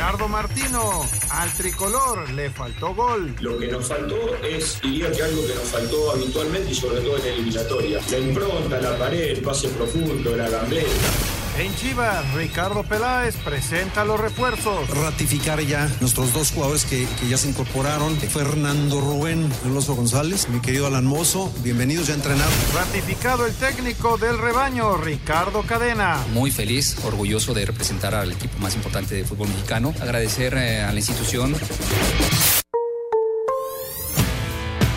Gerardo 0.00 0.28
Martino, 0.28 1.06
al 1.28 1.52
tricolor 1.52 2.30
le 2.30 2.48
faltó 2.48 2.94
gol. 2.94 3.36
Lo 3.38 3.58
que 3.58 3.68
nos 3.68 3.86
faltó 3.86 4.34
es, 4.42 4.80
diría 4.80 5.12
que 5.12 5.22
algo 5.22 5.46
que 5.46 5.54
nos 5.54 5.64
faltó 5.64 6.12
habitualmente 6.12 6.70
y 6.70 6.74
sobre 6.74 7.02
todo 7.02 7.18
en 7.18 7.26
eliminatoria. 7.26 8.00
La 8.10 8.18
impronta, 8.18 8.80
la 8.80 8.96
pared, 8.96 9.32
el 9.32 9.42
pase 9.42 9.68
profundo, 9.68 10.34
la 10.34 10.48
gambeta. 10.48 10.88
En 11.60 11.76
Chivas, 11.76 12.24
Ricardo 12.32 12.84
Peláez 12.84 13.36
presenta 13.36 14.02
los 14.06 14.18
refuerzos. 14.18 14.88
Ratificar 14.88 15.60
ya 15.60 15.90
nuestros 16.00 16.32
dos 16.32 16.52
jugadores 16.52 16.86
que, 16.86 17.06
que 17.20 17.28
ya 17.28 17.36
se 17.36 17.50
incorporaron. 17.50 18.16
Fernando 18.16 18.98
Rubén 19.02 19.46
Alonso 19.66 19.94
González, 19.94 20.48
mi 20.48 20.60
querido 20.60 20.86
Alan 20.86 21.04
Mozo, 21.04 21.52
bienvenidos 21.62 22.06
ya 22.06 22.14
a 22.14 22.16
entrenar. 22.16 22.48
Ratificado 22.74 23.44
el 23.44 23.54
técnico 23.54 24.16
del 24.16 24.38
rebaño, 24.38 24.96
Ricardo 24.96 25.62
Cadena. 25.64 26.24
Muy 26.32 26.50
feliz, 26.50 26.96
orgulloso 27.04 27.52
de 27.52 27.66
representar 27.66 28.14
al 28.14 28.32
equipo 28.32 28.58
más 28.58 28.74
importante 28.74 29.14
de 29.14 29.24
fútbol 29.24 29.48
mexicano. 29.48 29.92
Agradecer 30.00 30.54
eh, 30.54 30.80
a 30.80 30.92
la 30.92 30.98
institución. 30.98 31.54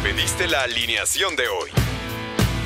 Pediste 0.01 0.47
la 0.47 0.61
alineación 0.61 1.35
de 1.35 1.43
hoy. 1.49 1.82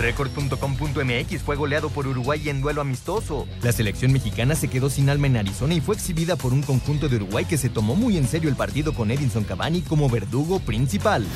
Record.com.mx 0.00 1.42
fue 1.42 1.56
goleado 1.56 1.90
por 1.90 2.06
Uruguay 2.06 2.48
en 2.48 2.60
duelo 2.60 2.80
amistoso. 2.80 3.46
La 3.62 3.72
selección 3.72 4.12
mexicana 4.12 4.54
se 4.54 4.68
quedó 4.68 4.88
sin 4.88 5.10
alma 5.10 5.26
en 5.26 5.36
Arizona 5.36 5.74
y 5.74 5.80
fue 5.80 5.94
exhibida 5.94 6.36
por 6.36 6.52
un 6.52 6.62
conjunto 6.62 7.08
de 7.08 7.16
Uruguay 7.16 7.44
que 7.44 7.58
se 7.58 7.68
tomó 7.68 7.94
muy 7.94 8.16
en 8.16 8.26
serio 8.26 8.48
el 8.48 8.56
partido 8.56 8.94
con 8.94 9.10
Edinson 9.10 9.44
Cavani 9.44 9.82
como 9.82 10.08
verdugo 10.08 10.60
principal. 10.60 11.26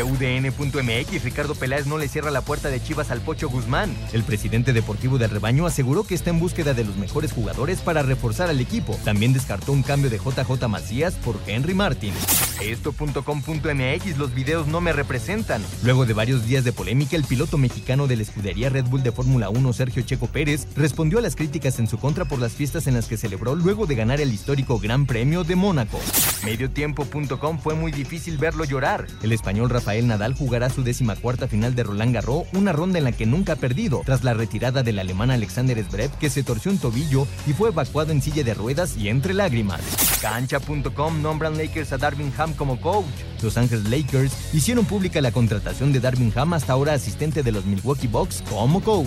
UDN.mx 0.00 1.22
Ricardo 1.22 1.54
Peláez 1.54 1.86
no 1.86 1.98
le 1.98 2.08
cierra 2.08 2.30
la 2.30 2.40
puerta 2.40 2.70
de 2.70 2.82
Chivas 2.82 3.10
al 3.10 3.20
Pocho 3.20 3.48
Guzmán. 3.48 3.94
El 4.12 4.22
presidente 4.22 4.72
deportivo 4.72 5.18
del 5.18 5.30
rebaño 5.30 5.66
aseguró 5.66 6.04
que 6.04 6.14
está 6.14 6.30
en 6.30 6.40
búsqueda 6.40 6.72
de 6.72 6.84
los 6.84 6.96
mejores 6.96 7.32
jugadores 7.32 7.80
para 7.80 8.02
reforzar 8.02 8.48
al 8.48 8.60
equipo. 8.60 8.98
También 9.04 9.32
descartó 9.32 9.72
un 9.72 9.82
cambio 9.82 10.08
de 10.08 10.18
JJ 10.18 10.68
Macías 10.68 11.14
por 11.14 11.38
Henry 11.46 11.74
Martin. 11.74 12.14
Esto.com.mx 12.62 14.16
Los 14.16 14.34
videos 14.34 14.66
no 14.66 14.80
me 14.80 14.92
representan. 14.92 15.62
Luego 15.82 16.06
de 16.06 16.14
varios 16.14 16.46
días 16.46 16.64
de 16.64 16.72
polémica, 16.72 17.16
el 17.16 17.24
piloto 17.24 17.58
mexicano 17.58 18.06
de 18.06 18.11
la 18.16 18.22
escudería 18.22 18.68
Red 18.68 18.86
Bull 18.86 19.02
de 19.02 19.12
Fórmula 19.12 19.50
1, 19.50 19.72
Sergio 19.72 20.02
Checo 20.02 20.26
Pérez, 20.26 20.66
respondió 20.76 21.18
a 21.18 21.22
las 21.22 21.36
críticas 21.36 21.78
en 21.78 21.86
su 21.86 21.98
contra 21.98 22.24
por 22.24 22.38
las 22.38 22.52
fiestas 22.52 22.86
en 22.86 22.94
las 22.94 23.06
que 23.06 23.16
celebró 23.16 23.54
luego 23.54 23.86
de 23.86 23.94
ganar 23.94 24.20
el 24.20 24.32
histórico 24.32 24.78
Gran 24.78 25.06
Premio 25.06 25.44
de 25.44 25.56
Mónaco. 25.56 25.98
Mediotiempo.com 26.44 27.58
fue 27.58 27.74
muy 27.74 27.92
difícil 27.92 28.38
verlo 28.38 28.64
llorar. 28.64 29.06
El 29.22 29.32
español 29.32 29.70
Rafael 29.70 30.06
Nadal 30.06 30.34
jugará 30.34 30.70
su 30.70 30.82
décima 30.82 31.16
cuarta 31.16 31.48
final 31.48 31.74
de 31.74 31.84
Roland 31.84 32.14
Garros, 32.14 32.44
una 32.52 32.72
ronda 32.72 32.98
en 32.98 33.04
la 33.04 33.12
que 33.12 33.26
nunca 33.26 33.54
ha 33.54 33.56
perdido, 33.56 34.02
tras 34.04 34.24
la 34.24 34.34
retirada 34.34 34.82
del 34.82 34.98
alemán 34.98 35.30
Alexander 35.30 35.82
Zverev, 35.82 36.10
que 36.18 36.30
se 36.30 36.42
torció 36.42 36.70
un 36.70 36.78
tobillo 36.78 37.26
y 37.46 37.52
fue 37.52 37.70
evacuado 37.70 38.12
en 38.12 38.22
silla 38.22 38.42
de 38.42 38.54
ruedas 38.54 38.96
y 38.96 39.08
entre 39.08 39.34
lágrimas. 39.34 39.80
Cancha.com 40.20 41.22
nombran 41.22 41.56
Lakers 41.56 41.92
a 41.92 41.98
Darvin 41.98 42.32
Ham 42.38 42.54
como 42.54 42.80
coach. 42.80 43.06
Los 43.42 43.56
Ángeles 43.56 43.88
Lakers 43.88 44.32
hicieron 44.54 44.84
pública 44.84 45.20
la 45.20 45.32
contratación 45.32 45.92
de 45.92 46.00
Darvin 46.00 46.32
Ham, 46.36 46.52
hasta 46.54 46.72
ahora 46.72 46.94
asistente 46.94 47.42
de 47.42 47.52
los 47.52 47.64
Milwaukee 47.64 48.01
Bucks, 48.06 48.42
como 48.48 48.80
coach. 48.80 49.06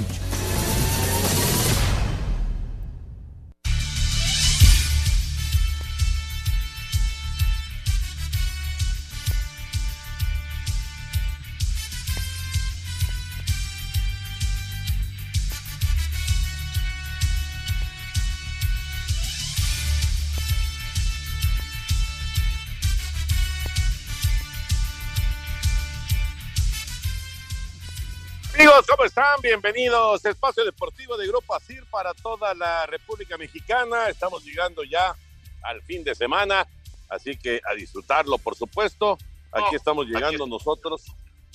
Amigos, 28.66 28.88
¿cómo 28.90 29.06
están? 29.06 29.40
Bienvenidos. 29.44 30.26
Espacio 30.26 30.66
Deportivo 30.66 31.16
de 31.18 31.28
Grupo 31.28 31.54
ASIR 31.54 31.86
para 31.86 32.16
toda 32.16 32.56
la 32.56 32.88
República 32.88 33.38
Mexicana. 33.38 34.10
Estamos 34.10 34.44
llegando 34.44 34.84
ya 34.84 35.16
al 35.62 35.84
fin 35.84 36.04
de 36.04 36.16
semana, 36.16 36.66
así 37.08 37.38
que 37.38 37.62
a 37.64 37.76
disfrutarlo, 37.76 38.40
por 38.40 38.56
supuesto. 38.56 39.20
Aquí 39.52 39.76
estamos 39.76 40.08
llegando 40.08 40.48
nosotros, 40.48 41.04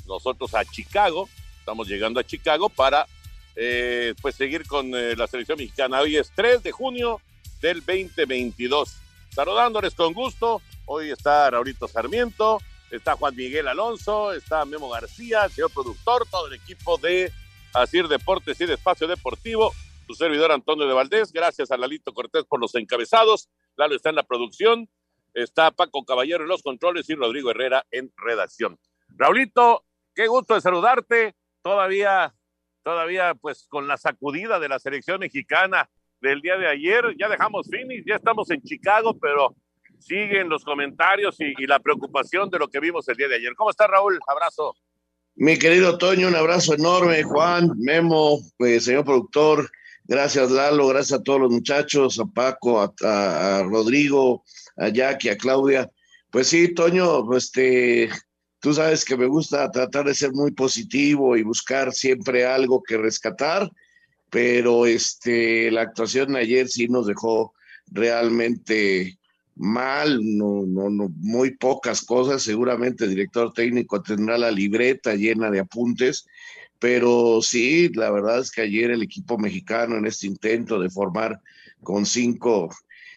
nosotros 0.07 0.55
a 0.55 0.65
Chicago. 0.65 1.29
Estamos 1.59 1.89
llegando 1.89 2.21
a 2.21 2.25
Chicago 2.25 2.69
para 2.69 3.09
eh, 3.57 4.15
pues 4.23 4.37
seguir 4.37 4.65
con 4.69 4.95
eh, 4.95 5.17
la 5.17 5.27
selección 5.27 5.59
mexicana. 5.59 6.03
Hoy 6.03 6.17
es 6.17 6.31
3 6.37 6.63
de 6.63 6.71
junio 6.71 7.21
del 7.61 7.85
2022. 7.85 8.99
Saludándoles 9.35 9.97
con 9.97 10.13
gusto. 10.13 10.63
Hoy 10.87 11.11
está 11.11 11.51
Raulito 11.51 11.89
Sarmiento, 11.89 12.61
está 12.91 13.17
Juan 13.17 13.35
Miguel 13.37 13.69
Alonso, 13.69 14.33
está 14.33 14.65
Memo 14.65 14.89
García, 14.89 15.45
el 15.45 15.51
señor 15.51 15.73
productor, 15.73 16.27
todo 16.29 16.49
el 16.49 16.55
equipo 16.55 16.99
de 16.99 17.33
Asir 17.73 18.09
Deportes 18.09 18.61
y 18.61 18.67
de 18.67 18.75
Espacio 18.75 19.07
Deportivo, 19.07 19.73
su 20.07 20.15
servidor 20.15 20.51
Antonio 20.51 20.87
de 20.87 20.95
Valdés, 20.95 21.33
gracias 21.33 21.71
a 21.71 21.77
Lalito 21.77 22.13
Cortés 22.13 22.45
por 22.45 22.61
los 22.61 22.75
encabezados, 22.75 23.49
Lalo 23.77 23.95
está 23.95 24.11
en 24.11 24.17
la 24.17 24.25
producción, 24.25 24.89
está 25.35 25.71
Paco 25.71 26.05
Caballero 26.05 26.43
en 26.43 26.49
los 26.49 26.63
controles 26.63 27.09
y 27.09 27.15
Rodrigo 27.15 27.51
Herrera 27.51 27.87
en 27.93 28.13
redacción. 28.17 28.79
Raulito, 29.17 29.85
qué 30.15 30.27
gusto 30.27 30.55
de 30.55 30.61
saludarte, 30.61 31.37
todavía, 31.63 32.35
todavía 32.83 33.35
pues 33.35 33.67
con 33.69 33.87
la 33.87 33.97
sacudida 33.97 34.59
de 34.59 34.69
la 34.69 34.79
selección 34.81 35.21
mexicana 35.21 35.89
del 36.21 36.41
día 36.41 36.57
de 36.57 36.67
ayer, 36.67 37.15
ya 37.19 37.29
dejamos 37.29 37.69
Phoenix, 37.71 38.05
ya 38.07 38.17
estamos 38.17 38.51
en 38.51 38.63
Chicago, 38.63 39.17
pero 39.19 39.55
siguen 40.01 40.49
los 40.49 40.65
comentarios 40.65 41.37
y, 41.41 41.67
la 41.67 41.79
preocupación 41.79 42.51
de 42.51 42.59
lo 42.59 42.69
que 42.69 42.81
vimos 42.81 43.09
el 43.09 43.17
día 43.17 43.29
de 43.29 43.37
ayer. 43.37 43.55
¿Cómo 43.55 43.71
está 43.71 43.87
Raúl? 43.87 44.19
Abrazo. 44.27 44.75
Mi 45.37 45.59
querido 45.59 45.97
Toño, 45.99 46.29
un 46.29 46.35
abrazo 46.35 46.75
enorme, 46.75 47.23
Juan, 47.23 47.71
Memo, 47.79 48.41
pues, 48.59 48.85
señor 48.85 49.05
productor, 49.05 49.71
gracias 50.05 50.51
Lalo, 50.51 50.89
gracias 50.89 51.21
a 51.21 51.23
todos 51.23 51.41
los 51.41 51.53
muchachos, 51.53 52.19
a 52.19 52.25
Paco, 52.27 52.81
a, 52.81 52.93
a, 53.03 53.59
a 53.59 53.63
Rodrigo, 53.63 54.45
a 54.77 54.89
Jackie, 54.89 55.29
a 55.29 55.39
Claudia. 55.39 55.91
Pues 56.31 56.49
sí, 56.49 56.75
Toño, 56.75 57.33
este, 57.37 58.11
tú 58.61 58.75
sabes 58.75 59.05
que 59.05 59.17
me 59.17 59.27
gusta 59.27 59.71
tratar 59.71 60.05
de 60.05 60.15
ser 60.15 60.33
muy 60.33 60.53
positivo 60.53 61.37
y 61.37 61.43
buscar 61.43 61.93
siempre 61.93 62.45
algo 62.45 62.83
que 62.83 62.99
rescatar, 62.99 63.71
pero 64.31 64.87
este, 64.87 65.71
la 65.71 65.83
actuación 65.83 66.33
de 66.33 66.41
ayer 66.41 66.69
sí 66.69 66.87
nos 66.87 67.07
dejó 67.07 67.55
realmente 67.91 69.19
mal, 69.61 70.21
no, 70.23 70.65
no, 70.67 70.89
no, 70.89 71.11
muy 71.19 71.57
pocas 71.57 72.03
cosas. 72.03 72.43
Seguramente 72.43 73.05
el 73.05 73.11
director 73.11 73.53
técnico 73.53 74.03
tendrá 74.03 74.39
la 74.39 74.51
libreta 74.51 75.15
llena 75.15 75.51
de 75.51 75.61
apuntes, 75.61 76.27
pero 76.79 77.41
sí, 77.43 77.91
la 77.91 78.11
verdad 78.11 78.41
es 78.41 78.51
que 78.51 78.63
ayer 78.63 78.91
el 78.91 79.03
equipo 79.03 79.37
mexicano 79.39 79.97
en 79.97 80.07
este 80.07 80.27
intento 80.27 80.81
de 80.81 80.89
formar 80.89 81.41
con 81.83 82.07
cinco 82.07 82.71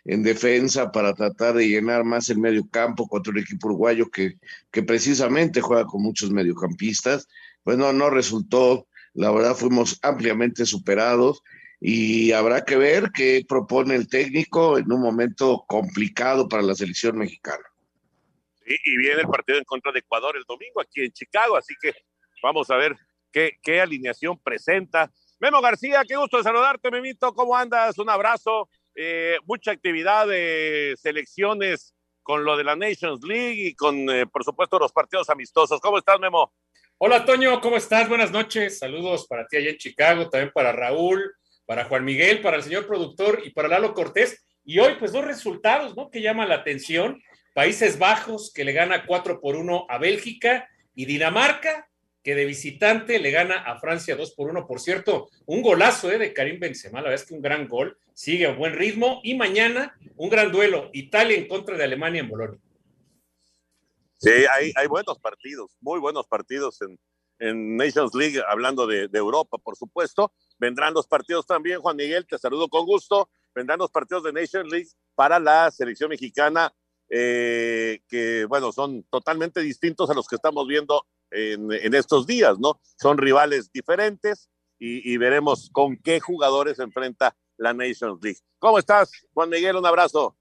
en 0.05 0.21
defensa 0.21 0.91
para 0.91 1.13
tratar 1.13 1.55
de 1.55 1.69
llenar 1.69 2.03
más 2.03 2.29
el 2.29 2.39
medio 2.39 2.67
campo 2.67 3.07
contra 3.07 3.31
un 3.31 3.39
equipo 3.39 3.67
uruguayo 3.69 4.09
que, 4.11 4.37
que 4.69 4.83
precisamente 4.83 5.61
juega 5.61 5.85
con 5.85 6.01
muchos 6.01 6.29
mediocampistas, 6.29 7.29
pues 7.63 7.77
no, 7.77 7.93
no 7.93 8.09
resultó 8.09 8.87
la 9.13 9.31
verdad 9.31 9.55
fuimos 9.55 9.99
ampliamente 10.01 10.65
superados 10.65 11.43
y 11.85 12.31
habrá 12.31 12.63
que 12.63 12.77
ver 12.77 13.11
qué 13.13 13.43
propone 13.45 13.93
el 13.95 14.07
técnico 14.07 14.77
en 14.77 14.89
un 14.89 15.01
momento 15.01 15.65
complicado 15.67 16.47
para 16.47 16.63
la 16.63 16.75
selección 16.75 17.17
mexicana. 17.17 17.65
y 18.65 18.97
viene 18.97 19.19
el 19.19 19.27
partido 19.27 19.57
en 19.57 19.65
contra 19.65 19.91
de 19.91 19.99
Ecuador 19.99 20.37
el 20.37 20.45
domingo 20.45 20.79
aquí 20.79 21.01
en 21.01 21.11
Chicago, 21.11 21.57
así 21.57 21.73
que 21.81 21.93
vamos 22.41 22.69
a 22.69 22.77
ver 22.77 22.95
qué, 23.33 23.57
qué 23.61 23.81
alineación 23.81 24.39
presenta. 24.39 25.11
Memo 25.41 25.59
García, 25.59 26.03
qué 26.07 26.15
gusto 26.15 26.37
de 26.37 26.43
saludarte, 26.43 26.89
Memito, 26.89 27.33
¿cómo 27.33 27.53
andas? 27.53 27.97
Un 27.97 28.09
abrazo, 28.09 28.69
eh, 28.95 29.35
mucha 29.45 29.71
actividad 29.71 30.25
de 30.25 30.95
selecciones 30.97 31.93
con 32.21 32.45
lo 32.45 32.55
de 32.55 32.63
la 32.63 32.77
Nations 32.77 33.21
League 33.25 33.61
y 33.61 33.75
con, 33.75 34.09
eh, 34.09 34.25
por 34.25 34.45
supuesto, 34.45 34.79
los 34.79 34.93
partidos 34.93 35.29
amistosos. 35.29 35.81
¿Cómo 35.81 35.97
estás, 35.97 36.17
Memo? 36.17 36.53
Hola, 36.97 37.25
Toño, 37.25 37.59
¿cómo 37.59 37.75
estás? 37.75 38.07
Buenas 38.07 38.31
noches. 38.31 38.79
Saludos 38.79 39.27
para 39.27 39.45
ti 39.47 39.57
allá 39.57 39.71
en 39.71 39.77
Chicago, 39.77 40.29
también 40.29 40.51
para 40.53 40.71
Raúl, 40.71 41.35
para 41.65 41.85
Juan 41.85 42.05
Miguel, 42.05 42.41
para 42.41 42.57
el 42.57 42.63
señor 42.63 42.87
productor 42.87 43.41
y 43.43 43.51
para 43.51 43.67
Lalo 43.67 43.93
Cortés. 43.93 44.45
Y 44.65 44.79
hoy, 44.79 44.95
pues, 44.99 45.11
dos 45.11 45.25
resultados, 45.25 45.95
¿no? 45.95 46.09
Que 46.09 46.21
llaman 46.21 46.49
la 46.49 46.55
atención. 46.55 47.21
Países 47.53 47.99
Bajos, 47.99 48.51
que 48.53 48.63
le 48.63 48.71
gana 48.71 49.05
4 49.05 49.39
por 49.39 49.55
1 49.55 49.85
a 49.89 49.97
Bélgica, 49.97 50.67
y 50.95 51.05
Dinamarca, 51.05 51.89
que 52.23 52.35
de 52.35 52.45
visitante 52.45 53.19
le 53.19 53.31
gana 53.31 53.55
a 53.55 53.79
Francia 53.79 54.15
2 54.15 54.33
por 54.35 54.49
1. 54.49 54.65
Por 54.65 54.79
cierto, 54.79 55.29
un 55.45 55.61
golazo 55.61 56.11
¿eh? 56.11 56.17
de 56.17 56.33
Karim 56.33 56.59
Benzema, 56.59 56.99
la 56.99 57.09
verdad 57.09 57.21
es 57.21 57.27
que 57.27 57.33
un 57.33 57.41
gran 57.41 57.67
gol, 57.67 57.97
sigue 58.13 58.47
a 58.47 58.53
buen 58.53 58.73
ritmo. 58.73 59.19
Y 59.23 59.35
mañana, 59.35 59.97
un 60.15 60.29
gran 60.29 60.51
duelo, 60.51 60.89
Italia 60.93 61.37
en 61.37 61.47
contra 61.47 61.77
de 61.77 61.83
Alemania 61.83 62.21
en 62.21 62.29
Bolonia. 62.29 62.59
Sí, 64.17 64.31
hay, 64.53 64.71
hay 64.75 64.87
buenos 64.87 65.19
partidos, 65.19 65.75
muy 65.81 65.99
buenos 65.99 66.25
partidos 66.27 66.81
en, 66.81 66.97
en 67.39 67.75
Nations 67.75 68.13
League, 68.13 68.41
hablando 68.47 68.87
de, 68.87 69.09
Europa, 69.13 69.57
por 69.57 69.75
supuesto. 69.75 70.33
Vendrán 70.57 70.93
los 70.93 71.07
partidos 71.07 71.45
también, 71.45 71.79
Juan 71.79 71.95
Miguel, 71.95 72.25
te 72.25 72.37
saludo 72.37 72.69
con 72.69 72.85
gusto. 72.85 73.29
Vendrán 73.53 73.79
los 73.79 73.91
partidos 73.91 74.23
de 74.23 74.33
Nations 74.33 74.71
League 74.71 74.89
para 75.15 75.39
la 75.39 75.69
selección 75.71 76.09
mexicana, 76.09 76.73
eh, 77.09 78.01
que, 78.07 78.45
bueno, 78.45 78.71
son 78.71 79.03
totalmente 79.03 79.61
distintos 79.61 80.09
a 80.09 80.13
los 80.13 80.27
que 80.27 80.35
estamos 80.35 80.67
viendo 80.67 81.05
en, 81.31 81.71
en 81.71 81.93
estos 81.93 82.25
días, 82.25 82.59
¿no? 82.59 82.79
Son 82.99 83.17
rivales 83.17 83.71
diferentes 83.71 84.49
y, 84.79 85.13
y, 85.13 85.17
veremos 85.17 85.69
con 85.71 85.97
qué 85.97 86.19
jugadores 86.19 86.77
se 86.77 86.83
enfrenta 86.83 87.35
la 87.57 87.73
Nations 87.73 88.19
League. 88.21 88.39
¿Cómo 88.59 88.79
estás, 88.79 89.11
Juan 89.33 89.49
Miguel? 89.49 89.75
Un 89.75 89.85
abrazo. 89.85 90.35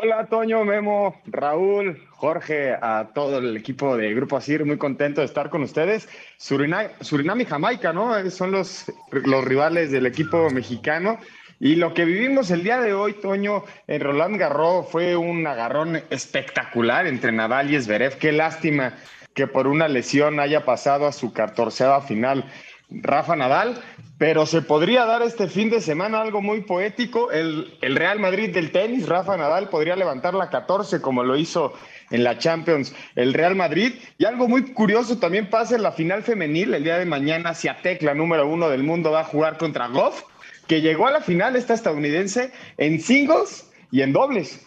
Hola, 0.00 0.26
Toño, 0.26 0.64
Memo, 0.64 1.20
Raúl, 1.26 2.00
Jorge, 2.10 2.72
a 2.72 3.10
todo 3.12 3.38
el 3.38 3.56
equipo 3.56 3.96
de 3.96 4.14
Grupo 4.14 4.36
Asir, 4.36 4.64
muy 4.64 4.78
contento 4.78 5.22
de 5.22 5.24
estar 5.24 5.50
con 5.50 5.62
ustedes. 5.62 6.08
Surinam, 6.36 6.86
Surinam 7.00 7.40
y 7.40 7.44
Jamaica, 7.44 7.92
¿no? 7.92 8.30
Son 8.30 8.52
los, 8.52 8.92
los 9.10 9.44
rivales 9.44 9.90
del 9.90 10.06
equipo 10.06 10.50
mexicano. 10.50 11.18
Y 11.58 11.74
lo 11.74 11.94
que 11.94 12.04
vivimos 12.04 12.52
el 12.52 12.62
día 12.62 12.80
de 12.80 12.94
hoy, 12.94 13.14
Toño, 13.14 13.64
en 13.88 14.00
Roland 14.00 14.36
Garros 14.36 14.88
fue 14.88 15.16
un 15.16 15.44
agarrón 15.44 16.00
espectacular 16.10 17.08
entre 17.08 17.32
Nadal 17.32 17.74
y 17.74 17.80
Zverev. 17.80 18.18
Qué 18.18 18.30
lástima 18.30 18.94
que 19.34 19.48
por 19.48 19.66
una 19.66 19.88
lesión 19.88 20.38
haya 20.38 20.64
pasado 20.64 21.08
a 21.08 21.12
su 21.12 21.32
catorceava 21.32 22.02
final 22.02 22.44
Rafa 22.90 23.36
Nadal, 23.36 23.82
pero 24.16 24.46
se 24.46 24.62
podría 24.62 25.04
dar 25.04 25.22
este 25.22 25.48
fin 25.48 25.68
de 25.70 25.80
semana 25.80 26.20
algo 26.20 26.40
muy 26.40 26.62
poético. 26.62 27.30
El, 27.30 27.76
el, 27.82 27.96
Real 27.96 28.18
Madrid 28.18 28.52
del 28.52 28.72
tenis, 28.72 29.06
Rafa 29.06 29.36
Nadal, 29.36 29.68
podría 29.68 29.94
levantar 29.94 30.34
la 30.34 30.48
14 30.48 31.00
como 31.00 31.22
lo 31.22 31.36
hizo 31.36 31.74
en 32.10 32.24
la 32.24 32.38
Champions 32.38 32.94
el 33.14 33.34
Real 33.34 33.54
Madrid. 33.54 33.94
Y 34.16 34.24
algo 34.24 34.48
muy 34.48 34.72
curioso 34.72 35.18
también 35.18 35.50
pasa 35.50 35.76
en 35.76 35.82
la 35.82 35.92
final 35.92 36.22
femenil. 36.22 36.74
El 36.74 36.84
día 36.84 36.98
de 36.98 37.04
mañana, 37.04 37.54
Ciatec, 37.54 38.02
la 38.02 38.14
número 38.14 38.48
uno 38.48 38.68
del 38.70 38.82
mundo, 38.82 39.10
va 39.10 39.20
a 39.20 39.24
jugar 39.24 39.58
contra 39.58 39.88
Goff, 39.88 40.22
que 40.66 40.80
llegó 40.80 41.06
a 41.06 41.12
la 41.12 41.20
final 41.20 41.56
esta 41.56 41.74
estadounidense 41.74 42.52
en 42.78 43.00
singles 43.00 43.70
y 43.90 44.00
en 44.00 44.12
dobles. 44.12 44.66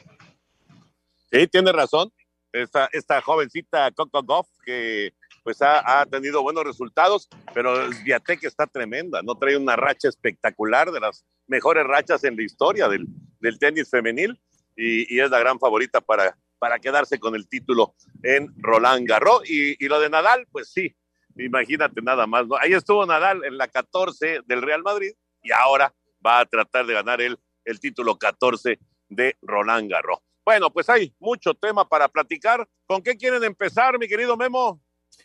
Sí, 1.31 1.47
tiene 1.47 1.71
razón. 1.71 2.12
Esta 2.53 3.21
jovencita 3.21 3.89
Coco 3.91 4.21
Goff 4.23 4.47
que 4.65 5.13
pues 5.43 5.61
ha, 5.61 6.01
ha, 6.01 6.05
tenido 6.05 6.41
buenos 6.41 6.63
resultados, 6.63 7.27
pero 7.53 7.89
Viatec 8.03 8.43
está 8.43 8.67
tremenda, 8.67 9.21
¿no? 9.23 9.35
Trae 9.35 9.57
una 9.57 9.75
racha 9.75 10.09
espectacular, 10.09 10.91
de 10.91 10.99
las 10.99 11.25
mejores 11.47 11.85
rachas 11.85 12.23
en 12.23 12.35
la 12.35 12.43
historia 12.43 12.88
del, 12.88 13.05
del 13.39 13.59
tenis 13.59 13.89
femenil 13.89 14.39
y, 14.75 15.19
es 15.19 15.29
la 15.29 15.39
gran 15.39 15.59
favorita 15.59 16.01
para, 16.01 16.38
para 16.59 16.79
quedarse 16.79 17.19
con 17.19 17.35
el 17.35 17.47
título 17.47 17.95
en 18.23 18.53
Roland 18.57 19.07
Garros. 19.07 19.49
Y, 19.49 19.83
y, 19.83 19.88
lo 19.88 19.99
de 19.99 20.09
Nadal, 20.09 20.47
pues 20.51 20.71
sí, 20.71 20.95
imagínate 21.38 22.01
nada 22.01 22.27
más, 22.27 22.47
¿no? 22.47 22.55
Ahí 22.57 22.73
estuvo 22.73 23.05
Nadal 23.05 23.44
en 23.44 23.57
la 23.57 23.67
14 23.67 24.41
del 24.45 24.61
Real 24.61 24.83
Madrid 24.83 25.11
y 25.44 25.51
ahora 25.51 25.94
va 26.25 26.39
a 26.39 26.45
tratar 26.45 26.85
de 26.85 26.94
ganar 26.94 27.21
el, 27.21 27.39
el 27.65 27.79
título 27.79 28.17
14 28.17 28.79
de 29.09 29.37
Roland 29.41 29.89
Garros. 29.89 30.19
Bueno, 30.45 30.71
pues 30.71 30.89
hay 30.89 31.13
mucho 31.19 31.53
tema 31.53 31.87
para 31.87 32.07
platicar. 32.07 32.67
¿Con 32.87 33.01
qué 33.01 33.15
quieren 33.15 33.44
empezar, 33.44 33.99
mi 33.99 34.07
querido 34.07 34.35
Memo? 34.35 34.81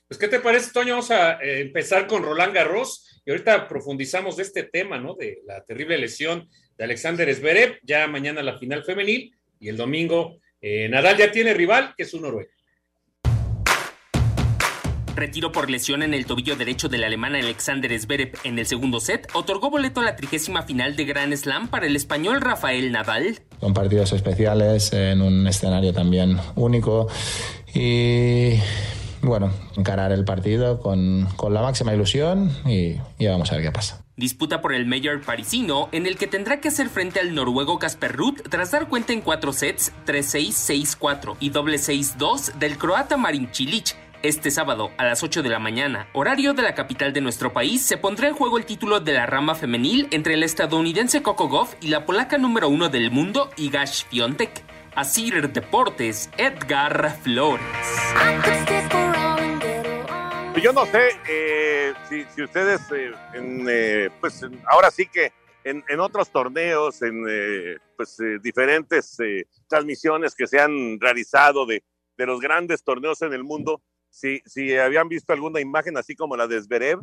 Pues, 0.09 0.19
¿qué 0.19 0.29
te 0.29 0.41
parece, 0.41 0.73
Toño? 0.73 0.95
Vamos 0.95 1.11
a 1.11 1.43
eh, 1.43 1.61
empezar 1.61 2.07
con 2.07 2.23
Roland 2.23 2.55
Garros 2.55 3.21
y 3.25 3.31
ahorita 3.31 3.67
profundizamos 3.67 4.37
de 4.37 4.45
este 4.45 4.63
tema, 4.63 4.99
¿no? 4.99 5.15
De 5.15 5.41
la 5.47 5.65
terrible 5.65 5.99
lesión 5.99 6.49
de 6.79 6.85
Alexander 6.85 7.35
Zverev, 7.35 7.81
ya 7.83 8.07
mañana 8.07 8.43
la 8.43 8.59
final 8.59 8.85
femenil 8.85 9.35
y 9.59 9.69
el 9.69 9.77
domingo 9.77 10.39
eh, 10.61 10.89
Nadal 10.89 11.17
ya 11.17 11.31
tiene 11.33 11.55
rival, 11.55 11.95
que 11.97 12.05
es 12.05 12.15
un 12.15 12.23
Noruega. 12.23 12.51
Retiro 15.17 15.51
por 15.51 15.71
lesión 15.71 16.03
en 16.03 16.13
el 16.13 16.27
tobillo 16.27 16.57
derecho 16.57 16.89
del 16.89 17.03
alemán 17.03 17.35
Alexander 17.35 17.99
Zverev 17.99 18.33
en 18.45 18.59
el 18.59 18.67
segundo 18.67 19.01
set 19.01 19.27
otorgó 19.33 19.71
boleto 19.71 20.03
a 20.03 20.05
la 20.05 20.15
trigésima 20.15 20.63
final 20.63 20.95
de 20.95 21.07
Grand 21.07 21.35
Slam 21.35 21.69
para 21.69 21.87
el 21.87 21.97
español 21.97 22.43
Rafael 22.43 22.93
Nadal. 22.93 23.39
Son 23.59 23.73
partidos 23.73 24.13
especiales 24.13 24.93
en 24.93 25.23
un 25.23 25.47
escenario 25.47 25.95
también 25.95 26.37
único 26.55 27.09
y 27.75 28.59
bueno, 29.27 29.51
encarar 29.77 30.13
el 30.13 30.25
partido 30.25 30.81
con, 30.81 31.27
con 31.37 31.53
la 31.53 31.63
máxima 31.63 31.95
ilusión 31.95 32.51
y, 32.65 32.97
y, 33.19 33.27
vamos 33.27 33.51
a 33.51 33.57
ver 33.57 33.65
qué 33.65 33.73
pasa. 33.73 34.03
Disputa 34.17 34.63
por 34.63 34.73
el 34.73 34.87
Mayor 34.87 35.21
parisino, 35.21 35.89
en 35.93 36.07
el 36.07 36.17
que 36.17 36.27
tendrá 36.27 36.61
que 36.61 36.69
hacer 36.69 36.89
frente 36.89 37.21
al 37.21 37.35
noruego 37.35 37.79
Casper 37.79 38.17
Ruud 38.17 38.41
tras 38.49 38.71
dar 38.71 38.89
cuenta 38.89 39.13
en 39.13 39.21
cuatro 39.21 39.53
sets, 39.53 39.93
3-6, 40.07 40.99
6-4 40.99 41.37
y 41.41 41.51
doble 41.51 41.77
6-2 41.77 42.55
del 42.55 42.79
croata 42.79 43.17
Marin 43.17 43.49
Cilic. 43.53 43.97
Este 44.23 44.51
sábado, 44.51 44.91
a 44.97 45.05
las 45.05 45.23
8 45.23 45.43
de 45.43 45.51
la 45.51 45.59
mañana, 45.59 46.09
horario 46.15 46.55
de 46.55 46.63
la 46.63 46.75
capital 46.75 47.13
de 47.13 47.21
nuestro 47.21 47.53
país, 47.53 47.85
se 47.85 47.99
pondrá 47.99 48.29
en 48.29 48.35
juego 48.35 48.57
el 48.57 48.65
título 48.65 49.01
de 49.01 49.13
la 49.13 49.27
rama 49.27 49.55
femenil 49.55 50.09
entre 50.11 50.35
el 50.35 50.43
estadounidense 50.43 51.23
Coco 51.23 51.49
Goff 51.49 51.75
y 51.81 51.89
la 51.89 52.07
polaca 52.07 52.39
número 52.39 52.69
uno 52.69 52.89
del 52.89 53.11
mundo, 53.11 53.51
Igash 53.57 54.05
Fiontek. 54.07 54.65
Asir 54.97 55.53
Deportes, 55.53 56.31
Edgar 56.39 57.19
Flores. 57.23 57.63
Yo 60.63 60.73
no 60.73 60.87
sé 60.87 61.11
eh, 61.29 61.93
si, 62.09 62.25
si, 62.35 62.43
ustedes, 62.43 62.81
eh, 62.91 63.13
en, 63.35 63.67
eh, 63.69 64.09
pues 64.21 64.41
ahora 64.67 64.91
sí 64.91 65.07
que 65.07 65.31
en, 65.65 65.85
en 65.89 66.01
otros 66.01 66.31
torneos, 66.31 67.03
en 67.03 67.25
eh, 67.29 67.77
pues, 67.95 68.17
diferentes 68.43 69.19
transmisiones 69.69 70.35
que 70.35 70.47
se 70.47 70.59
han 70.59 70.99
realizado 70.99 71.67
de, 71.67 71.85
de, 72.17 72.27
los 72.27 72.41
grandes 72.41 72.83
torneos 72.83 73.21
en 73.21 73.35
el 73.35 73.45
mundo, 73.45 73.83
si, 74.09 74.41
si 74.47 74.75
habían 74.77 75.09
visto 75.09 75.35
alguna 75.35 75.61
imagen 75.61 75.99
así 75.99 76.17
como 76.17 76.37
la 76.37 76.47
de 76.47 76.63
Zverev, 76.63 77.01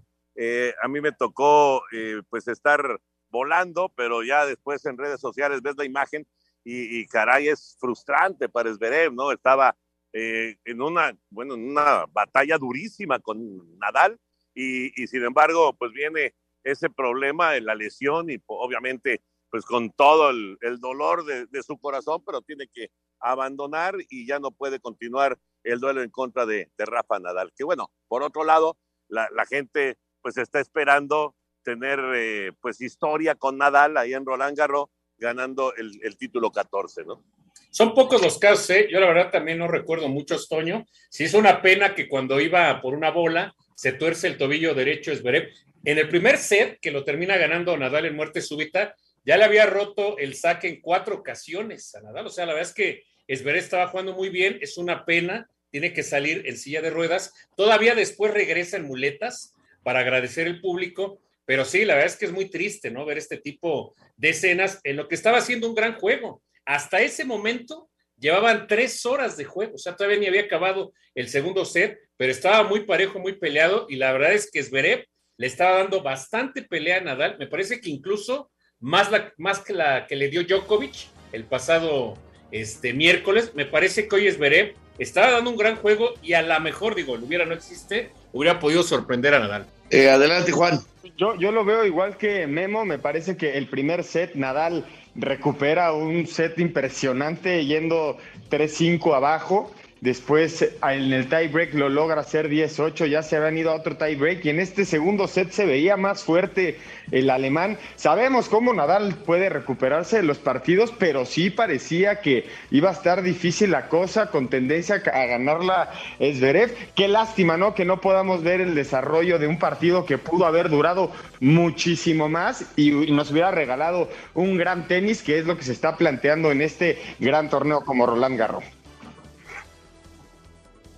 a 0.81 0.87
mí 0.87 0.99
me 0.99 1.11
tocó 1.11 1.83
pues 2.29 2.47
estar 2.47 2.99
volando, 3.29 3.93
pero 3.95 4.23
ya 4.23 4.47
después 4.47 4.83
en 4.85 4.97
redes 4.97 5.21
sociales 5.21 5.61
ves 5.61 5.75
la 5.77 5.85
imagen 5.85 6.25
y, 6.63 6.99
y 6.99 7.05
caray, 7.05 7.49
es 7.49 7.77
frustrante 7.79 8.49
para 8.49 8.73
Zverev, 8.73 9.13
¿no? 9.13 9.31
Estaba 9.31 9.75
eh, 10.13 10.57
en 10.65 10.81
una, 10.81 11.17
bueno, 11.29 11.55
en 11.55 11.69
una 11.71 12.05
batalla 12.11 12.57
durísima 12.57 13.19
con 13.19 13.77
Nadal 13.79 14.19
y, 14.53 15.01
y, 15.01 15.07
sin 15.07 15.23
embargo, 15.23 15.73
pues 15.73 15.91
viene 15.91 16.35
ese 16.63 16.89
problema 16.89 17.51
de 17.51 17.61
la 17.61 17.75
lesión 17.75 18.29
y 18.29 18.37
obviamente, 18.45 19.21
pues 19.49 19.65
con 19.65 19.91
todo 19.91 20.29
el, 20.29 20.57
el 20.61 20.79
dolor 20.79 21.25
de, 21.25 21.47
de, 21.47 21.63
su 21.63 21.77
corazón, 21.79 22.23
pero 22.25 22.41
tiene 22.41 22.67
que 22.67 22.89
abandonar 23.19 23.95
y 24.09 24.27
ya 24.27 24.39
no 24.39 24.51
puede 24.51 24.79
continuar 24.79 25.39
el 25.63 25.79
duelo 25.79 26.03
en 26.03 26.11
contra 26.11 26.45
de, 26.45 26.69
de 26.77 26.85
Rafa 26.85 27.19
Nadal. 27.19 27.51
Que 27.55 27.63
bueno, 27.63 27.91
por 28.07 28.21
otro 28.21 28.43
lado, 28.43 28.77
la, 29.07 29.27
la 29.31 29.45
gente 29.45 29.97
pues 30.21 30.37
está 30.37 30.59
esperando 30.59 31.35
tener 31.63 31.99
eh, 32.15 32.51
pues 32.61 32.81
historia 32.81 33.35
con 33.35 33.57
Nadal 33.57 33.97
ahí 33.97 34.13
en 34.13 34.25
Roland 34.25 34.57
Garros 34.57 34.89
ganando 35.17 35.73
el, 35.75 35.99
el 36.03 36.17
título 36.17 36.51
14, 36.51 37.05
¿no? 37.05 37.23
Son 37.73 37.95
pocos 37.95 38.21
los 38.21 38.37
casos, 38.37 38.69
¿eh? 38.69 38.87
Yo 38.87 38.99
la 38.99 39.07
verdad 39.07 39.31
también 39.31 39.57
no 39.57 39.67
recuerdo 39.67 40.07
mucho, 40.07 40.37
Toño. 40.47 40.85
Sí 41.09 41.23
es 41.23 41.33
una 41.33 41.59
pena 41.59 41.95
que 41.95 42.07
cuando 42.07 42.39
iba 42.39 42.79
por 42.83 42.93
una 42.93 43.09
bola 43.09 43.55
se 43.75 43.93
tuerce 43.93 44.27
el 44.27 44.37
tobillo 44.37 44.75
derecho 44.75 45.11
Zverev. 45.15 45.49
En 45.83 45.97
el 45.97 46.07
primer 46.07 46.37
set, 46.37 46.77
que 46.79 46.91
lo 46.91 47.03
termina 47.03 47.35
ganando 47.35 47.75
Nadal 47.75 48.05
en 48.05 48.15
muerte 48.15 48.41
súbita, 48.41 48.93
ya 49.25 49.37
le 49.37 49.45
había 49.45 49.65
roto 49.65 50.19
el 50.19 50.35
saque 50.35 50.67
en 50.67 50.81
cuatro 50.81 51.15
ocasiones 51.15 51.95
a 51.95 52.01
Nadal. 52.01 52.27
O 52.27 52.29
sea, 52.29 52.45
la 52.45 52.53
verdad 52.53 52.69
es 52.69 52.75
que 52.75 53.05
Zverev 53.27 53.63
estaba 53.63 53.87
jugando 53.87 54.13
muy 54.13 54.29
bien, 54.29 54.59
es 54.61 54.77
una 54.77 55.03
pena, 55.03 55.49
tiene 55.71 55.93
que 55.93 56.03
salir 56.03 56.43
en 56.45 56.57
silla 56.57 56.83
de 56.83 56.91
ruedas. 56.91 57.33
Todavía 57.57 57.95
después 57.95 58.35
regresa 58.35 58.77
en 58.77 58.85
muletas 58.85 59.55
para 59.81 60.01
agradecer 60.01 60.45
el 60.45 60.61
público, 60.61 61.21
pero 61.43 61.65
sí, 61.65 61.85
la 61.85 61.95
verdad 61.95 62.11
es 62.11 62.17
que 62.17 62.25
es 62.25 62.31
muy 62.33 62.51
triste, 62.51 62.91
¿no? 62.91 63.03
Ver 63.03 63.17
este 63.17 63.37
tipo 63.37 63.95
de 64.15 64.29
escenas 64.29 64.79
en 64.83 64.95
lo 64.95 65.07
que 65.07 65.15
estaba 65.15 65.39
haciendo 65.39 65.67
un 65.67 65.73
gran 65.73 65.95
juego. 65.95 66.43
Hasta 66.65 67.01
ese 67.01 67.25
momento 67.25 67.89
llevaban 68.17 68.67
tres 68.67 69.05
horas 69.05 69.37
de 69.37 69.45
juego, 69.45 69.75
o 69.75 69.77
sea, 69.77 69.95
todavía 69.95 70.19
ni 70.19 70.27
había 70.27 70.43
acabado 70.43 70.93
el 71.15 71.27
segundo 71.29 71.65
set, 71.65 71.99
pero 72.17 72.31
estaba 72.31 72.63
muy 72.63 72.81
parejo, 72.81 73.19
muy 73.19 73.33
peleado, 73.33 73.85
y 73.89 73.97
la 73.97 74.13
verdad 74.13 74.33
es 74.33 74.49
que 74.49 74.63
Zverev 74.63 75.05
le 75.37 75.47
estaba 75.47 75.79
dando 75.79 76.01
bastante 76.01 76.61
pelea 76.61 76.97
a 76.97 77.01
Nadal, 77.01 77.37
me 77.37 77.47
parece 77.47 77.81
que 77.81 77.89
incluso 77.89 78.51
más, 78.79 79.11
la, 79.11 79.33
más 79.37 79.59
que 79.59 79.73
la 79.73 80.07
que 80.07 80.15
le 80.15 80.29
dio 80.29 80.43
Djokovic 80.43 81.07
el 81.31 81.45
pasado 81.45 82.15
este, 82.51 82.93
miércoles, 82.93 83.51
me 83.55 83.65
parece 83.65 84.07
que 84.07 84.15
hoy 84.15 84.31
Zverev 84.31 84.75
estaba 84.99 85.31
dando 85.31 85.49
un 85.49 85.57
gran 85.57 85.75
juego 85.75 86.13
y 86.21 86.33
a 86.33 86.41
lo 86.41 86.59
mejor, 86.59 86.95
digo, 86.95 87.15
el 87.15 87.23
hubiera 87.23 87.45
no 87.45 87.53
existe, 87.53 88.11
hubiera 88.31 88.59
podido 88.59 88.83
sorprender 88.83 89.33
a 89.33 89.39
Nadal. 89.39 89.65
Eh, 89.89 90.09
adelante, 90.09 90.51
Juan. 90.51 90.79
Yo, 91.17 91.35
yo 91.35 91.51
lo 91.51 91.65
veo 91.65 91.85
igual 91.85 92.17
que 92.17 92.47
Memo, 92.47 92.85
me 92.85 92.97
parece 92.97 93.37
que 93.37 93.57
el 93.57 93.67
primer 93.67 94.03
set 94.03 94.35
Nadal 94.35 94.85
recupera 95.15 95.93
un 95.93 96.25
set 96.27 96.59
impresionante 96.59 97.65
yendo 97.65 98.17
3-5 98.49 99.15
abajo 99.15 99.71
Después 100.03 100.61
en 100.61 101.13
el 101.13 101.29
tiebreak 101.29 101.75
lo 101.75 101.87
logra 101.87 102.19
hacer 102.19 102.49
10-8, 102.49 103.05
ya 103.05 103.23
se 103.23 103.37
habían 103.37 103.57
ido 103.57 103.71
a 103.71 103.75
otro 103.75 103.95
tiebreak 103.95 104.43
y 104.43 104.49
en 104.49 104.59
este 104.59 104.83
segundo 104.83 105.29
set 105.29 105.51
se 105.51 105.65
veía 105.65 105.95
más 105.95 106.25
fuerte 106.25 106.77
el 107.11 107.29
alemán. 107.29 107.77
Sabemos 107.95 108.49
cómo 108.49 108.73
Nadal 108.73 109.15
puede 109.25 109.47
recuperarse 109.47 110.17
de 110.17 110.23
los 110.23 110.39
partidos, 110.39 110.93
pero 110.99 111.25
sí 111.25 111.49
parecía 111.49 112.19
que 112.19 112.49
iba 112.69 112.89
a 112.89 112.91
estar 112.91 113.21
difícil 113.21 113.71
la 113.71 113.87
cosa 113.87 114.29
con 114.29 114.49
tendencia 114.49 114.95
a 114.95 115.25
ganarla 115.25 115.91
Zverev. 116.19 116.75
Qué 116.95 117.07
lástima, 117.07 117.55
¿no? 117.55 117.73
Que 117.73 117.85
no 117.85 118.01
podamos 118.01 118.43
ver 118.43 118.59
el 118.59 118.75
desarrollo 118.75 119.39
de 119.39 119.47
un 119.47 119.57
partido 119.57 120.05
que 120.05 120.17
pudo 120.17 120.45
haber 120.45 120.67
durado 120.67 121.13
muchísimo 121.39 122.27
más 122.27 122.65
y 122.75 122.91
nos 122.91 123.31
hubiera 123.31 123.51
regalado 123.51 124.09
un 124.33 124.57
gran 124.57 124.89
tenis, 124.89 125.21
que 125.21 125.39
es 125.39 125.45
lo 125.45 125.55
que 125.55 125.63
se 125.63 125.71
está 125.71 125.95
planteando 125.95 126.51
en 126.51 126.61
este 126.61 127.01
gran 127.19 127.49
torneo 127.49 127.85
como 127.85 128.05
Roland 128.05 128.37
Garros. 128.37 128.65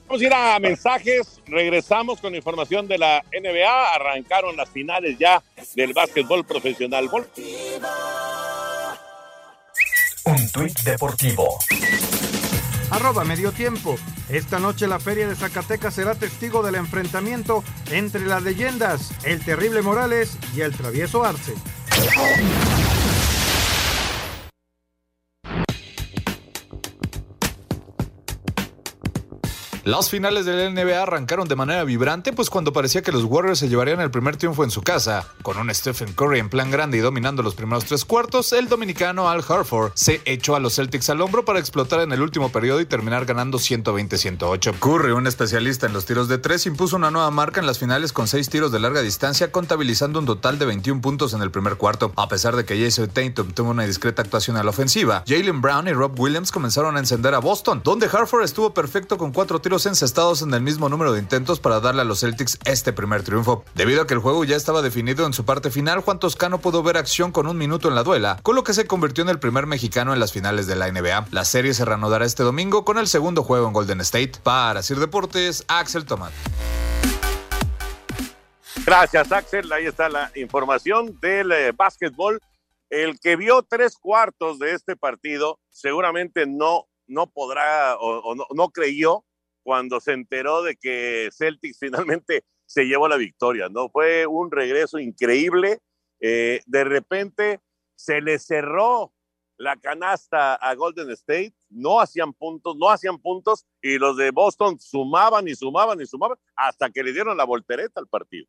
Vamos 0.08 0.22
a 0.22 0.26
ir 0.26 0.34
a 0.34 0.60
mensajes, 0.60 1.42
regresamos 1.48 2.22
con 2.22 2.36
información 2.36 2.88
de 2.88 3.00
la 3.00 3.24
NBA, 3.34 3.94
arrancaron 3.96 4.56
las 4.56 4.70
finales 4.70 5.18
ya 5.18 5.42
del 5.76 5.94
básquetbol 5.94 6.46
profesional. 6.46 7.10
Un 10.26 10.52
tuit 10.52 10.80
deportivo. 10.82 11.58
Arroba 12.92 13.24
medio 13.24 13.52
tiempo. 13.52 13.96
Esta 14.30 14.60
noche 14.60 14.88
la 14.88 15.00
Feria 15.00 15.28
de 15.28 15.36
Zacatecas 15.36 15.96
será 15.96 16.14
testigo 16.14 16.62
del 16.62 16.76
enfrentamiento 16.76 17.64
entre 17.92 18.26
las 18.26 18.44
leyendas, 18.44 19.12
el 19.24 19.44
terrible 19.44 19.82
Morales 19.82 20.38
y 20.56 20.62
el 20.62 20.72
travieso 20.76 21.24
Arce. 21.24 21.54
Las 29.86 30.10
finales 30.10 30.48
de 30.48 30.54
la 30.56 30.68
NBA 30.72 31.00
arrancaron 31.00 31.48
de 31.48 31.56
manera 31.56 31.84
vibrante, 31.84 32.34
pues 32.34 32.50
cuando 32.50 32.74
parecía 32.74 33.04
que 33.04 33.12
los 33.12 33.24
Warriors 33.24 33.60
se 33.60 33.70
llevarían 33.70 34.02
el 34.02 34.10
primer 34.10 34.36
triunfo 34.36 34.64
en 34.64 34.72
su 34.72 34.82
casa, 34.82 35.28
con 35.44 35.60
un 35.60 35.72
Stephen 35.76 36.12
Curry 36.14 36.40
en 36.40 36.50
plan 36.50 36.72
grande 36.72 36.98
y 36.98 37.02
dominando 37.02 37.44
los 37.44 37.54
primeros 37.54 37.86
tres 37.86 38.04
cuartos, 38.04 38.52
el 38.54 38.68
dominicano 38.68 39.30
Al 39.30 39.46
Harford 39.48 39.92
se 39.94 40.24
echó 40.26 40.56
a 40.56 40.60
los 40.60 40.74
Celtics 40.74 41.12
al 41.12 41.22
hombro 41.22 41.46
para 41.46 41.60
explotar 41.60 42.00
en 42.00 42.12
el 42.14 42.24
último 42.24 42.52
periodo 42.52 42.82
y 42.82 42.88
terminar 42.88 43.26
ganando 43.26 43.60
120-108. 43.60 44.80
Curry, 44.80 45.12
un 45.12 45.28
especialista 45.28 45.86
en 45.86 45.94
los 45.94 46.08
tiros 46.08 46.28
de 46.30 46.40
tres, 46.40 46.66
impuso 46.66 46.96
una 46.96 47.12
nueva 47.12 47.30
marca 47.30 47.62
en 47.62 47.68
las 47.68 47.78
finales 47.78 48.12
con 48.12 48.28
seis 48.28 48.50
tiros 48.50 48.72
de 48.72 48.80
larga 48.80 49.04
distancia, 49.04 49.52
contabilizando 49.52 50.18
un 50.18 50.26
total 50.26 50.58
de 50.58 50.66
21 50.66 51.00
puntos 51.00 51.36
en 51.36 51.44
el 51.44 51.52
primer 51.52 51.76
cuarto. 51.76 52.12
A 52.16 52.28
pesar 52.28 52.56
de 52.56 52.66
que 52.66 52.84
Jason 52.84 53.10
Tatum 53.10 53.52
tuvo 53.52 53.70
una 53.70 53.84
discreta 53.84 54.24
actuación 54.24 54.58
a 54.58 54.64
la 54.64 54.72
ofensiva, 54.72 55.24
Jalen 55.28 55.62
Brown 55.62 55.88
y 55.88 55.94
Rob 55.94 56.20
Williams 56.20 56.52
comenzaron 56.52 56.96
a 56.96 57.00
encender 57.00 57.36
a 57.36 57.40
Boston, 57.40 57.82
donde 57.84 58.10
Harford 58.12 58.46
estuvo 58.46 58.74
perfecto 58.74 59.20
con 59.20 59.32
cuatro 59.32 59.62
tiros 59.62 59.75
encestados 59.84 60.42
en 60.42 60.54
el 60.54 60.62
mismo 60.62 60.88
número 60.88 61.12
de 61.12 61.20
intentos 61.20 61.60
para 61.60 61.82
darle 61.82 62.04
a 62.04 62.06
los 62.06 62.22
Celtics 62.22 62.58
este 62.64 62.94
primer 62.94 63.24
triunfo. 63.24 63.66
Debido 63.76 64.02
a 64.02 64.08
que 64.08 64.14
el 64.14 64.22
juego 64.22 64.46
ya 64.46 64.56
estaba 64.56 64.82
definido 64.82 65.26
en 65.26 65.34
su 65.34 65.44
parte 65.44 65.72
final, 65.72 66.00
Juan 66.00 66.20
Toscano 66.20 66.62
pudo 66.62 66.82
ver 66.82 66.96
acción 66.96 67.34
con 67.34 67.48
un 67.48 67.58
minuto 67.58 67.90
en 67.90 67.96
la 67.96 68.04
duela, 68.04 68.40
con 68.42 68.56
lo 68.56 68.64
que 68.64 68.74
se 68.74 68.88
convirtió 68.88 69.24
en 69.26 69.30
el 69.30 69.40
primer 69.40 69.66
mexicano 69.68 70.14
en 70.14 70.22
las 70.22 70.32
finales 70.32 70.66
de 70.68 70.78
la 70.78 70.90
NBA. 70.90 71.28
La 71.32 71.44
serie 71.44 71.74
se 71.74 71.84
reanudará 71.84 72.24
este 72.24 72.44
domingo 72.44 72.86
con 72.86 72.98
el 72.98 73.08
segundo 73.08 73.44
juego 73.44 73.68
en 73.68 73.74
Golden 73.74 74.00
State. 74.00 74.40
Para 74.42 74.82
Sir 74.82 75.00
Deportes, 75.00 75.66
Axel 75.68 76.06
Tomat. 76.06 76.32
Gracias, 78.86 79.32
Axel. 79.32 79.72
Ahí 79.74 79.88
está 79.88 80.10
la 80.10 80.32
información 80.36 81.20
del 81.20 81.52
eh, 81.52 81.72
básquetbol. 81.72 82.40
El 82.90 83.20
que 83.20 83.36
vio 83.36 83.64
tres 83.64 83.98
cuartos 83.98 84.60
de 84.60 84.74
este 84.74 84.96
partido 84.96 85.60
seguramente 85.70 86.46
no, 86.46 86.88
no 87.08 87.28
podrá 87.28 87.98
o, 88.00 88.36
no, 88.36 88.70
creyó 88.70 89.26
cuando 89.66 90.00
se 90.00 90.14
enteró 90.14 90.62
de 90.62 90.76
que 90.76 91.30
Celtics 91.36 91.80
finalmente 92.20 92.46
se 92.68 92.86
llevó 92.86 93.08
la 93.08 93.18
victoria, 93.18 93.68
¿no? 93.68 93.90
Fue 93.90 94.28
un 94.28 94.52
regreso 94.52 95.00
increíble. 95.00 95.80
Eh, 96.22 96.62
de 96.68 96.84
repente 96.84 97.60
se 97.96 98.22
le 98.22 98.38
cerró 98.38 99.12
la 99.58 99.76
canasta 99.78 100.54
a 100.56 100.76
Golden 100.76 101.10
State, 101.12 101.54
no 101.70 102.00
hacían 102.00 102.34
puntos, 102.34 102.76
no 102.78 102.90
hacían 102.90 103.20
puntos, 103.20 103.66
y 103.82 103.98
los 103.98 104.18
de 104.18 104.32
Boston 104.32 104.80
sumaban 104.80 105.48
y 105.48 105.56
sumaban 105.56 106.00
y 106.00 106.06
sumaban 106.06 106.38
hasta 106.56 106.90
que 106.90 107.04
le 107.04 107.14
dieron 107.14 107.38
la 107.38 107.46
voltereta 107.46 108.00
al 108.00 108.08
partido. 108.08 108.48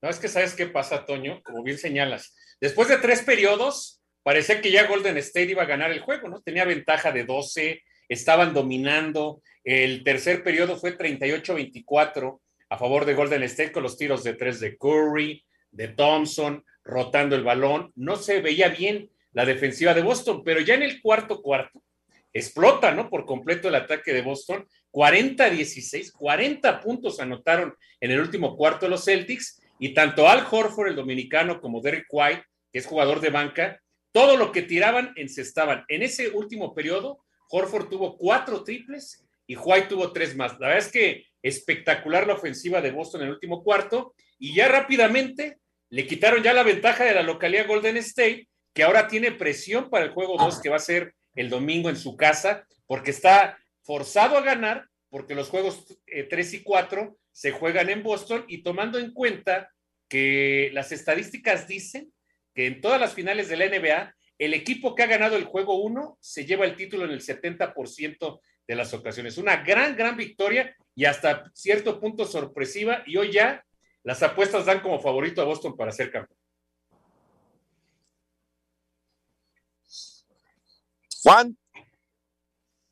No, 0.00 0.08
es 0.08 0.18
que 0.18 0.28
sabes 0.28 0.54
qué 0.54 0.66
pasa, 0.66 1.04
Toño, 1.04 1.42
como 1.42 1.62
bien 1.62 1.76
señalas. 1.76 2.34
Después 2.60 2.88
de 2.88 2.98
tres 2.98 3.22
periodos, 3.22 4.00
parecía 4.22 4.60
que 4.60 4.70
ya 4.70 4.86
Golden 4.86 5.18
State 5.18 5.50
iba 5.50 5.62
a 5.62 5.66
ganar 5.66 5.90
el 5.90 6.00
juego, 6.00 6.28
¿no? 6.28 6.40
Tenía 6.40 6.64
ventaja 6.64 7.10
de 7.10 7.24
12, 7.24 7.82
estaban 8.08 8.54
dominando. 8.54 9.42
El 9.62 10.04
tercer 10.04 10.42
periodo 10.42 10.76
fue 10.76 10.96
38-24 10.96 12.40
a 12.70 12.78
favor 12.78 13.04
de 13.04 13.14
Golden 13.14 13.42
State 13.44 13.72
con 13.72 13.82
los 13.82 13.96
tiros 13.96 14.24
de 14.24 14.34
tres 14.34 14.60
de 14.60 14.76
Curry, 14.76 15.44
de 15.70 15.88
Thompson, 15.88 16.64
rotando 16.82 17.36
el 17.36 17.44
balón. 17.44 17.92
No 17.94 18.16
se 18.16 18.40
veía 18.40 18.68
bien 18.68 19.10
la 19.32 19.44
defensiva 19.44 19.94
de 19.94 20.02
Boston, 20.02 20.42
pero 20.44 20.60
ya 20.60 20.74
en 20.74 20.82
el 20.82 21.00
cuarto 21.00 21.42
cuarto 21.42 21.82
explota, 22.34 22.90
¿no? 22.90 23.08
Por 23.08 23.24
completo 23.24 23.68
el 23.68 23.76
ataque 23.76 24.12
de 24.12 24.22
Boston. 24.22 24.66
40-16, 24.90 26.12
40 26.12 26.80
puntos 26.80 27.20
anotaron 27.20 27.74
en 28.00 28.10
el 28.10 28.20
último 28.20 28.56
cuarto 28.56 28.88
los 28.88 29.04
Celtics 29.04 29.62
y 29.78 29.94
tanto 29.94 30.28
Al 30.28 30.46
Horford, 30.48 30.88
el 30.88 30.96
dominicano, 30.96 31.60
como 31.60 31.80
Derek 31.80 32.06
White, 32.10 32.44
que 32.72 32.78
es 32.80 32.86
jugador 32.86 33.20
de 33.20 33.30
banca, 33.30 33.80
todo 34.12 34.36
lo 34.36 34.52
que 34.52 34.62
tiraban 34.62 35.12
encestaban. 35.16 35.84
En 35.88 36.02
ese 36.02 36.30
último 36.30 36.74
periodo, 36.74 37.23
Horford 37.50 37.88
tuvo 37.88 38.16
cuatro 38.16 38.64
triples 38.64 39.24
y 39.46 39.56
White 39.56 39.88
tuvo 39.88 40.12
tres 40.12 40.36
más. 40.36 40.52
La 40.58 40.68
verdad 40.68 40.86
es 40.86 40.92
que 40.92 41.26
espectacular 41.42 42.26
la 42.26 42.34
ofensiva 42.34 42.80
de 42.80 42.90
Boston 42.90 43.22
en 43.22 43.26
el 43.28 43.34
último 43.34 43.62
cuarto 43.62 44.14
y 44.38 44.54
ya 44.54 44.68
rápidamente 44.68 45.58
le 45.90 46.06
quitaron 46.06 46.42
ya 46.42 46.52
la 46.52 46.62
ventaja 46.62 47.04
de 47.04 47.14
la 47.14 47.22
localidad 47.22 47.66
Golden 47.66 47.96
State, 47.98 48.48
que 48.72 48.82
ahora 48.82 49.06
tiene 49.06 49.32
presión 49.32 49.90
para 49.90 50.04
el 50.04 50.10
juego 50.10 50.36
2 50.38 50.60
que 50.60 50.70
va 50.70 50.76
a 50.76 50.80
ser 50.80 51.14
el 51.34 51.50
domingo 51.50 51.90
en 51.90 51.96
su 51.96 52.16
casa, 52.16 52.66
porque 52.86 53.10
está 53.10 53.58
forzado 53.82 54.36
a 54.36 54.42
ganar, 54.42 54.88
porque 55.10 55.34
los 55.34 55.48
juegos 55.48 55.84
3 56.06 56.52
eh, 56.52 56.56
y 56.56 56.62
4 56.62 57.16
se 57.30 57.52
juegan 57.52 57.90
en 57.90 58.02
Boston 58.02 58.44
y 58.48 58.62
tomando 58.62 58.98
en 58.98 59.12
cuenta 59.12 59.70
que 60.08 60.70
las 60.72 60.92
estadísticas 60.92 61.68
dicen 61.68 62.12
que 62.54 62.66
en 62.66 62.80
todas 62.80 63.00
las 63.00 63.14
finales 63.14 63.48
de 63.48 63.56
la 63.56 63.66
NBA, 63.66 64.14
el 64.44 64.54
equipo 64.54 64.94
que 64.94 65.02
ha 65.02 65.06
ganado 65.06 65.36
el 65.36 65.44
juego 65.44 65.76
1 65.76 66.18
se 66.20 66.44
lleva 66.44 66.64
el 66.64 66.76
título 66.76 67.04
en 67.04 67.10
el 67.10 67.20
70% 67.20 68.40
de 68.66 68.74
las 68.74 68.92
ocasiones. 68.94 69.38
Una 69.38 69.56
gran, 69.56 69.96
gran 69.96 70.16
victoria 70.16 70.74
y 70.94 71.04
hasta 71.04 71.50
cierto 71.54 72.00
punto 72.00 72.24
sorpresiva. 72.24 73.02
Y 73.06 73.16
hoy 73.16 73.32
ya 73.32 73.64
las 74.02 74.22
apuestas 74.22 74.66
dan 74.66 74.80
como 74.80 75.00
favorito 75.00 75.40
a 75.40 75.44
Boston 75.44 75.76
para 75.76 75.92
ser 75.92 76.10
campeón. 76.10 76.38
Juan. 81.22 81.56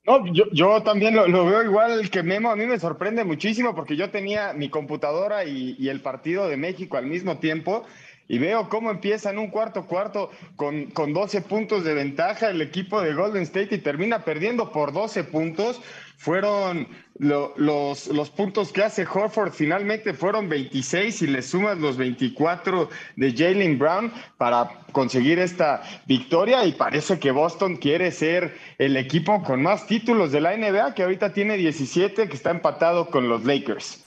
No, 0.05 0.27
yo, 0.33 0.45
yo 0.53 0.83
también 0.83 1.15
lo, 1.15 1.29
lo, 1.29 1.47
veo 1.47 1.63
igual 1.63 2.11
que 2.11 2.23
Memo. 2.23 2.51
A 2.51 2.57
mí 2.57 2.67
me 2.67 2.81
sorprende 2.81 3.25
muchísimo 3.25 3.75
porque 3.75 3.95
yo 3.95 4.11
tenía 4.11 4.53
mi 4.53 4.69
computadora 4.69 5.45
y, 5.45 5.77
y 5.79 5.89
el 5.91 6.01
partido 6.01 6.49
de 6.49 6.57
México 6.57 6.97
al 6.97 7.07
mismo 7.07 7.39
tiempo 7.39 7.85
y 8.29 8.39
veo 8.39 8.69
cómo 8.69 8.91
empieza 8.91 9.31
en 9.31 9.39
un 9.39 9.49
cuarto 9.49 9.87
cuarto 9.87 10.31
con, 10.57 10.87
con 10.87 11.13
12 11.13 11.43
puntos 11.43 11.85
de 11.85 11.95
ventaja 11.95 12.51
el 12.51 12.63
equipo 12.63 13.01
de 13.01 13.15
Golden 13.15 13.43
State 13.43 13.75
y 13.75 13.79
termina 13.79 14.25
perdiendo 14.25 14.73
por 14.73 14.93
12 14.93 15.25
puntos. 15.25 15.81
Fueron 16.17 16.87
los, 17.19 18.07
los 18.07 18.31
puntos 18.31 18.73
que 18.73 18.83
hace 18.83 19.05
Horford 19.05 19.53
finalmente 19.53 20.15
fueron 20.15 20.49
26 20.49 21.23
y 21.23 21.27
le 21.27 21.43
sumas 21.43 21.79
los 21.79 21.97
24 21.97 22.89
de 23.17 23.33
Jalen 23.33 23.79
Brown 23.79 24.13
para 24.39 24.71
conseguir 24.93 25.39
esta 25.41 25.83
victoria 26.07 26.65
y 26.65 26.73
parece 26.73 27.19
que 27.19 27.33
Boston 27.33 27.77
quiere 27.77 28.13
ser 28.13 28.57
el 28.79 28.97
equipo 28.97 29.43
con 29.43 29.63
más 29.63 29.87
títulos 29.87 30.31
de 30.31 30.41
la 30.41 30.57
NBA 30.57 30.95
que 30.95 31.03
ahorita 31.03 31.33
tiene 31.33 31.57
17 31.57 32.29
que 32.29 32.37
está 32.37 32.51
empatado 32.51 33.11
con 33.11 33.29
los 33.29 33.45
Lakers. 33.45 34.05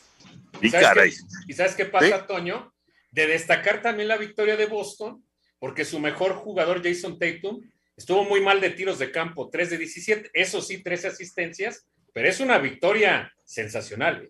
¿Y, 0.62 0.70
sabes, 0.70 1.20
qué, 1.20 1.52
¿y 1.52 1.54
sabes 1.54 1.76
qué 1.76 1.86
pasa, 1.86 2.26
Toño? 2.26 2.75
De 3.16 3.28
destacar 3.28 3.82
también 3.82 4.10
la 4.10 4.18
victoria 4.18 4.58
de 4.58 4.66
Boston, 4.66 5.26
porque 5.58 5.86
su 5.86 6.00
mejor 6.00 6.34
jugador, 6.36 6.84
Jason 6.84 7.18
Tatum, 7.18 7.62
estuvo 7.96 8.26
muy 8.26 8.42
mal 8.42 8.60
de 8.60 8.72
tiros 8.72 9.00
de 9.00 9.10
campo, 9.10 9.50
3 9.50 9.70
de 9.70 9.78
17, 9.78 10.32
eso 10.34 10.62
sí, 10.62 10.84
13 10.84 11.08
asistencias, 11.08 11.88
pero 12.12 12.28
es 12.28 12.42
una 12.42 12.58
victoria 12.58 13.34
sensacional. 13.46 14.30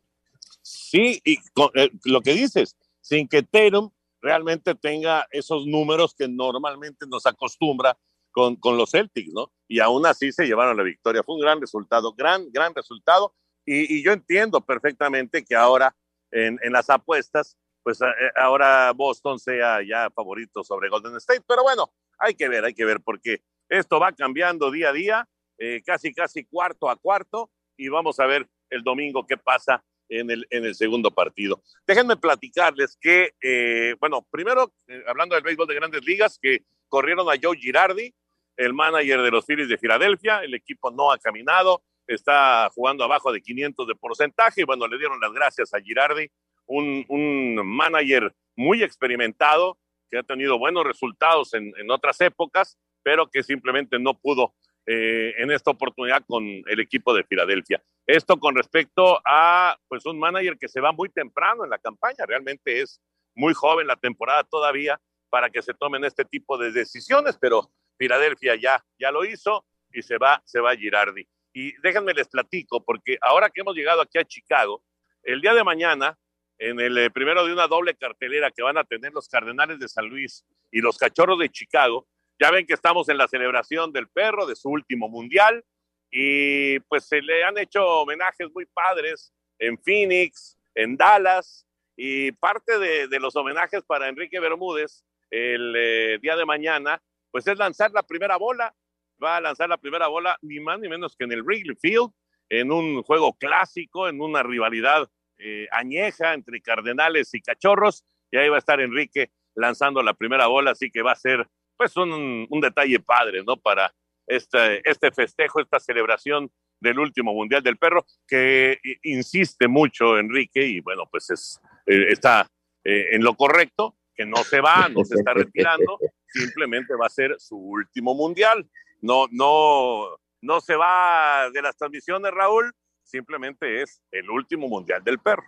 Sí, 0.62 1.20
y 1.26 1.40
eh, 1.74 1.90
lo 2.04 2.22
que 2.22 2.34
dices, 2.34 2.78
sin 3.02 3.28
que 3.28 3.42
Tatum 3.42 3.90
realmente 4.22 4.76
tenga 4.76 5.28
esos 5.32 5.66
números 5.66 6.14
que 6.14 6.28
normalmente 6.28 7.08
nos 7.08 7.26
acostumbra 7.26 7.98
con, 8.30 8.56
con, 8.56 8.78
los 8.78 8.92
Celtics, 8.92 9.34
¿no? 9.34 9.52
Y 9.68 9.80
aún 9.80 10.06
así 10.06 10.32
se 10.32 10.46
llevaron 10.46 10.78
la 10.78 10.84
victoria. 10.84 11.24
Fue 11.24 11.34
un 11.34 11.42
gran 11.42 11.60
resultado, 11.60 12.14
gran, 12.14 12.52
gran 12.52 12.76
resultado. 12.76 13.34
Y, 13.66 14.04
yo 14.04 14.12
entiendo 14.12 14.62
perfectamente 14.62 15.44
que 15.44 15.56
ahora 15.56 15.96
en 16.32 16.60
las 16.72 16.90
apuestas 16.90 17.58
pues 17.86 18.02
eh, 18.02 18.06
eh, 18.06 18.32
ahora 18.36 18.92
Boston 18.94 19.38
sea 19.38 19.80
ya 19.88 20.10
favorito 20.10 20.64
sobre 20.64 20.90
Golden 20.90 21.16
State. 21.18 21.44
Pero 21.48 21.62
bueno, 21.62 21.94
hay 22.18 22.34
que 22.34 22.50
ver, 22.50 22.66
hay 22.66 22.74
que 22.74 22.84
ver, 22.84 23.00
porque 23.00 23.44
esto 23.70 24.00
va 24.00 24.12
cambiando 24.12 24.72
día 24.72 24.90
a 24.90 24.92
día, 24.92 25.30
eh, 25.60 25.84
casi, 25.86 26.12
casi 26.12 26.46
cuarto 26.46 26.90
a 26.90 26.96
cuarto, 26.96 27.52
y 27.78 27.88
vamos 27.90 28.20
a 28.20 28.26
ver 28.26 28.50
el 28.72 28.82
domingo 28.82 29.28
qué 29.28 29.38
pasa 29.38 29.84
en 30.10 30.32
el, 30.32 30.48
en 30.50 30.66
el 30.66 30.74
segundo 30.74 31.12
partido. 31.12 31.62
Déjenme 31.86 32.18
platicarles 32.18 32.98
que, 33.00 33.96
bueno, 34.00 34.26
primero, 34.32 34.74
hablando 35.06 35.36
del 35.36 35.44
béisbol 35.44 35.68
de 35.68 35.76
grandes 35.76 36.04
ligas, 36.06 36.40
que 36.42 36.64
corrieron 36.88 37.30
a 37.30 37.36
Joe 37.40 37.56
Girardi, 37.56 38.12
el 38.58 38.74
manager 38.74 39.22
de 39.22 39.30
los 39.30 39.46
Phillies 39.46 39.70
de 39.70 39.78
Filadelfia, 39.78 40.40
el 40.40 40.56
equipo 40.56 40.90
no 40.90 41.12
ha 41.12 41.20
caminado, 41.20 41.84
está 42.08 42.70
jugando 42.74 43.04
abajo 43.04 43.32
de 43.32 43.42
500 43.42 43.88
de 43.88 43.96
porcentaje, 43.96 44.62
y 44.62 44.64
bueno, 44.64 44.88
le 44.88 44.98
dieron 44.98 45.20
las 45.20 45.32
gracias 45.32 45.72
a 45.74 45.80
Girardi 45.80 46.32
un, 46.66 47.06
un 47.08 47.56
manager 47.66 48.34
muy 48.56 48.84
experimentado, 48.84 49.78
que 50.10 50.18
ha 50.18 50.24
tenido 50.24 50.58
buenos 50.58 50.84
resultados 50.86 51.54
en, 51.54 51.74
en 51.78 51.92
otras 51.92 52.22
épocas, 52.22 52.78
pero 53.04 53.30
que 53.30 53.44
simplemente 53.44 54.00
no 54.00 54.14
pudo 54.14 54.54
eh, 54.88 55.34
en 55.38 55.52
esta 55.52 55.72
oportunidad 55.72 56.24
con 56.28 56.44
el 56.44 56.80
equipo 56.80 57.14
de 57.14 57.24
Filadelfia. 57.24 57.84
Esto 58.06 58.40
con 58.40 58.56
respecto 58.56 59.20
a 59.26 59.78
pues 59.88 60.06
un 60.06 60.20
manager 60.20 60.58
que 60.60 60.68
se 60.68 60.80
va 60.80 60.92
muy 60.92 61.10
temprano 61.10 61.64
en 61.64 61.72
la 61.72 61.80
campaña, 61.80 62.26
realmente 62.28 62.82
es 62.82 63.02
muy 63.34 63.56
joven 63.56 63.88
la 63.88 63.96
temporada 63.96 64.44
todavía 64.44 65.02
para 65.32 65.50
que 65.50 65.64
se 65.64 65.74
tomen 65.74 66.06
este 66.06 66.24
tipo 66.24 66.58
de 66.58 66.72
decisiones, 66.72 67.36
pero 67.42 67.72
Filadelfia 67.98 68.56
ya, 68.56 68.86
ya 69.00 69.12
lo 69.12 69.26
hizo 69.26 69.66
y 69.92 70.04
se 70.04 70.20
va, 70.20 70.42
se 70.46 70.60
va 70.60 70.76
Girardi. 70.76 71.28
Y 71.52 71.74
déjenme 71.82 72.14
les 72.14 72.28
platico, 72.28 72.84
porque 72.84 73.18
ahora 73.22 73.50
que 73.50 73.62
hemos 73.62 73.76
llegado 73.76 74.02
aquí 74.02 74.20
a 74.20 74.26
Chicago, 74.26 74.84
el 75.24 75.42
día 75.42 75.56
de 75.56 75.64
mañana 75.64 76.16
en 76.58 76.80
el 76.80 76.98
eh, 76.98 77.10
primero 77.12 77.46
de 77.46 77.54
una 77.54 77.68
doble 77.68 77.96
cartelera 77.96 78.52
que 78.52 78.64
van 78.64 78.78
a 78.78 78.84
tener 78.84 79.14
los 79.14 79.28
Cardenales 79.28 79.80
de 79.80 79.88
San 79.88 80.08
Luis 80.08 80.46
y 80.72 80.82
los 80.82 80.98
Cachorros 80.98 81.40
de 81.40 81.50
Chicago. 81.50 82.08
Ya 82.40 82.52
ven 82.52 82.66
que 82.66 82.74
estamos 82.74 83.10
en 83.10 83.18
la 83.18 83.28
celebración 83.28 83.92
del 83.92 84.08
perro, 84.08 84.46
de 84.46 84.56
su 84.56 84.70
último 84.70 85.10
mundial, 85.10 85.64
y 86.12 86.80
pues 86.82 87.08
se 87.08 87.22
le 87.22 87.44
han 87.44 87.58
hecho 87.58 87.86
homenajes 87.86 88.50
muy 88.54 88.66
padres 88.66 89.34
en 89.60 89.78
Phoenix, 89.78 90.58
en 90.74 90.98
Dallas, 90.98 91.66
y 91.98 92.32
parte 92.34 92.78
de, 92.78 93.20
los 93.20 93.36
homenajes 93.36 93.84
para 93.84 94.10
Enrique 94.10 94.40
Bermúdez 94.40 95.04
el 95.32 95.74
eh, 95.78 96.20
día 96.22 96.36
de 96.36 96.46
mañana, 96.46 97.02
pues 97.32 97.48
es 97.48 97.58
lanzar 97.58 97.92
la 97.92 98.04
primera 98.04 98.38
bola. 98.38 98.74
Va 99.22 99.38
a 99.38 99.42
lanzar 99.42 99.70
la 99.70 99.78
primera 99.78 100.08
bola 100.08 100.38
ni 100.42 100.60
más 100.60 100.80
ni 100.80 100.90
menos 100.90 101.16
que 101.16 101.24
en 101.24 101.32
el 101.32 101.44
Wrigley 101.44 101.76
Field, 101.76 102.12
en 102.50 102.72
un 102.72 103.02
juego 103.04 103.34
clásico, 103.34 104.10
en 104.10 104.22
una 104.22 104.44
rivalidad 104.44 105.10
eh, 105.38 105.68
añeja 105.72 106.34
entre 106.34 106.62
Cardenales 106.62 107.34
y 107.34 107.42
Cachorros, 107.42 108.04
y 108.32 108.38
ahí 108.38 108.50
va 108.50 108.56
a 108.56 108.60
estar 108.60 108.80
Enrique 108.82 109.32
lanzando 109.56 110.04
la 110.04 110.14
primera 110.14 110.48
bola, 110.48 110.72
así 110.72 110.92
que 110.92 111.02
va 111.02 111.14
a 111.14 111.16
ser 111.16 111.48
pues 111.78 111.96
un, 111.98 112.48
un 112.50 112.62
detalle 112.62 113.00
padre, 113.00 113.44
¿no? 113.46 113.58
Para 113.58 113.94
este, 114.28 114.88
este 114.90 115.12
festejo, 115.12 115.60
esta 115.60 115.80
celebración 115.80 116.52
del 116.80 117.00
último 117.00 117.34
Mundial 117.34 117.64
del 117.64 117.78
Perro, 117.78 118.06
que 118.28 118.80
insiste 119.04 119.68
mucho 119.68 120.18
Enrique 120.18 120.66
y 120.66 120.80
bueno, 120.82 121.04
pues 121.10 121.30
es, 121.30 121.62
eh, 121.86 122.08
está 122.10 122.48
eh, 122.84 123.08
en 123.12 123.24
lo 123.24 123.36
correcto, 123.36 123.98
que 124.14 124.26
no 124.26 124.38
se 124.38 124.62
va, 124.62 124.90
no 124.90 125.04
se 125.04 125.16
está 125.16 125.34
retirando, 125.34 125.98
simplemente 126.28 126.94
va 126.96 127.08
a 127.08 127.10
ser 127.10 127.36
su 127.40 127.58
último 127.58 128.14
Mundial. 128.14 128.70
No, 129.02 129.28
no, 129.32 130.18
no 130.42 130.62
se 130.62 130.76
va 130.76 131.50
de 131.52 131.62
las 131.62 131.78
transmisiones, 131.78 132.32
Raúl, 132.32 132.74
simplemente 133.06 133.82
es 133.82 134.02
el 134.12 134.30
último 134.30 134.68
mundial 134.68 135.04
del 135.04 135.20
perro. 135.20 135.46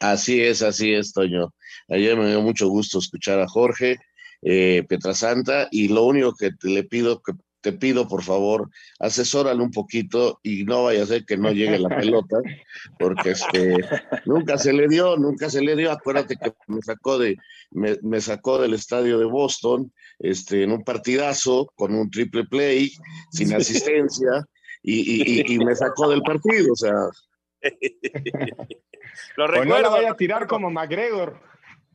Así 0.00 0.40
es, 0.40 0.62
así 0.62 0.92
es, 0.92 1.12
Toño. 1.12 1.52
Ayer 1.88 2.16
me 2.16 2.28
dio 2.28 2.40
mucho 2.40 2.68
gusto 2.68 2.98
escuchar 2.98 3.40
a 3.40 3.48
Jorge 3.48 3.98
eh, 4.42 4.84
Petrasanta 4.88 5.68
y 5.70 5.88
lo 5.88 6.04
único 6.04 6.34
que 6.34 6.52
te, 6.52 6.68
le 6.68 6.84
pido 6.84 7.20
que 7.22 7.32
te 7.60 7.72
pido 7.72 8.06
por 8.06 8.22
favor, 8.22 8.70
asesórale 9.00 9.60
un 9.60 9.72
poquito 9.72 10.38
y 10.44 10.64
no 10.64 10.84
vaya 10.84 11.02
a 11.02 11.06
ser 11.06 11.24
que 11.24 11.36
no 11.36 11.50
llegue 11.50 11.80
la 11.80 11.88
pelota, 11.88 12.38
porque 13.00 13.30
este 13.30 13.78
nunca 14.26 14.58
se 14.58 14.72
le 14.72 14.86
dio, 14.86 15.16
nunca 15.16 15.50
se 15.50 15.60
le 15.60 15.74
dio. 15.74 15.90
Acuérdate 15.90 16.36
que 16.36 16.52
me 16.68 16.80
sacó 16.82 17.18
de, 17.18 17.36
me 17.72 18.20
sacó 18.20 18.60
del 18.60 18.74
estadio 18.74 19.18
de 19.18 19.24
Boston, 19.24 19.92
este, 20.20 20.62
en 20.62 20.70
un 20.72 20.84
partidazo 20.84 21.72
con 21.74 21.94
un 21.94 22.10
triple 22.10 22.44
play, 22.44 22.92
sin 23.32 23.52
asistencia, 23.52 24.46
y, 24.90 25.42
y, 25.52 25.54
y, 25.54 25.58
me 25.58 25.74
sacó 25.74 26.08
del 26.08 26.22
partido, 26.22 26.72
o 26.72 26.76
sea. 26.76 26.94
Lo 29.36 29.46
recuerdo. 29.46 29.82
no 29.82 29.90
vaya 29.90 30.12
a 30.12 30.16
tirar 30.16 30.46
como 30.46 30.70
McGregor. 30.70 31.40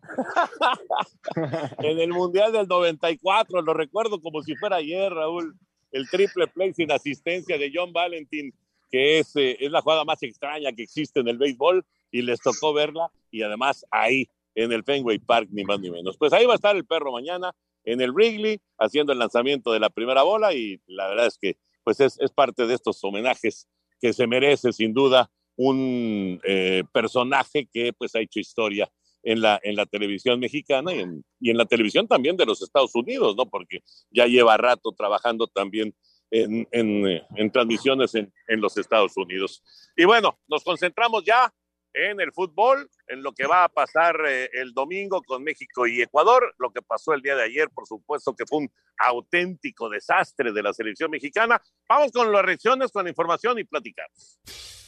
en 1.79 1.99
el 1.99 2.10
Mundial 2.10 2.51
del 2.51 2.67
94, 2.67 3.62
lo 3.62 3.73
recuerdo 3.73 4.21
como 4.21 4.43
si 4.43 4.56
fuera 4.56 4.75
ayer, 4.75 5.12
Raúl, 5.12 5.56
el 5.91 6.10
triple 6.10 6.47
play 6.47 6.73
sin 6.73 6.91
asistencia 6.91 7.58
de 7.58 7.71
John 7.73 7.93
Valentin, 7.93 8.53
que 8.91 9.19
es, 9.19 9.36
eh, 9.38 9.58
es 9.60 9.71
la 9.71 9.82
jugada 9.82 10.03
más 10.03 10.21
extraña 10.21 10.71
que 10.73 10.84
existe 10.84 11.21
en 11.21 11.29
el 11.29 11.38
béisbol, 11.38 11.84
y 12.12 12.21
les 12.21 12.41
tocó 12.41 12.73
verla, 12.73 13.10
y 13.32 13.41
además 13.41 13.86
ahí, 13.89 14.27
en 14.53 14.71
el 14.71 14.84
Fenway 14.84 15.17
Park, 15.17 15.47
ni 15.51 15.63
más 15.63 15.79
ni 15.79 15.89
menos. 15.89 16.15
Pues 16.17 16.32
ahí 16.32 16.45
va 16.45 16.53
a 16.53 16.58
estar 16.58 16.75
el 16.75 16.86
perro 16.86 17.12
mañana 17.12 17.56
en 17.86 18.01
el 18.01 18.12
Wrigley, 18.12 18.62
haciendo 18.77 19.13
el 19.13 19.19
lanzamiento 19.19 19.71
de 19.71 19.79
la 19.79 19.89
primera 19.89 20.21
bola, 20.21 20.53
y 20.53 20.79
la 20.86 21.08
verdad 21.08 21.25
es 21.25 21.39
que 21.39 21.58
pues 21.84 22.00
es, 22.00 22.19
es 22.19 22.32
parte 22.32 22.65
de 22.65 22.74
estos 22.74 23.04
homenajes 23.04 23.67
que 24.00 24.13
se 24.13 24.28
merece 24.28 24.74
sin 24.74 24.93
duda 24.93 25.30
un 25.56 26.39
eh, 26.43 26.84
personaje 26.91 27.67
que 27.72 27.93
pues 27.93 28.15
ha 28.15 28.19
hecho 28.19 28.39
historia 28.39 28.89
en 29.22 29.41
la, 29.41 29.60
en 29.63 29.76
la 29.76 29.86
televisión 29.86 30.39
mexicana 30.39 30.93
y 30.93 31.00
en, 31.00 31.24
y 31.39 31.52
en, 31.52 31.58
la 31.58 31.65
televisión 31.65 32.08
también 32.08 32.36
de 32.36 32.46
los 32.46 32.62
Estados 32.62 32.93
Unidos, 32.96 33.36
¿no? 33.38 33.46
Porque 33.50 33.82
ya 34.12 34.26
lleva 34.26 34.58
rato 34.58 34.91
trabajando 34.91 35.48
también 35.48 35.96
en, 36.32 36.67
en, 36.72 37.22
en 37.36 37.52
transmisiones 37.52 38.15
en 38.15 38.32
los 38.48 38.76
Estados 38.78 39.15
Unidos. 39.15 39.63
Y 39.96 40.06
bueno, 40.06 40.39
nos 40.48 40.63
concentramos 40.63 41.24
ya 41.24 41.54
en 41.93 42.19
el 42.19 42.32
fútbol, 42.32 42.89
en 43.08 43.23
lo 43.23 43.34
que 43.34 43.45
va 43.45 43.63
a 43.63 43.69
pasar 43.69 44.17
eh, 44.27 44.49
el 44.53 44.73
domingo 44.73 45.21
con 45.21 45.43
México 45.43 45.86
y 45.88 46.01
Ecuador, 46.01 46.53
lo 46.58 46.71
que 46.71 46.82
pasó 46.82 47.13
el 47.13 47.21
día 47.21 47.36
de 47.36 47.43
ayer, 47.43 47.69
por 47.69 47.88
supuesto 47.88 48.36
que 48.36 48.45
fue 48.45 48.60
un 48.60 48.71
auténtico 48.97 49.89
desastre 49.89 50.51
de 50.51 50.63
la 50.63 50.73
selección 50.73 51.12
mexicana. 51.12 51.62
Vamos 51.88 52.12
con 52.12 52.32
las 52.32 52.43
reacciones, 52.43 52.91
con 52.91 53.03
la 53.03 53.10
información 53.10 53.60
y 53.60 53.63
platicamos. 53.63 54.83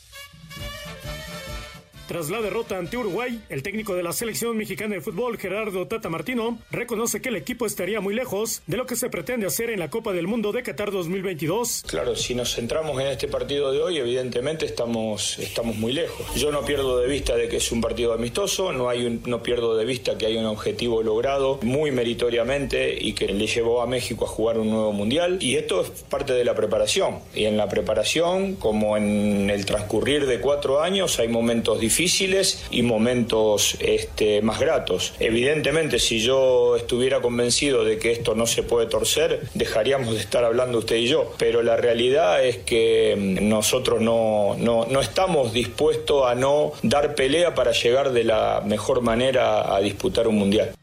Tras 2.08 2.30
la 2.30 2.40
derrota 2.40 2.78
ante 2.78 2.98
Uruguay, 2.98 3.42
el 3.50 3.64
técnico 3.64 3.96
de 3.96 4.04
la 4.04 4.14
selección 4.14 4.56
mexicana 4.56 4.94
de 4.94 5.02
fútbol, 5.02 5.40
Gerardo 5.40 5.88
Tata 5.88 6.08
Martino, 6.08 6.60
reconoce 6.70 7.20
que 7.20 7.30
el 7.30 7.36
equipo 7.36 7.66
estaría 7.66 8.00
muy 8.00 8.14
lejos 8.14 8.62
de 8.68 8.78
lo 8.78 8.86
que 8.86 8.96
se 8.96 9.10
pretende 9.10 9.48
hacer 9.48 9.72
en 9.72 9.80
la 9.80 9.90
Copa 9.90 10.14
del 10.14 10.28
Mundo 10.28 10.52
de 10.52 10.62
Qatar 10.62 10.92
2022. 10.92 11.84
Claro, 11.88 12.16
si 12.16 12.36
nos 12.36 12.54
centramos 12.54 13.02
en 13.02 13.08
este 13.08 13.28
partido 13.28 13.72
de 13.72 13.82
hoy, 13.82 13.98
evidentemente 13.98 14.68
estamos, 14.68 15.40
estamos 15.40 15.78
muy 15.78 15.94
lejos. 15.94 16.28
Yo 16.36 16.52
no 16.52 16.64
pierdo 16.64 17.00
de 17.00 17.08
vista 17.08 17.36
de 17.36 17.50
que 17.50 17.58
es 17.58 17.72
un 17.72 17.82
partido 17.82 18.14
amistoso, 18.14 18.72
no, 18.72 18.88
hay 18.88 19.22
no 19.26 19.42
pierdo 19.42 19.76
de 19.76 19.86
vista 19.86 20.16
que 20.16 20.28
hay 20.28 20.38
un 20.38 20.46
objetivo 20.46 21.02
logrado 21.02 21.60
muy 21.64 21.90
meritoriamente 21.90 22.96
y 23.02 23.14
que 23.14 23.30
le 23.30 23.48
llevó 23.48 23.82
a 23.82 23.88
México 23.88 24.26
a 24.26 24.28
jugar 24.28 24.60
un 24.60 24.70
nuevo 24.70 24.92
mundial. 24.92 25.40
Y 25.42 25.56
esto 25.56 25.82
es 25.82 25.90
parte 26.04 26.34
de 26.34 26.46
la 26.46 26.54
preparación. 26.54 27.18
Y 27.34 27.46
en 27.46 27.58
la 27.58 27.68
preparación, 27.68 28.58
como 28.58 28.96
en 28.96 29.50
el 29.50 29.66
transcurrir 29.66 30.28
de 30.28 30.40
cuatro 30.40 30.84
años, 30.84 31.18
hay 31.18 31.30
momentos 31.30 31.80
difíciles 31.80 31.95
difíciles 31.96 32.66
y 32.72 32.82
momentos 32.82 33.78
este, 33.80 34.42
más 34.42 34.60
gratos. 34.60 35.14
Evidentemente, 35.22 35.98
si 36.00 36.20
yo 36.20 36.76
estuviera 36.76 37.22
convencido 37.22 37.86
de 37.86 38.00
que 38.00 38.12
esto 38.12 38.36
no 38.36 38.48
se 38.48 38.64
puede 38.64 38.88
torcer, 38.88 39.48
dejaríamos 39.54 40.14
de 40.16 40.20
estar 40.20 40.44
hablando 40.44 40.80
usted 40.80 40.98
y 40.98 41.08
yo. 41.08 41.32
Pero 41.38 41.64
la 41.64 41.78
realidad 41.78 42.44
es 42.44 42.58
que 42.58 43.16
mm, 43.18 43.48
nosotros 43.48 44.02
no, 44.02 44.58
no, 44.60 44.86
no 44.88 45.00
estamos 45.00 45.54
dispuestos 45.54 46.26
a 46.28 46.36
no 46.36 46.74
dar 46.84 47.16
pelea 47.16 47.56
para 47.56 47.72
llegar 47.72 48.12
de 48.12 48.26
la 48.26 48.62
mejor 48.66 49.00
manera 49.00 49.74
a 49.74 49.80
disputar 49.80 50.28
un 50.28 50.36
mundial. 50.36 50.76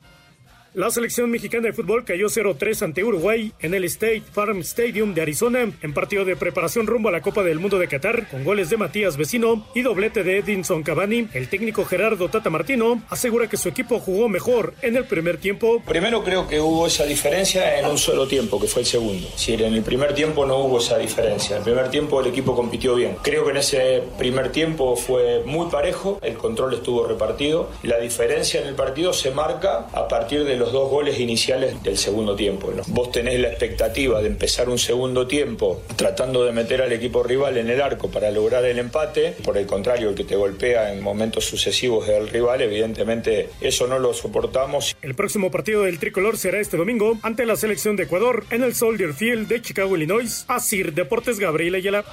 La 0.75 0.91
selección 0.91 1.31
mexicana 1.31 1.67
de 1.67 1.75
fútbol 1.75 2.03
cayó 2.03 2.29
0-3 2.29 2.81
ante 2.81 3.05
Uruguay 3.05 3.53
en 3.61 3.75
el 3.75 3.85
State 3.85 4.23
Farm 4.33 4.61
Stadium 4.61 5.13
de 5.13 5.21
Arizona 5.21 5.71
en 5.83 5.93
partido 5.93 6.25
de 6.25 6.35
preparación 6.35 6.87
rumbo 6.87 7.11
a 7.11 7.13
la 7.13 7.21
Copa 7.21 7.43
del 7.43 7.59
Mundo 7.59 7.79
de 7.79 7.89
Qatar 7.89 8.27
con 8.31 8.43
goles 8.43 8.71
de 8.71 8.79
Matías 8.79 9.19
Vecino 9.19 9.67
y 9.75 9.83
doblete 9.83 10.25
de 10.25 10.39
Edinson 10.39 10.83
Cavani. 10.83 11.29
El 11.35 11.49
técnico 11.49 11.85
Gerardo 11.85 12.31
Tata 12.31 12.49
Martino 12.49 13.03
asegura 13.11 13.51
que 13.51 13.59
su 13.59 13.69
equipo 13.69 14.01
jugó 14.01 14.31
mejor 14.31 14.73
en 14.81 14.97
el 14.97 15.05
primer 15.05 15.37
tiempo. 15.37 15.83
Primero 15.87 16.25
creo 16.25 16.49
que 16.49 16.59
hubo 16.59 16.87
esa 16.87 17.05
diferencia 17.05 17.79
en 17.79 17.85
un 17.85 17.99
solo 17.99 18.27
tiempo, 18.27 18.59
que 18.59 18.67
fue 18.67 18.81
el 18.81 18.87
segundo. 18.87 19.29
Si 19.37 19.53
en 19.53 19.75
el 19.75 19.83
primer 19.83 20.15
tiempo 20.15 20.47
no 20.47 20.57
hubo 20.61 20.79
esa 20.79 20.97
diferencia. 20.97 21.57
En 21.57 21.59
el 21.59 21.65
primer 21.65 21.91
tiempo 21.91 22.19
el 22.23 22.29
equipo 22.29 22.57
compitió 22.57 22.95
bien. 22.95 23.19
Creo 23.21 23.45
que 23.45 23.51
en 23.51 23.59
ese 23.59 24.05
primer 24.17 24.51
tiempo 24.53 24.97
fue 24.97 25.43
muy 25.45 25.69
parejo, 25.69 26.19
el 26.23 26.39
control 26.39 26.73
estuvo 26.73 27.07
repartido. 27.07 27.69
La 27.83 27.99
diferencia 27.99 28.63
en 28.63 28.69
el 28.69 28.75
partido 28.75 29.13
se 29.13 29.33
marca 29.33 29.89
a 29.93 30.09
partir 30.09 30.45
de 30.45 30.62
los 30.63 30.73
dos 30.73 30.89
goles 30.89 31.19
iniciales 31.19 31.83
del 31.83 31.99
segundo 31.99 32.37
tiempo. 32.37 32.73
Vos 32.87 33.11
tenés 33.11 33.41
la 33.41 33.49
expectativa 33.49 34.23
de 34.23 34.29
empezar 34.29 34.69
un 34.69 34.79
segundo 34.79 35.27
tiempo 35.27 35.83
tratando 35.97 36.45
de 36.45 36.53
meter 36.53 36.83
al 36.83 36.93
equipo 36.93 37.25
rival 37.25 37.57
en 37.57 37.69
el 37.69 37.83
arco 37.83 38.09
para 38.13 38.31
lograr 38.31 38.65
el 38.65 38.79
empate. 38.79 39.35
Por 39.43 39.59
el 39.59 39.67
contrario, 39.67 40.11
el 40.11 40.15
que 40.15 40.23
te 40.23 40.37
golpea 40.37 40.93
en 40.93 41.03
momentos 41.03 41.47
sucesivos 41.47 42.09
es 42.09 42.15
el 42.15 42.29
rival. 42.29 42.63
Evidentemente, 42.63 43.51
eso 43.61 43.89
no 43.89 43.99
lo 43.99 44.15
soportamos. 44.15 44.95
El 45.03 45.17
próximo 45.17 45.51
partido 45.51 45.83
del 45.83 45.99
tricolor 45.99 46.39
será 46.39 46.61
este 46.61 46.77
domingo 46.77 47.19
ante 47.23 47.45
la 47.45 47.57
selección 47.57 47.97
de 47.97 48.05
Ecuador 48.05 48.45
en 48.51 48.63
el 48.63 48.77
Soldier 48.77 49.15
Field 49.15 49.49
de 49.49 49.63
Chicago, 49.63 49.97
Illinois. 49.97 50.45
Asir 50.47 50.95
Deportes 50.95 51.41
Gabriel 51.41 51.75
Ayala. 51.75 52.05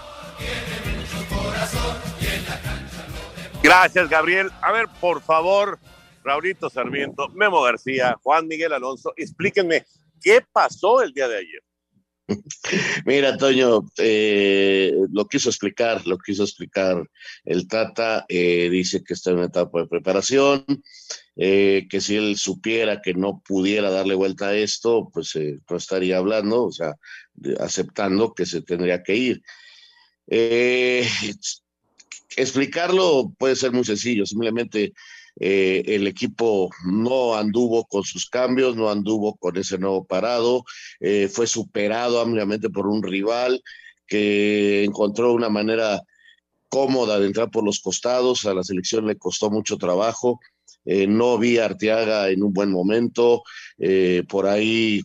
Gracias, 3.62 4.10
Gabriel. 4.10 4.50
A 4.64 4.72
ver, 4.72 4.88
por 5.00 5.22
favor, 5.22 5.78
Raulito 6.30 6.70
Sarmiento, 6.70 7.28
Memo 7.30 7.60
García, 7.64 8.16
Juan 8.22 8.48
Miguel 8.48 8.72
Alonso, 8.72 9.14
explíquenme 9.18 9.84
qué 10.22 10.46
pasó 10.54 11.02
el 11.02 11.12
día 11.12 11.28
de 11.28 11.38
ayer. 11.38 11.64
Mira, 13.08 13.36
Toño, 13.36 13.90
eh, 13.98 14.94
lo 15.12 15.28
quiso 15.28 15.50
explicar, 15.50 16.06
lo 16.06 16.20
quiso 16.20 16.44
explicar 16.44 17.04
el 17.46 17.68
Tata, 17.68 18.26
eh, 18.30 18.70
dice 18.70 19.04
que 19.04 19.16
está 19.16 19.32
en 19.32 19.38
una 19.38 19.48
etapa 19.48 19.80
de 19.80 19.88
preparación, 19.88 20.64
eh, 21.36 21.88
que 21.90 22.00
si 22.00 22.16
él 22.16 22.38
supiera 22.38 23.02
que 23.02 23.16
no 23.16 23.42
pudiera 23.44 23.90
darle 23.90 24.14
vuelta 24.14 24.50
a 24.50 24.56
esto, 24.56 25.10
pues 25.12 25.34
no 25.36 25.78
estaría 25.78 26.18
hablando, 26.18 26.66
o 26.66 26.72
sea, 26.72 26.94
aceptando 27.60 28.36
que 28.36 28.46
se 28.46 28.62
tendría 28.62 29.02
que 29.02 29.16
ir. 29.16 29.42
explicarlo 32.38 33.34
puede 33.40 33.56
ser 33.56 33.72
muy 33.72 33.84
sencillo, 33.84 34.28
simplemente 34.28 34.94
eh, 35.40 35.84
el 35.86 36.08
equipo 36.08 36.70
no 36.86 37.36
anduvo 37.36 37.86
con 37.86 38.04
sus 38.04 38.30
cambios, 38.30 38.76
no 38.76 38.90
anduvo 38.90 39.36
con 39.36 39.58
ese 39.58 39.78
nuevo 39.78 40.06
parado, 40.06 40.64
eh, 41.00 41.30
fue 41.32 41.48
superado 41.48 42.22
ampliamente 42.22 42.70
por 42.70 42.88
un 42.88 43.04
rival 43.04 43.62
que 44.08 44.84
encontró 44.84 45.34
una 45.34 45.50
manera 45.50 46.02
cómoda 46.68 47.20
de 47.20 47.28
entrar 47.28 47.50
por 47.52 47.64
los 47.64 47.80
costados, 47.80 48.46
a 48.46 48.54
la 48.54 48.64
selección 48.64 49.08
le 49.08 49.18
costó 49.18 49.50
mucho 49.50 49.78
trabajo, 49.78 50.40
eh, 50.86 51.08
no 51.08 51.38
vi 51.38 51.58
a 51.58 51.66
Arteaga 51.66 52.30
en 52.30 52.44
un 52.44 52.54
buen 52.54 52.72
momento, 52.72 53.44
por 54.28 54.48
ahí 54.48 55.02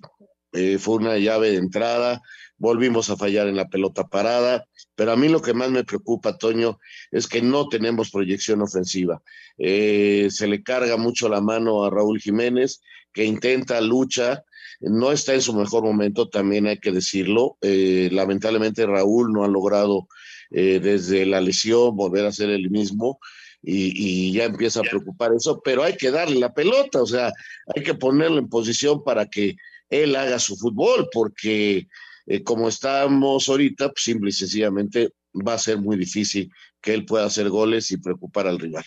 fue 0.79 0.97
una 0.97 1.19
llave 1.19 1.51
de 1.51 1.57
entrada, 1.57 2.23
volvimos 2.59 3.11
a 3.11 3.17
fallar 3.17 3.49
en 3.49 3.57
la 3.57 3.69
pelota 3.69 4.05
parada, 4.05 4.67
pero 4.95 5.13
a 5.13 5.17
mí 5.17 5.29
lo 5.29 5.43
que 5.43 5.55
más 5.55 5.71
me 5.71 5.85
preocupa, 5.85 6.39
Toño, 6.39 6.79
es 7.11 7.27
que 7.27 7.43
no 7.43 7.69
tenemos 7.69 8.11
proyección 8.11 8.63
ofensiva. 8.63 9.23
Eh, 9.59 10.29
se 10.31 10.47
le 10.47 10.63
carga 10.63 10.97
mucho 10.97 11.29
la 11.29 11.41
mano 11.41 11.85
a 11.85 11.91
Raúl 11.91 12.21
Jiménez, 12.21 12.81
que 13.13 13.25
intenta, 13.25 13.81
lucha, 13.81 14.45
no 14.81 15.13
está 15.13 15.35
en 15.35 15.43
su 15.43 15.55
mejor 15.55 15.85
momento, 15.85 16.29
también 16.29 16.67
hay 16.67 16.79
que 16.79 16.93
decirlo. 16.93 17.57
Eh, 17.63 18.09
lamentablemente 18.13 18.87
Raúl 18.87 19.33
no 19.33 19.45
ha 19.45 19.49
logrado 19.49 20.09
eh, 20.51 20.81
desde 20.81 21.27
la 21.27 21.41
lesión 21.41 21.97
volver 21.97 22.27
a 22.27 22.33
ser 22.33 22.51
el 22.51 22.71
mismo. 22.71 23.19
Y, 23.67 23.95
y, 23.97 24.33
ya 24.33 24.45
empieza 24.45 24.81
a 24.81 24.83
preocupar 24.83 25.33
eso, 25.33 25.63
pero 25.65 25.83
hay 25.83 25.97
que 25.97 26.11
darle 26.11 26.39
la 26.39 26.53
pelota, 26.53 27.01
o 27.01 27.07
sea, 27.07 27.33
hay 27.75 27.83
que 27.83 27.95
ponerlo 27.95 28.37
en 28.37 28.51
posición 28.51 29.03
para 29.03 29.25
que 29.25 29.57
él 29.89 30.17
haga 30.17 30.39
su 30.39 30.55
fútbol, 30.57 31.09
porque 31.11 31.89
eh, 32.27 32.43
como 32.43 32.69
estamos 32.69 33.49
ahorita, 33.49 33.89
pues, 33.89 34.03
simple 34.03 34.31
y 34.31 34.33
sencillamente 34.33 35.11
va 35.35 35.55
a 35.55 35.59
ser 35.59 35.79
muy 35.79 35.97
difícil 35.97 36.51
que 36.81 36.95
él 36.95 37.05
pueda 37.05 37.25
hacer 37.25 37.49
goles 37.49 37.91
y 37.91 37.99
preocupar 37.99 38.47
al 38.47 38.59
rival. 38.59 38.85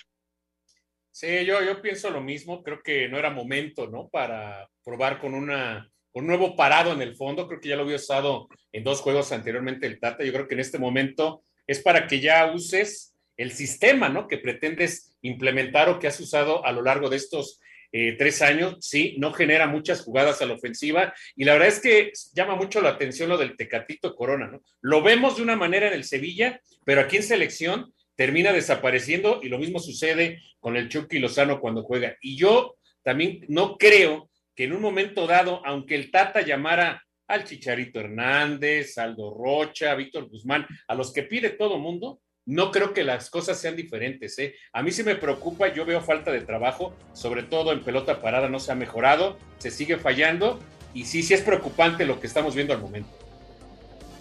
Sí, 1.12 1.46
yo, 1.46 1.64
yo 1.64 1.82
pienso 1.82 2.10
lo 2.12 2.22
mismo, 2.22 2.64
creo 2.64 2.82
que 2.84 3.10
no 3.10 3.18
era 3.18 3.32
momento, 3.32 3.88
¿no? 3.88 4.08
Para 4.08 4.70
probar 4.84 5.20
con 5.20 5.34
una 5.34 5.90
un 6.18 6.26
nuevo 6.26 6.56
parado 6.56 6.94
en 6.94 7.02
el 7.04 7.16
fondo, 7.16 7.48
creo 7.48 7.60
que 7.62 7.70
ya 7.70 7.76
lo 7.76 7.84
había 7.84 7.98
usado 7.98 8.48
en 8.72 8.84
dos 8.84 9.02
juegos 9.02 9.32
anteriormente 9.32 9.86
el 9.86 10.00
Tata, 10.00 10.24
yo 10.24 10.34
creo 10.34 10.48
que 10.48 10.56
en 10.56 10.62
este 10.62 10.80
momento 10.80 11.44
es 11.68 11.80
para 11.80 12.08
que 12.08 12.20
ya 12.20 12.52
uses 12.52 13.14
el 13.38 13.52
sistema, 13.52 14.10
¿no? 14.10 14.28
Que 14.28 14.40
pretendes 14.40 15.16
implementar 15.22 15.90
o 15.90 16.00
que 16.00 16.08
has 16.08 16.20
usado 16.20 16.66
a 16.66 16.72
lo 16.72 16.82
largo 16.82 17.10
de 17.10 17.18
estos 17.18 17.60
eh, 17.92 18.16
tres 18.18 18.42
años, 18.42 18.78
sí, 18.82 19.16
no 19.18 19.34
genera 19.34 19.68
muchas 19.68 20.02
jugadas 20.02 20.42
a 20.42 20.46
la 20.46 20.56
ofensiva 20.56 21.14
y 21.36 21.46
la 21.46 21.54
verdad 21.54 21.70
es 21.70 21.80
que 21.80 22.12
llama 22.34 22.56
mucho 22.56 22.82
la 22.82 22.90
atención 22.90 23.30
lo 23.30 23.38
del 23.38 23.56
Tecatito 23.56 24.16
Corona, 24.16 24.48
¿no? 24.48 24.62
Lo 24.82 25.02
vemos 25.02 25.38
de 25.38 25.44
una 25.44 25.56
manera 25.56 25.88
en 25.88 25.94
el 25.94 26.04
Sevilla, 26.04 26.60
pero 26.84 27.02
aquí 27.02 27.18
en 27.18 27.24
selección 27.24 27.94
termina 28.16 28.52
desapareciendo 28.52 29.40
y 29.44 29.50
lo 29.50 29.60
mismo 29.60 29.80
sucede 29.80 30.42
con 30.60 30.76
el 30.76 30.90
Chucky 30.90 31.20
Lozano 31.20 31.60
cuando 31.60 31.84
juega. 31.84 32.18
Y 32.20 32.36
yo 32.36 32.76
también 33.04 33.46
no 33.48 33.78
creo 33.78 34.30
que 34.56 34.66
en 34.66 34.74
un 34.74 34.82
momento 34.82 35.28
dado, 35.28 35.62
aunque 35.66 35.96
el 35.96 36.12
Tata 36.12 36.42
llamara 36.42 37.04
al 37.28 37.44
Chicharito 37.44 38.00
Hernández, 38.00 38.98
Aldo 38.98 39.34
Rocha, 39.34 39.94
Víctor 39.96 40.30
Guzmán, 40.30 40.66
a 40.88 40.96
los 40.96 41.14
que 41.14 41.24
pide 41.24 41.52
todo 41.52 41.78
mundo, 41.78 42.22
no 42.48 42.72
creo 42.72 42.94
que 42.94 43.04
las 43.04 43.30
cosas 43.30 43.60
sean 43.60 43.76
diferentes. 43.76 44.40
¿eh? 44.40 44.56
A 44.72 44.82
mí 44.82 44.92
sí 44.92 45.04
me 45.04 45.16
preocupa, 45.16 45.68
yo 45.68 45.86
veo 45.86 46.02
falta 46.02 46.32
de 46.32 46.42
trabajo, 46.42 46.96
sobre 47.14 47.44
todo 47.44 47.74
en 47.74 47.84
pelota 47.84 48.22
parada 48.22 48.48
no 48.50 48.60
se 48.60 48.72
ha 48.72 48.76
mejorado, 48.76 49.38
se 49.58 49.70
sigue 49.70 49.98
fallando 49.98 50.58
y 50.94 51.04
sí, 51.04 51.22
sí 51.22 51.34
es 51.34 51.42
preocupante 51.42 52.06
lo 52.06 52.20
que 52.22 52.28
estamos 52.28 52.56
viendo 52.56 52.74
al 52.74 52.82
momento. 52.82 53.10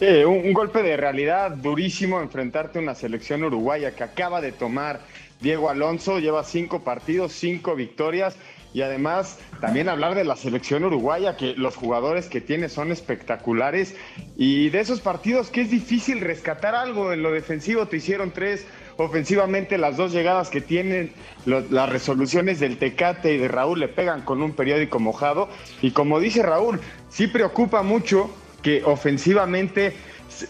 un, 0.01 0.53
golpe 0.53 0.83
de 0.83 0.97
realidad 0.97 1.53
durísimo 1.53 2.21
enfrentarte 2.21 2.81
a 2.81 2.83
una 2.83 2.97
selección 2.97 3.45
uruguaya 3.45 3.93
que 3.93 4.03
acaba 4.03 4.41
de 4.41 4.51
tomar 4.51 5.01
Diego 5.41 5.71
Alonso, 5.71 6.19
lleva 6.19 6.43
cinco 6.43 6.83
partidos, 6.83 7.33
cinco 7.33 7.77
victorias 7.77 8.37
y 8.75 8.83
además 8.83 9.39
también 9.61 9.89
hablar 9.89 10.15
de 10.15 10.25
la 10.25 10.37
selección 10.37 10.85
uruguaya, 10.85 11.37
que 11.37 11.55
los 11.55 11.77
jugadores 11.77 12.27
que 12.27 12.41
tiene 12.41 12.69
son 12.69 12.93
espectaculares. 12.93 13.95
Y 14.37 14.69
de 14.71 14.81
esos 14.81 15.01
partidos 15.01 15.51
que 15.51 15.63
es 15.63 15.71
difícil 15.71 16.21
rescatar 16.21 16.75
algo 16.75 17.13
en 17.13 17.23
lo 17.23 17.33
defensivo, 17.33 17.87
te 17.87 17.97
hicieron 17.97 18.33
tres 18.33 18.67
ofensivamente 18.99 19.79
las 19.79 19.97
dos 19.97 20.13
llegadas 20.13 20.49
que 20.49 20.61
tienen 20.61 21.13
las 21.45 21.89
resoluciones 21.89 22.61
del 22.61 22.79
Tecate 22.79 23.35
y 23.35 23.39
de 23.39 23.49
Raúl 23.49 23.81
le 23.81 23.89
pegan 23.89 24.23
con 24.23 24.43
un 24.43 24.53
periódico 24.53 24.99
mojado. 24.99 25.49
Y 25.83 25.91
como 25.91 26.21
dice 26.21 26.43
Raúl, 26.43 26.81
sí 27.09 27.27
preocupa 27.27 27.83
mucho 27.83 28.31
que 28.63 28.83
ofensivamente 28.85 29.95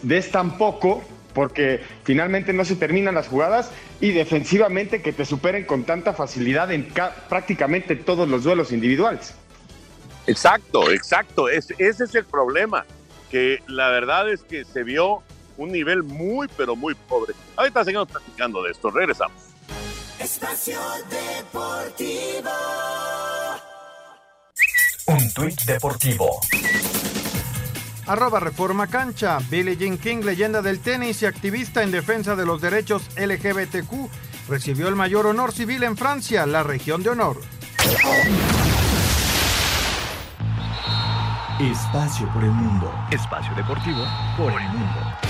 des 0.01 0.31
tan 0.31 0.57
poco 0.57 1.03
porque 1.37 1.81
finalmente 2.03 2.51
no 2.51 2.65
se 2.65 2.75
terminan 2.75 3.13
las 3.13 3.27
jugadas 3.27 3.69
y 4.01 4.09
defensivamente 4.09 5.03
que 5.03 5.13
te 5.13 5.23
superen 5.23 5.65
con 5.65 5.83
tanta 5.83 6.15
facilidad 6.15 6.71
en 6.71 6.91
prácticamente 7.29 7.95
todos 7.95 8.27
los 8.27 8.43
duelos 8.43 8.71
individuales. 8.71 9.35
Exacto, 10.25 10.89
exacto, 10.89 11.47
ese 11.47 11.75
es 11.77 12.15
el 12.15 12.25
problema, 12.25 12.87
que 13.29 13.59
la 13.67 13.89
verdad 13.89 14.27
es 14.31 14.41
que 14.41 14.65
se 14.65 14.81
vio 14.81 15.21
un 15.57 15.71
nivel 15.71 16.01
muy, 16.01 16.47
pero 16.57 16.75
muy 16.75 16.95
pobre. 16.95 17.35
Ahorita 17.55 17.85
seguimos 17.85 18.09
platicando 18.09 18.63
de 18.63 18.71
esto, 18.71 18.89
regresamos. 18.89 19.37
Espacio 20.19 20.79
Deportivo. 21.07 22.49
Un 25.05 25.33
tuit 25.35 25.61
deportivo 25.65 26.39
arroba 28.07 28.39
Reforma 28.39 28.87
Cancha. 28.87 29.37
Billie 29.49 29.77
Jean 29.77 29.97
King, 29.97 30.23
leyenda 30.23 30.61
del 30.61 30.79
tenis 30.79 31.21
y 31.21 31.25
activista 31.25 31.83
en 31.83 31.91
defensa 31.91 32.35
de 32.35 32.45
los 32.45 32.61
derechos 32.61 33.03
LGBTQ, 33.17 34.09
recibió 34.49 34.87
el 34.87 34.95
mayor 34.95 35.27
honor 35.27 35.51
civil 35.51 35.83
en 35.83 35.97
Francia, 35.97 36.45
la 36.45 36.63
región 36.63 37.03
de 37.03 37.09
honor. 37.09 37.37
Espacio 41.59 42.31
por 42.33 42.43
el 42.43 42.51
mundo. 42.51 42.91
Espacio 43.11 43.53
deportivo 43.55 44.03
por 44.37 44.51
el 44.61 44.67
mundo. 44.69 45.26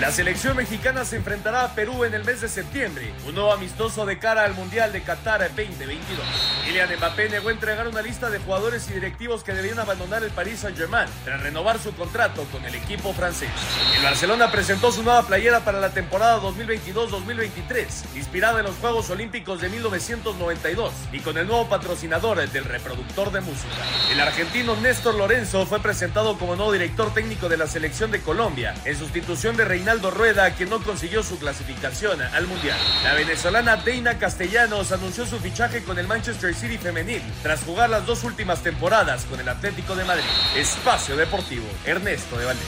La 0.00 0.10
selección 0.10 0.56
mexicana 0.56 1.04
se 1.04 1.14
enfrentará 1.14 1.62
a 1.62 1.74
Perú 1.76 2.02
en 2.02 2.14
el 2.14 2.24
mes 2.24 2.40
de 2.40 2.48
septiembre, 2.48 3.14
un 3.28 3.34
nuevo 3.36 3.52
amistoso 3.52 4.04
de 4.04 4.18
cara 4.18 4.42
al 4.42 4.52
Mundial 4.54 4.92
de 4.92 5.02
Qatar 5.02 5.40
2022. 5.54 6.18
Kylian 6.64 6.96
Mbappé 6.96 7.28
negó 7.28 7.50
entregar 7.50 7.86
una 7.86 8.02
lista 8.02 8.28
de 8.28 8.40
jugadores 8.40 8.90
y 8.90 8.94
directivos 8.94 9.44
que 9.44 9.52
debían 9.52 9.78
abandonar 9.78 10.24
el 10.24 10.32
Paris 10.32 10.58
Saint-Germain 10.60 11.06
tras 11.24 11.40
renovar 11.40 11.78
su 11.78 11.94
contrato 11.94 12.42
con 12.50 12.64
el 12.64 12.74
equipo 12.74 13.12
francés. 13.12 13.50
El 13.96 14.02
Barcelona 14.02 14.50
presentó 14.50 14.90
su 14.90 15.04
nueva 15.04 15.22
playera 15.22 15.60
para 15.60 15.78
la 15.78 15.90
temporada 15.90 16.40
2022-2023, 16.40 18.16
inspirada 18.16 18.58
en 18.58 18.66
los 18.66 18.74
Juegos 18.76 19.08
Olímpicos 19.10 19.60
de 19.60 19.68
1992 19.68 20.92
y 21.12 21.20
con 21.20 21.38
el 21.38 21.46
nuevo 21.46 21.68
patrocinador 21.68 22.48
del 22.50 22.64
reproductor 22.64 23.30
de 23.30 23.42
música. 23.42 23.76
El 24.10 24.20
argentino 24.20 24.74
Néstor 24.74 25.14
Lorenzo 25.14 25.66
fue 25.66 25.78
presentado 25.78 26.36
como 26.36 26.56
nuevo 26.56 26.72
director 26.72 27.14
técnico 27.14 27.48
de 27.48 27.58
la 27.58 27.68
selección 27.68 28.10
de 28.10 28.20
Colombia, 28.20 28.74
en 28.84 28.98
sustitución 28.98 29.56
de 29.56 29.64
Reinaldo 29.84 30.10
Rueda, 30.10 30.56
que 30.56 30.64
no 30.64 30.82
consiguió 30.82 31.22
su 31.22 31.38
clasificación 31.38 32.18
al 32.22 32.46
Mundial. 32.46 32.78
La 33.02 33.12
venezolana 33.12 33.76
Deina 33.76 34.18
Castellanos 34.18 34.92
anunció 34.92 35.26
su 35.26 35.38
fichaje 35.38 35.84
con 35.84 35.98
el 35.98 36.06
Manchester 36.06 36.54
City 36.54 36.78
femenil 36.78 37.20
tras 37.42 37.62
jugar 37.64 37.90
las 37.90 38.06
dos 38.06 38.24
últimas 38.24 38.62
temporadas 38.62 39.26
con 39.26 39.38
el 39.40 39.46
Atlético 39.46 39.94
de 39.94 40.06
Madrid. 40.06 40.24
Espacio 40.56 41.18
Deportivo, 41.18 41.66
Ernesto 41.84 42.38
de 42.38 42.46
Valdés. 42.46 42.66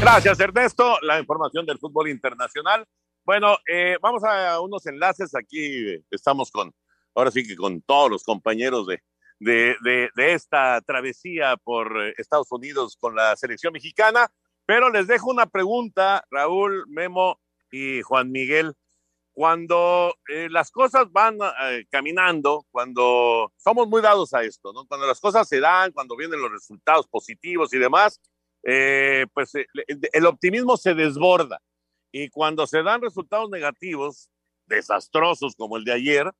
Gracias, 0.00 0.40
Ernesto. 0.40 0.98
La 1.02 1.20
información 1.20 1.64
del 1.64 1.78
fútbol 1.78 2.08
internacional. 2.08 2.84
Bueno, 3.24 3.58
eh, 3.72 3.96
vamos 4.02 4.24
a 4.24 4.58
unos 4.58 4.84
enlaces. 4.86 5.36
Aquí 5.36 6.02
estamos 6.10 6.50
con, 6.50 6.74
ahora 7.14 7.30
sí 7.30 7.46
que 7.46 7.54
con 7.54 7.80
todos 7.82 8.10
los 8.10 8.24
compañeros 8.24 8.88
de, 8.88 9.00
de, 9.38 10.10
esta 10.16 10.80
travesía 10.82 11.56
por 11.56 12.14
Estados 12.16 12.50
Unidos 12.50 12.96
con 12.98 13.14
la 13.14 13.36
selección 13.36 13.72
mexicana. 13.72 14.30
Pero 14.66 14.90
les 14.90 15.06
dejo 15.06 15.30
una 15.30 15.46
pregunta, 15.46 16.24
Raúl, 16.30 16.84
Memo 16.88 17.40
y 17.70 18.02
Juan 18.02 18.30
Miguel 18.30 18.74
cuando 19.38 20.16
eh, 20.28 20.48
las 20.50 20.72
cosas 20.72 21.12
van 21.12 21.38
eh, 21.62 21.86
caminando, 21.90 22.66
cuando 22.72 23.52
somos 23.56 23.86
muy 23.86 24.02
dados 24.02 24.34
a 24.34 24.42
esto, 24.42 24.72
¿no? 24.72 24.84
Cuando 24.84 25.06
las 25.06 25.20
cosas 25.20 25.48
se 25.48 25.60
dan, 25.60 25.92
cuando 25.92 26.16
vienen 26.16 26.42
los 26.42 26.50
resultados 26.50 27.06
positivos 27.06 27.72
y 27.72 27.78
demás, 27.78 28.20
eh, 28.64 29.26
pues 29.32 29.52
el 29.54 30.26
optimismo 30.26 30.76
se 30.76 30.92
desborda. 30.92 31.62
Y 32.10 32.30
cuando 32.30 32.66
se 32.66 32.82
dan 32.82 33.00
resultados 33.00 33.48
negativos, 33.48 34.28
desastrosos 34.66 35.54
como 35.54 35.76
el 35.76 35.84
de 35.84 35.92
ayer, 35.92 36.32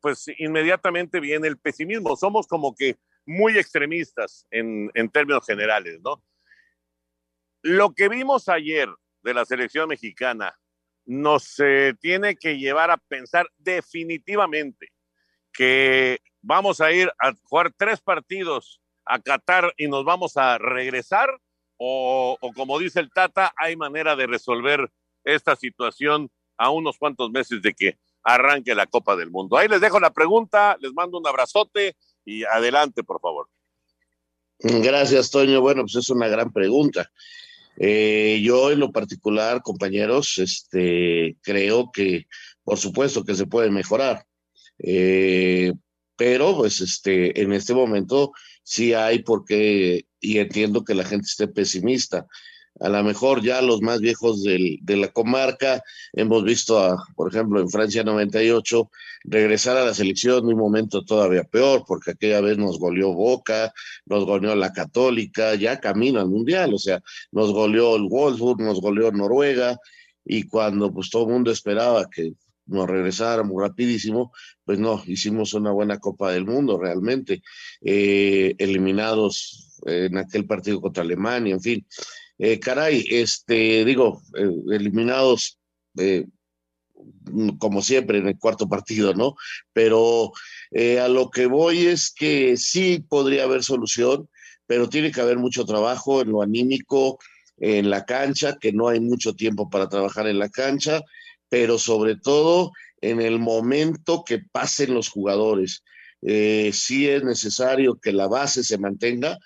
pues 0.00 0.24
inmediatamente 0.38 1.20
viene 1.20 1.48
el 1.48 1.58
pesimismo. 1.58 2.16
Somos 2.16 2.46
como 2.46 2.74
que 2.74 2.96
muy 3.26 3.58
extremistas 3.58 4.46
en, 4.50 4.90
en 4.94 5.10
términos 5.10 5.46
generales, 5.46 6.00
¿no? 6.02 6.22
Lo 7.62 7.94
que 7.94 8.08
vimos 8.08 8.48
ayer 8.48 8.88
de 9.22 9.34
la 9.34 9.44
selección 9.44 9.88
mexicana 9.88 10.54
nos 11.06 11.58
eh, 11.60 11.94
tiene 12.00 12.36
que 12.36 12.58
llevar 12.58 12.90
a 12.90 12.96
pensar 12.96 13.48
definitivamente 13.58 14.92
que 15.52 16.18
vamos 16.42 16.80
a 16.80 16.92
ir 16.92 17.10
a 17.18 17.32
jugar 17.44 17.72
tres 17.76 18.00
partidos 18.00 18.80
a 19.04 19.18
Qatar 19.18 19.72
y 19.76 19.88
nos 19.88 20.04
vamos 20.04 20.36
a 20.36 20.58
regresar 20.58 21.38
o, 21.76 22.36
o, 22.40 22.52
como 22.52 22.78
dice 22.78 23.00
el 23.00 23.10
Tata, 23.10 23.52
hay 23.56 23.76
manera 23.76 24.16
de 24.16 24.26
resolver 24.26 24.90
esta 25.24 25.56
situación 25.56 26.30
a 26.56 26.70
unos 26.70 26.98
cuantos 26.98 27.30
meses 27.30 27.62
de 27.62 27.74
que 27.74 27.98
arranque 28.24 28.74
la 28.74 28.86
Copa 28.86 29.14
del 29.16 29.30
Mundo. 29.30 29.56
Ahí 29.56 29.68
les 29.68 29.80
dejo 29.80 30.00
la 30.00 30.12
pregunta, 30.12 30.76
les 30.80 30.92
mando 30.92 31.18
un 31.18 31.26
abrazote 31.26 31.96
y 32.24 32.44
adelante, 32.44 33.04
por 33.04 33.20
favor. 33.20 33.48
Gracias, 34.58 35.30
Toño. 35.30 35.60
Bueno, 35.60 35.82
pues 35.82 35.96
es 35.96 36.08
una 36.08 36.28
gran 36.28 36.52
pregunta. 36.52 37.10
Eh, 37.76 38.40
yo 38.42 38.70
en 38.70 38.80
lo 38.80 38.92
particular, 38.92 39.62
compañeros, 39.62 40.38
este, 40.38 41.36
creo 41.42 41.90
que 41.92 42.26
por 42.62 42.78
supuesto 42.78 43.24
que 43.24 43.34
se 43.34 43.46
puede 43.46 43.70
mejorar, 43.70 44.24
eh, 44.78 45.72
pero 46.16 46.56
pues 46.56 46.80
este, 46.80 47.42
en 47.42 47.52
este 47.52 47.74
momento 47.74 48.32
sí 48.62 48.94
hay 48.94 49.22
porque, 49.22 50.06
y 50.20 50.38
entiendo 50.38 50.84
que 50.84 50.94
la 50.94 51.04
gente 51.04 51.26
esté 51.26 51.48
pesimista. 51.48 52.26
A 52.80 52.88
lo 52.88 53.04
mejor 53.04 53.42
ya 53.42 53.62
los 53.62 53.80
más 53.82 54.00
viejos 54.00 54.42
del, 54.42 54.78
de 54.82 54.96
la 54.96 55.08
comarca, 55.08 55.82
hemos 56.12 56.42
visto, 56.42 56.78
a, 56.78 57.06
por 57.14 57.32
ejemplo, 57.32 57.60
en 57.60 57.68
Francia 57.68 58.02
98, 58.02 58.90
regresar 59.24 59.76
a 59.76 59.84
la 59.84 59.94
selección 59.94 60.38
en 60.40 60.54
un 60.54 60.58
momento 60.58 61.04
todavía 61.04 61.44
peor, 61.44 61.84
porque 61.86 62.10
aquella 62.10 62.40
vez 62.40 62.58
nos 62.58 62.78
goleó 62.78 63.12
Boca, 63.12 63.72
nos 64.06 64.24
goleó 64.24 64.54
la 64.56 64.72
Católica, 64.72 65.54
ya 65.54 65.78
camino 65.80 66.20
al 66.20 66.28
Mundial, 66.28 66.74
o 66.74 66.78
sea, 66.78 67.00
nos 67.30 67.52
goleó 67.52 67.96
el 67.96 68.08
Wolfsburg, 68.08 68.60
nos 68.60 68.80
goleó 68.80 69.12
Noruega, 69.12 69.78
y 70.24 70.44
cuando 70.44 70.92
pues 70.92 71.10
todo 71.10 71.26
el 71.26 71.32
mundo 71.32 71.50
esperaba 71.50 72.08
que 72.10 72.32
nos 72.66 72.88
regresáramos 72.88 73.60
rapidísimo, 73.60 74.32
pues 74.64 74.78
no, 74.78 75.02
hicimos 75.06 75.54
una 75.54 75.70
buena 75.70 75.98
Copa 75.98 76.32
del 76.32 76.46
Mundo 76.46 76.78
realmente, 76.78 77.42
eh, 77.82 78.54
eliminados 78.58 79.78
en 79.86 80.16
aquel 80.16 80.46
partido 80.46 80.80
contra 80.80 81.02
Alemania, 81.02 81.54
en 81.54 81.60
fin. 81.60 81.86
Eh, 82.38 82.58
caray, 82.58 83.04
este, 83.08 83.84
digo, 83.84 84.22
eh, 84.36 84.50
eliminados 84.72 85.58
eh, 85.98 86.26
como 87.58 87.82
siempre 87.82 88.18
en 88.18 88.28
el 88.28 88.38
cuarto 88.38 88.68
partido, 88.68 89.14
¿no? 89.14 89.34
Pero 89.72 90.32
eh, 90.70 91.00
a 91.00 91.08
lo 91.08 91.30
que 91.30 91.46
voy 91.46 91.86
es 91.86 92.12
que 92.12 92.56
sí 92.56 93.04
podría 93.08 93.44
haber 93.44 93.62
solución, 93.62 94.28
pero 94.66 94.88
tiene 94.88 95.12
que 95.12 95.20
haber 95.20 95.38
mucho 95.38 95.64
trabajo 95.64 96.22
en 96.22 96.30
lo 96.30 96.42
anímico, 96.42 97.18
en 97.58 97.90
la 97.90 98.04
cancha, 98.04 98.56
que 98.60 98.72
no 98.72 98.88
hay 98.88 99.00
mucho 99.00 99.34
tiempo 99.34 99.68
para 99.68 99.88
trabajar 99.88 100.26
en 100.26 100.38
la 100.38 100.48
cancha, 100.48 101.02
pero 101.48 101.78
sobre 101.78 102.16
todo 102.16 102.72
en 103.00 103.20
el 103.20 103.38
momento 103.38 104.24
que 104.24 104.38
pasen 104.38 104.94
los 104.94 105.08
jugadores. 105.08 105.82
Eh, 106.26 106.70
sí 106.72 107.06
es 107.06 107.22
necesario 107.22 107.98
que 108.00 108.12
la 108.12 108.28
base 108.28 108.64
se 108.64 108.78
mantenga, 108.78 109.38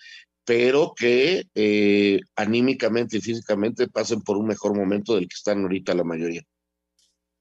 pero 0.48 0.94
que 0.96 1.44
eh, 1.54 2.20
anímicamente 2.34 3.18
y 3.18 3.20
físicamente 3.20 3.86
pasen 3.86 4.22
por 4.22 4.38
un 4.38 4.46
mejor 4.46 4.74
momento 4.74 5.14
del 5.14 5.28
que 5.28 5.34
están 5.34 5.60
ahorita 5.60 5.92
la 5.92 6.04
mayoría. 6.04 6.40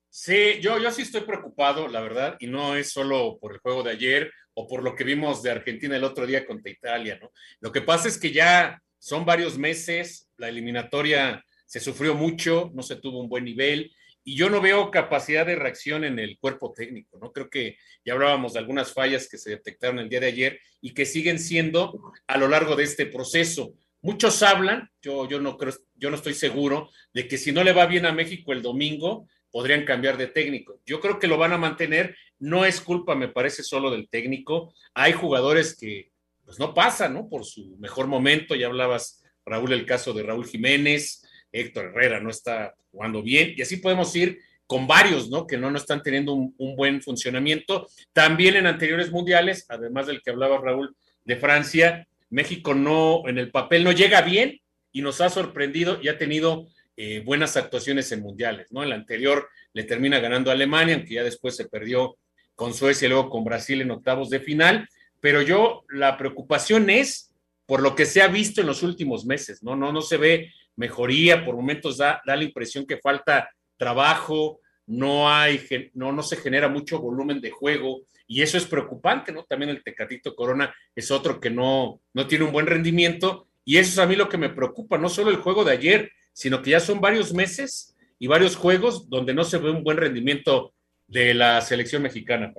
Sí, 0.09 0.59
yo, 0.59 0.77
yo 0.77 0.91
sí 0.91 1.03
estoy 1.03 1.21
preocupado, 1.21 1.87
la 1.87 2.01
verdad, 2.01 2.35
y 2.41 2.47
no 2.47 2.75
es 2.75 2.91
solo 2.91 3.37
por 3.39 3.53
el 3.53 3.59
juego 3.59 3.81
de 3.81 3.91
ayer 3.91 4.29
o 4.55 4.67
por 4.67 4.83
lo 4.83 4.93
que 4.93 5.05
vimos 5.05 5.41
de 5.41 5.51
Argentina 5.51 5.95
el 5.95 6.03
otro 6.03 6.27
día 6.27 6.45
contra 6.45 6.69
Italia, 6.69 7.17
¿no? 7.21 7.31
Lo 7.61 7.71
que 7.71 7.79
pasa 7.79 8.09
es 8.09 8.17
que 8.17 8.33
ya 8.33 8.77
son 8.99 9.23
varios 9.23 9.57
meses, 9.57 10.27
la 10.35 10.49
eliminatoria 10.49 11.41
se 11.65 11.79
sufrió 11.79 12.13
mucho, 12.13 12.71
no 12.73 12.83
se 12.83 12.97
tuvo 12.97 13.21
un 13.21 13.29
buen 13.29 13.45
nivel, 13.45 13.89
y 14.27 14.35
yo 14.35 14.49
no 14.49 14.59
veo 14.59 14.91
capacidad 14.91 15.45
de 15.45 15.55
reacción 15.55 16.03
en 16.03 16.19
el 16.19 16.37
cuerpo 16.37 16.73
técnico, 16.73 17.17
¿no? 17.17 17.31
Creo 17.31 17.49
que 17.49 17.77
ya 18.03 18.11
hablábamos 18.11 18.51
de 18.51 18.59
algunas 18.59 18.91
fallas 18.91 19.29
que 19.29 19.37
se 19.37 19.51
detectaron 19.51 19.99
el 19.99 20.09
día 20.09 20.19
de 20.19 20.27
ayer 20.27 20.59
y 20.81 20.93
que 20.93 21.05
siguen 21.05 21.39
siendo 21.39 22.11
a 22.27 22.37
lo 22.37 22.49
largo 22.49 22.75
de 22.75 22.83
este 22.83 23.05
proceso. 23.05 23.73
Muchos 24.01 24.43
hablan, 24.43 24.91
yo, 25.01 25.29
yo, 25.29 25.39
no 25.39 25.57
creo, 25.57 25.73
yo 25.95 26.09
no 26.09 26.17
estoy 26.17 26.33
seguro 26.33 26.89
de 27.13 27.25
que 27.29 27.37
si 27.37 27.53
no 27.53 27.63
le 27.63 27.71
va 27.71 27.85
bien 27.85 28.05
a 28.05 28.11
México 28.11 28.51
el 28.51 28.61
domingo, 28.61 29.29
podrían 29.49 29.85
cambiar 29.85 30.17
de 30.17 30.27
técnico. 30.27 30.81
Yo 30.85 30.99
creo 30.99 31.19
que 31.19 31.27
lo 31.27 31.37
van 31.37 31.53
a 31.53 31.57
mantener, 31.57 32.17
no 32.37 32.65
es 32.65 32.81
culpa, 32.81 33.15
me 33.15 33.29
parece, 33.29 33.63
solo 33.63 33.91
del 33.91 34.09
técnico. 34.09 34.73
Hay 34.93 35.13
jugadores 35.13 35.73
que 35.73 36.11
pues 36.43 36.59
no 36.59 36.73
pasan, 36.73 37.13
¿no? 37.13 37.29
Por 37.29 37.45
su 37.45 37.77
mejor 37.77 38.07
momento, 38.07 38.55
ya 38.55 38.67
hablabas, 38.67 39.23
Raúl, 39.45 39.71
el 39.71 39.85
caso 39.85 40.11
de 40.11 40.23
Raúl 40.23 40.45
Jiménez, 40.45 41.23
Héctor 41.59 41.85
Herrera 41.85 42.19
no 42.19 42.29
está 42.29 42.75
jugando 42.91 43.21
bien, 43.21 43.53
y 43.55 43.61
así 43.61 43.77
podemos 43.77 44.15
ir 44.15 44.39
con 44.67 44.85
varios, 44.85 45.29
¿no? 45.29 45.47
Que 45.47 45.57
no, 45.57 45.71
no 45.71 45.77
están 45.77 46.03
teniendo 46.03 46.33
un, 46.33 46.75
buen 46.75 47.01
funcionamiento. 47.01 47.87
También 48.11 48.57
en 48.57 48.67
anteriores 48.67 49.11
mundiales, 49.11 49.65
además 49.69 50.07
del 50.07 50.21
que 50.21 50.29
hablaba 50.29 50.59
Raúl 50.59 50.95
de 51.23 51.37
Francia, 51.37 52.07
México 52.29 52.73
no, 52.73 53.23
en 53.27 53.37
el 53.37 53.49
papel 53.49 53.85
no 53.85 53.93
llega 53.93 54.21
bien 54.21 54.59
y 54.91 55.01
nos 55.01 55.21
ha 55.21 55.29
sorprendido 55.29 55.99
y 56.01 56.09
ha 56.09 56.17
tenido 56.17 56.67
eh, 56.97 57.21
buenas 57.25 57.55
actuaciones 57.55 58.11
en 58.11 58.21
mundiales, 58.21 58.71
¿no? 58.71 58.83
El 58.83 58.91
anterior 58.91 59.47
le 59.71 59.83
termina 59.83 60.19
ganando 60.19 60.51
Alemania, 60.51 60.95
aunque 60.95 61.13
ya 61.13 61.23
después 61.23 61.55
se 61.55 61.69
perdió 61.69 62.17
con 62.55 62.73
Suecia 62.73 63.05
y 63.05 63.09
luego 63.09 63.29
con 63.29 63.45
Brasil 63.45 63.81
en 63.81 63.91
octavos 63.91 64.29
de 64.29 64.39
final, 64.39 64.89
pero 65.21 65.41
yo 65.41 65.85
la 65.89 66.17
preocupación 66.17 66.89
es 66.89 67.31
por 67.65 67.81
lo 67.81 67.95
que 67.95 68.05
se 68.05 68.21
ha 68.21 68.27
visto 68.27 68.61
en 68.61 68.67
los 68.67 68.81
últimos 68.83 69.25
meses, 69.25 69.61
¿no? 69.61 69.75
No, 69.75 69.93
no 69.93 70.01
se 70.01 70.17
ve 70.17 70.51
mejoría, 70.77 71.43
por 71.43 71.55
momentos 71.55 71.97
da, 71.97 72.21
da 72.25 72.35
la 72.35 72.43
impresión 72.43 72.85
que 72.85 72.97
falta 72.97 73.49
trabajo, 73.75 74.61
no 74.85 75.29
hay, 75.29 75.61
no, 75.93 76.13
no 76.13 76.23
se 76.23 76.37
genera 76.37 76.69
mucho 76.69 76.99
volumen 76.99 77.41
de 77.41 77.51
juego 77.51 78.03
y 78.25 78.41
eso 78.41 78.57
es 78.57 78.65
preocupante, 78.65 79.31
¿no? 79.31 79.43
También 79.43 79.69
el 79.69 79.83
Tecatito 79.83 80.35
Corona 80.35 80.73
es 80.95 81.11
otro 81.11 81.39
que 81.39 81.49
no, 81.49 82.01
no 82.13 82.27
tiene 82.27 82.45
un 82.45 82.53
buen 82.53 82.65
rendimiento 82.65 83.47
y 83.65 83.77
eso 83.77 83.91
es 83.91 83.99
a 83.99 84.05
mí 84.05 84.15
lo 84.15 84.29
que 84.29 84.37
me 84.37 84.49
preocupa, 84.49 84.97
no 84.97 85.09
solo 85.09 85.29
el 85.29 85.37
juego 85.37 85.65
de 85.65 85.73
ayer, 85.73 86.11
sino 86.31 86.61
que 86.61 86.71
ya 86.71 86.79
son 86.79 87.01
varios 87.01 87.33
meses 87.33 87.95
y 88.17 88.27
varios 88.27 88.55
juegos 88.55 89.09
donde 89.09 89.33
no 89.33 89.43
se 89.43 89.57
ve 89.57 89.71
un 89.71 89.83
buen 89.83 89.97
rendimiento 89.97 90.73
de 91.07 91.33
la 91.33 91.59
selección 91.61 92.01
mexicana. 92.01 92.53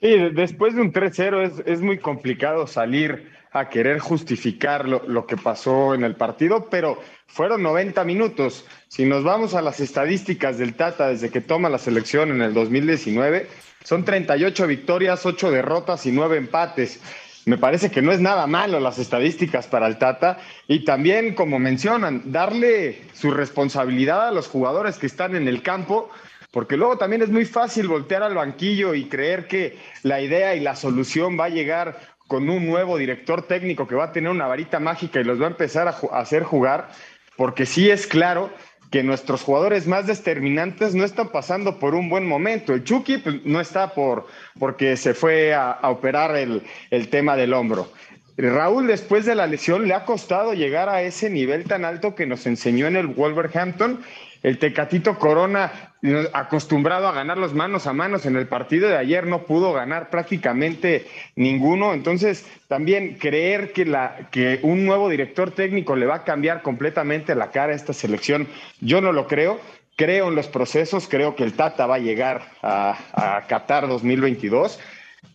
Sí, 0.00 0.16
después 0.32 0.76
de 0.76 0.82
un 0.82 0.92
3-0 0.92 1.42
es, 1.42 1.66
es, 1.66 1.80
muy 1.80 1.98
complicado 1.98 2.68
salir 2.68 3.32
a 3.50 3.68
querer 3.68 3.98
justificar 3.98 4.88
lo, 4.88 5.02
lo, 5.08 5.26
que 5.26 5.36
pasó 5.36 5.92
en 5.92 6.04
el 6.04 6.14
partido, 6.14 6.68
pero 6.70 7.02
fueron 7.26 7.64
90 7.64 8.04
minutos. 8.04 8.64
Si 8.86 9.04
nos 9.04 9.24
vamos 9.24 9.54
a 9.54 9.62
las 9.62 9.80
estadísticas 9.80 10.56
del 10.56 10.74
Tata 10.74 11.08
desde 11.08 11.30
que 11.30 11.40
toma 11.40 11.68
la 11.68 11.78
selección 11.78 12.30
en 12.30 12.42
el 12.42 12.54
2019, 12.54 13.48
son 13.82 14.04
38 14.04 14.66
victorias, 14.68 15.26
8 15.26 15.50
derrotas 15.50 16.06
y 16.06 16.12
9 16.12 16.36
empates. 16.36 17.00
Me 17.46 17.58
parece 17.58 17.90
que 17.90 18.02
no 18.02 18.12
es 18.12 18.20
nada 18.20 18.46
malo 18.46 18.78
las 18.78 18.98
estadísticas 18.98 19.66
para 19.66 19.88
el 19.88 19.98
Tata 19.98 20.38
y 20.68 20.84
también, 20.84 21.34
como 21.34 21.58
mencionan, 21.58 22.30
darle 22.30 23.02
su 23.14 23.32
responsabilidad 23.32 24.28
a 24.28 24.32
los 24.32 24.46
jugadores 24.46 24.98
que 24.98 25.06
están 25.06 25.34
en 25.34 25.48
el 25.48 25.62
campo 25.62 26.10
porque 26.52 26.76
luego 26.76 26.96
también 26.96 27.22
es 27.22 27.28
muy 27.28 27.44
fácil 27.44 27.88
voltear 27.88 28.22
al 28.22 28.34
banquillo 28.34 28.94
y 28.94 29.08
creer 29.08 29.46
que 29.46 29.78
la 30.02 30.20
idea 30.20 30.54
y 30.54 30.60
la 30.60 30.76
solución 30.76 31.38
va 31.38 31.46
a 31.46 31.50
llegar 31.50 31.98
con 32.26 32.48
un 32.48 32.66
nuevo 32.66 32.96
director 32.96 33.42
técnico 33.42 33.86
que 33.86 33.94
va 33.94 34.04
a 34.04 34.12
tener 34.12 34.30
una 34.30 34.46
varita 34.46 34.80
mágica 34.80 35.20
y 35.20 35.24
los 35.24 35.40
va 35.40 35.46
a 35.46 35.50
empezar 35.50 35.88
a, 35.88 35.96
hacer 36.18 36.42
jugar, 36.44 36.88
porque 37.36 37.66
sí 37.66 37.90
es 37.90 38.06
claro 38.06 38.50
que 38.90 39.02
nuestros 39.02 39.42
jugadores 39.42 39.86
más 39.86 40.06
determinantes 40.06 40.94
no 40.94 41.04
están 41.04 41.28
pasando 41.28 41.78
por 41.78 41.94
un 41.94 42.08
buen 42.08 42.26
momento. 42.26 42.72
El 42.72 42.84
Chucky 42.84 43.18
pues, 43.18 43.44
no 43.44 43.60
está 43.60 43.92
por 43.92 44.26
porque 44.58 44.96
se 44.96 45.12
fue 45.12 45.54
a, 45.54 45.78
operar 45.82 46.36
el, 46.36 46.62
el 46.90 47.08
tema 47.08 47.36
del 47.36 47.52
hombro. 47.52 47.90
Raúl, 48.38 48.86
después 48.86 49.26
de 49.26 49.34
la 49.34 49.46
lesión, 49.46 49.88
le 49.88 49.94
ha 49.94 50.04
costado 50.04 50.54
llegar 50.54 50.88
a 50.88 51.02
ese 51.02 51.28
nivel 51.28 51.64
tan 51.64 51.84
alto 51.84 52.14
que 52.14 52.24
nos 52.24 52.46
enseñó 52.46 52.86
en 52.86 52.96
el 52.96 53.08
Wolverhampton 53.08 54.00
el 54.42 54.58
Tecatito 54.58 55.18
Corona, 55.18 55.94
acostumbrado 56.32 57.08
a 57.08 57.12
ganar 57.12 57.38
los 57.38 57.54
manos 57.54 57.86
a 57.86 57.92
manos 57.92 58.24
en 58.26 58.36
el 58.36 58.46
partido 58.46 58.88
de 58.88 58.96
ayer, 58.96 59.26
no 59.26 59.44
pudo 59.44 59.72
ganar 59.72 60.10
prácticamente 60.10 61.06
ninguno. 61.34 61.92
Entonces, 61.92 62.46
también 62.68 63.18
creer 63.18 63.72
que, 63.72 63.84
la, 63.84 64.28
que 64.30 64.60
un 64.62 64.86
nuevo 64.86 65.08
director 65.08 65.50
técnico 65.50 65.96
le 65.96 66.06
va 66.06 66.16
a 66.16 66.24
cambiar 66.24 66.62
completamente 66.62 67.34
la 67.34 67.50
cara 67.50 67.72
a 67.72 67.76
esta 67.76 67.92
selección, 67.92 68.46
yo 68.80 69.00
no 69.00 69.12
lo 69.12 69.26
creo. 69.26 69.60
Creo 69.96 70.28
en 70.28 70.36
los 70.36 70.46
procesos, 70.46 71.08
creo 71.08 71.34
que 71.34 71.42
el 71.42 71.54
Tata 71.54 71.86
va 71.86 71.96
a 71.96 71.98
llegar 71.98 72.52
a, 72.62 72.96
a 73.14 73.46
Qatar 73.48 73.88
2022. 73.88 74.78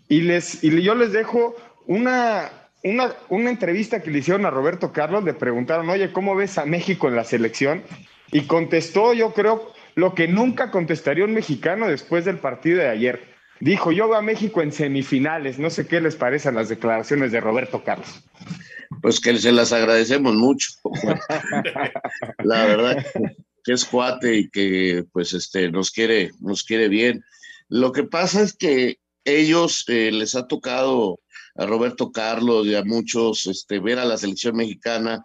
Y, 0.08 0.22
les, 0.22 0.64
y 0.64 0.82
yo 0.82 0.96
les 0.96 1.12
dejo 1.12 1.56
una, 1.86 2.50
una, 2.82 3.12
una, 3.28 3.50
entrevista 3.50 4.02
que 4.02 4.10
le 4.10 4.20
hicieron 4.20 4.46
a 4.46 4.50
Roberto 4.50 4.94
Carlos, 4.94 5.26
le 5.26 5.34
preguntaron, 5.34 5.90
oye, 5.90 6.14
¿cómo 6.14 6.34
ves 6.34 6.58
a 6.58 6.66
México 6.66 7.10
en 7.10 7.18
la 7.18 7.26
selección? 7.26 7.84
Y 8.34 8.42
contestó, 8.42 9.14
yo 9.14 9.34
creo, 9.34 9.72
lo 9.96 10.16
que 10.16 10.28
nunca 10.28 10.72
contestaría 10.72 11.24
un 11.24 11.34
mexicano 11.34 11.88
después 11.88 12.26
del 12.26 12.40
partido 12.40 12.80
de 12.80 12.90
ayer. 12.90 13.34
Dijo, 13.60 13.92
yo 13.92 14.08
voy 14.08 14.18
a 14.18 14.22
México 14.22 14.62
en 14.62 14.72
semifinales. 14.72 15.60
No 15.60 15.70
sé 15.70 15.88
qué 15.88 16.02
les 16.02 16.16
parecen 16.16 16.56
las 16.56 16.68
declaraciones 16.68 17.32
de 17.32 17.40
Roberto 17.40 17.84
Carlos. 17.84 18.24
Pues 19.02 19.20
que 19.20 19.38
se 19.38 19.52
las 19.52 19.72
agradecemos 19.72 20.36
mucho. 20.36 20.70
La 22.44 22.66
verdad 22.66 23.06
que 23.64 23.74
es 23.74 23.86
cuate 23.86 24.36
y 24.36 24.50
que 24.50 25.06
pues 25.14 25.34
este 25.34 25.72
nos 25.72 25.92
quiere, 25.92 26.32
nos 26.42 26.64
quiere 26.64 26.90
bien. 26.90 27.24
Lo 27.70 27.92
que 27.92 28.04
pasa 28.04 28.42
es 28.42 28.54
que 28.54 29.00
ellos 29.24 29.86
eh, 29.88 30.12
les 30.12 30.36
ha 30.36 30.48
tocado 30.48 31.20
a 31.56 31.66
Roberto 31.66 32.12
Carlos 32.12 32.68
y 32.68 32.76
a 32.76 32.84
muchos 32.84 33.46
este, 33.48 33.80
ver 33.80 34.00
a 34.00 34.06
la 34.06 34.18
selección 34.18 34.56
mexicana 34.56 35.24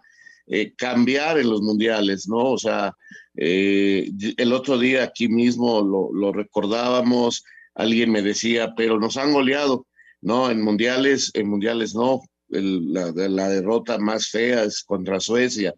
eh, 0.51 0.73
cambiar 0.75 1.37
en 1.37 1.47
los 1.47 1.61
mundiales, 1.61 2.27
¿no? 2.27 2.37
O 2.37 2.57
sea, 2.57 2.95
eh, 3.35 4.09
el 4.35 4.51
otro 4.51 4.79
día 4.79 5.03
aquí 5.03 5.27
mismo 5.27 5.81
lo, 5.81 6.31
recordábamos, 6.31 7.43
alguien 7.75 8.11
me 8.11 8.23
decía, 8.23 8.73
pero 8.75 8.99
nos 8.99 9.17
han 9.17 9.31
goleado, 9.31 9.85
¿no? 10.21 10.49
En 10.49 10.61
mundiales, 10.63 11.29
en 11.35 11.47
mundiales 11.47 11.93
no, 11.93 12.21
la, 12.47 13.11
derrota 13.11 13.99
más 13.99 14.29
fea 14.29 14.63
es 14.63 14.83
contra 14.83 15.19
Suecia 15.19 15.75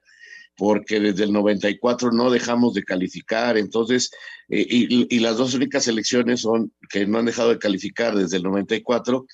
porque 0.56 1.02
desde 1.02 1.26
el 1.26 1.34
94 1.34 2.12
no 2.14 2.30
dejamos 2.30 2.74
de 2.74 2.84
calificar, 2.84 3.58
entonces, 3.58 4.10
eh, 4.48 4.66
y, 4.70 5.14
y, 5.14 5.20
las 5.20 5.38
dos 5.38 5.54
únicas 5.54 5.84
selecciones 5.84 6.42
son 6.42 6.72
que 6.90 7.06
no 7.06 7.20
han 7.20 7.26
dejado 7.26 7.50
de 7.50 7.60
calificar 7.60 8.16
desde 8.16 8.38
el 8.38 8.44
94 8.44 9.26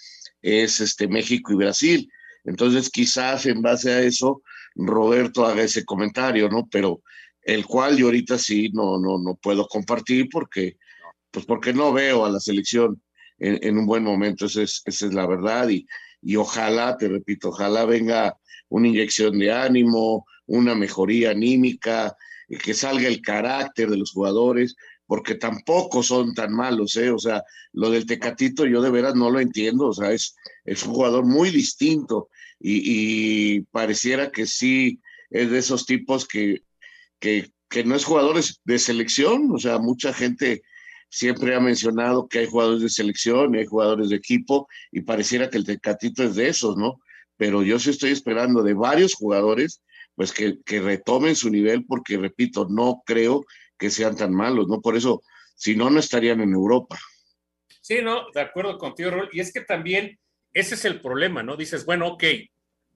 es 0.41 0.79
este 0.79 1.07
México 1.07 1.53
y 1.53 1.57
Brasil. 1.57 2.09
Entonces, 2.45 2.89
quizás 2.89 3.45
en 3.45 3.61
base 3.61 3.91
a 3.91 4.01
eso, 4.01 4.41
Roberto 4.77 5.45
haga 5.45 5.63
ese 5.63 5.83
comentario, 5.85 6.49
¿no? 6.49 6.67
Pero 6.69 7.01
el 7.41 7.65
cual 7.65 7.97
yo 7.97 8.07
ahorita 8.07 8.37
sí 8.37 8.69
no, 8.73 8.99
no, 8.99 9.17
no 9.17 9.35
puedo 9.35 9.67
compartir 9.67 10.27
porque, 10.29 10.77
pues 11.31 11.45
porque 11.45 11.73
no 11.73 11.93
veo 11.93 12.25
a 12.25 12.29
la 12.29 12.39
selección 12.39 13.01
en, 13.39 13.77
un 13.77 13.85
buen 13.85 14.03
momento, 14.03 14.47
esa 14.47 14.63
es, 14.63 14.81
esa 14.85 15.05
es 15.05 15.13
la 15.13 15.27
verdad 15.27 15.69
y, 15.69 15.85
y 16.21 16.35
ojalá, 16.35 16.97
te 16.97 17.07
repito, 17.07 17.49
ojalá 17.49 17.85
venga 17.85 18.35
una 18.69 18.87
inyección 18.87 19.37
de 19.37 19.51
ánimo, 19.51 20.25
una 20.47 20.73
mejoría 20.75 21.31
anímica, 21.31 22.15
que 22.47 22.73
salga 22.73 23.07
el 23.07 23.21
carácter 23.21 23.89
de 23.89 23.97
los 23.97 24.11
jugadores, 24.11 24.75
porque 25.05 25.35
tampoco 25.35 26.03
son 26.03 26.33
tan 26.33 26.53
malos, 26.53 26.95
¿eh? 26.97 27.11
O 27.11 27.19
sea, 27.19 27.43
lo 27.73 27.89
del 27.89 28.05
Tecatito 28.05 28.65
yo 28.65 28.81
de 28.81 28.89
veras 28.89 29.15
no 29.15 29.29
lo 29.29 29.39
entiendo, 29.39 29.87
o 29.87 29.93
sea, 29.93 30.11
es, 30.11 30.35
es 30.65 30.83
un 30.83 30.93
jugador 30.93 31.25
muy 31.25 31.49
distinto 31.49 32.29
y, 32.59 33.61
pareciera 33.71 34.31
que 34.31 34.45
sí 34.45 34.99
es 35.29 35.51
de 35.51 35.59
esos 35.59 35.85
tipos 35.85 36.27
que, 36.27 36.61
que, 37.19 37.51
que, 37.69 37.83
no 37.83 37.95
es 37.95 38.05
jugadores 38.05 38.61
de 38.63 38.79
selección, 38.79 39.51
o 39.51 39.57
sea, 39.57 39.77
mucha 39.77 40.13
gente 40.13 40.63
siempre 41.09 41.55
ha 41.55 41.59
mencionado 41.59 42.27
que 42.27 42.39
hay 42.39 42.47
jugadores 42.47 42.81
de 42.81 42.89
selección 42.89 43.55
y 43.55 43.59
hay 43.59 43.65
jugadores 43.65 44.09
de 44.09 44.15
equipo 44.15 44.67
y 44.91 45.01
pareciera 45.01 45.49
que 45.49 45.57
el 45.57 45.65
Tecatito 45.65 46.23
es 46.23 46.35
de 46.35 46.49
esos, 46.49 46.77
¿no? 46.77 46.99
Pero 47.37 47.63
yo 47.63 47.79
sí 47.79 47.91
estoy 47.91 48.11
esperando 48.11 48.63
de 48.63 48.73
varios 48.73 49.13
jugadores, 49.13 49.81
pues 50.15 50.31
que, 50.31 50.59
que 50.65 50.81
retomen 50.81 51.35
su 51.35 51.49
nivel 51.49 51.85
porque, 51.85 52.17
repito, 52.17 52.67
no 52.69 53.03
creo 53.05 53.45
que 53.77 53.89
sean 53.89 54.15
tan 54.15 54.33
malos, 54.33 54.67
¿no? 54.67 54.81
Por 54.81 54.97
eso, 54.97 55.21
si 55.55 55.75
no, 55.75 55.89
no 55.89 55.99
estarían 55.99 56.41
en 56.41 56.53
Europa. 56.53 56.97
Sí, 57.81 57.99
no, 58.01 58.25
de 58.33 58.41
acuerdo 58.41 58.77
contigo, 58.77 59.11
Raúl. 59.11 59.29
Y 59.31 59.39
es 59.39 59.53
que 59.53 59.61
también 59.61 60.19
ese 60.59 60.75
es 60.75 60.85
el 60.85 61.01
problema, 61.01 61.43
¿no? 61.43 61.55
Dices, 61.55 61.85
bueno, 61.85 62.07
ok, 62.07 62.23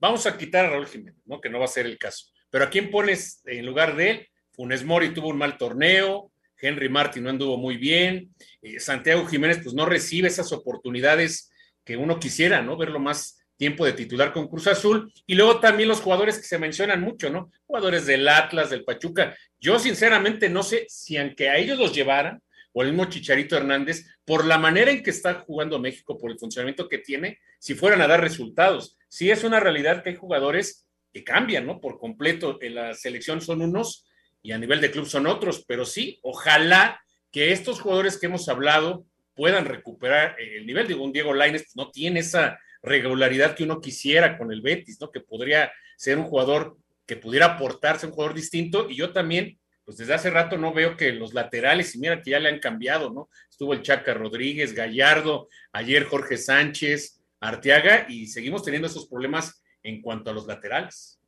vamos 0.00 0.26
a 0.26 0.36
quitar 0.36 0.66
a 0.66 0.70
Raúl 0.70 0.86
Jiménez, 0.86 1.22
¿no? 1.26 1.40
Que 1.40 1.48
no 1.48 1.58
va 1.58 1.66
a 1.66 1.68
ser 1.68 1.86
el 1.86 1.96
caso. 1.96 2.26
Pero 2.50 2.64
¿a 2.64 2.70
quién 2.70 2.90
pones 2.90 3.40
en 3.46 3.64
lugar 3.64 3.94
de 3.94 4.10
él? 4.10 4.28
Funes 4.50 4.84
Mori 4.84 5.14
tuvo 5.14 5.28
un 5.28 5.38
mal 5.38 5.56
torneo, 5.56 6.32
Henry 6.60 6.88
Martin 6.88 7.22
no 7.22 7.30
anduvo 7.30 7.56
muy 7.56 7.76
bien, 7.76 8.34
eh, 8.60 8.78
Santiago 8.80 9.26
Jiménez 9.26 9.60
pues 9.62 9.74
no 9.74 9.86
recibe 9.86 10.28
esas 10.28 10.52
oportunidades 10.52 11.50
que 11.84 11.96
uno 11.96 12.18
quisiera, 12.18 12.62
¿no? 12.62 12.76
Verlo 12.76 12.98
más 12.98 13.38
tiempo 13.56 13.84
de 13.84 13.92
titular 13.92 14.32
con 14.32 14.48
Cruz 14.48 14.66
Azul. 14.66 15.12
Y 15.24 15.36
luego 15.36 15.60
también 15.60 15.88
los 15.88 16.00
jugadores 16.00 16.38
que 16.38 16.44
se 16.44 16.58
mencionan 16.58 17.00
mucho, 17.00 17.30
¿no? 17.30 17.52
Jugadores 17.66 18.06
del 18.06 18.26
Atlas, 18.28 18.70
del 18.70 18.84
Pachuca. 18.84 19.36
Yo 19.60 19.78
sinceramente 19.78 20.48
no 20.48 20.64
sé 20.64 20.86
si 20.88 21.16
aunque 21.16 21.48
a 21.48 21.58
ellos 21.58 21.78
los 21.78 21.94
llevaran, 21.94 22.42
o 22.72 22.82
el 22.82 22.88
mismo 22.88 23.06
Chicharito 23.06 23.56
Hernández, 23.56 24.06
por 24.24 24.44
la 24.44 24.58
manera 24.58 24.90
en 24.90 25.02
que 25.02 25.10
está 25.10 25.34
jugando 25.34 25.78
México, 25.78 26.18
por 26.18 26.30
el 26.30 26.38
funcionamiento 26.38 26.88
que 26.88 26.98
tiene, 26.98 27.38
si 27.58 27.74
fueran 27.74 28.00
a 28.00 28.08
dar 28.08 28.20
resultados. 28.20 28.96
Sí 29.08 29.30
es 29.30 29.44
una 29.44 29.60
realidad 29.60 30.02
que 30.02 30.10
hay 30.10 30.16
jugadores 30.16 30.86
que 31.12 31.24
cambian, 31.24 31.66
¿no? 31.66 31.80
Por 31.80 31.98
completo, 31.98 32.58
en 32.62 32.74
la 32.74 32.94
selección 32.94 33.40
son 33.40 33.60
unos 33.62 34.06
y 34.42 34.52
a 34.52 34.58
nivel 34.58 34.80
de 34.80 34.90
club 34.90 35.06
son 35.06 35.26
otros, 35.26 35.64
pero 35.66 35.84
sí, 35.84 36.18
ojalá 36.22 37.00
que 37.30 37.52
estos 37.52 37.80
jugadores 37.80 38.18
que 38.18 38.26
hemos 38.26 38.48
hablado 38.48 39.06
puedan 39.34 39.64
recuperar 39.64 40.36
el 40.38 40.66
nivel. 40.66 40.86
Digo, 40.86 41.04
un 41.04 41.12
Diego 41.12 41.34
Lainez 41.34 41.74
no 41.74 41.90
tiene 41.90 42.20
esa 42.20 42.58
regularidad 42.82 43.54
que 43.54 43.64
uno 43.64 43.80
quisiera 43.80 44.36
con 44.36 44.52
el 44.52 44.60
Betis, 44.60 45.00
¿no? 45.00 45.10
Que 45.10 45.20
podría 45.20 45.72
ser 45.96 46.18
un 46.18 46.24
jugador 46.24 46.76
que 47.06 47.16
pudiera 47.16 47.46
aportarse, 47.46 48.06
un 48.06 48.12
jugador 48.12 48.34
distinto, 48.34 48.88
y 48.88 48.96
yo 48.96 49.12
también 49.12 49.58
pues 49.84 49.96
desde 49.96 50.14
hace 50.14 50.30
rato 50.30 50.56
no 50.56 50.72
veo 50.72 50.96
que 50.96 51.12
los 51.12 51.34
laterales, 51.34 51.94
y 51.94 51.98
mira 51.98 52.20
que 52.22 52.30
ya 52.30 52.40
le 52.40 52.48
han 52.48 52.60
cambiado, 52.60 53.10
¿no? 53.10 53.28
Estuvo 53.50 53.72
el 53.72 53.82
Chaca 53.82 54.14
Rodríguez, 54.14 54.74
Gallardo, 54.74 55.48
ayer 55.72 56.04
Jorge 56.04 56.36
Sánchez, 56.36 57.20
Arteaga, 57.40 58.06
y 58.08 58.26
seguimos 58.26 58.62
teniendo 58.62 58.86
esos 58.86 59.08
problemas 59.08 59.62
en 59.82 60.00
cuanto 60.00 60.30
a 60.30 60.34
los 60.34 60.46
laterales. 60.46 61.20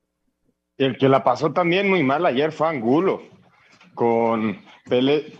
El 0.77 0.97
que 0.97 1.09
la 1.09 1.23
pasó 1.23 1.53
también 1.53 1.89
muy 1.89 2.03
mal 2.03 2.27
ayer 2.27 2.53
fue 2.53 2.69
Angulo, 2.69 3.23
con 3.95 4.61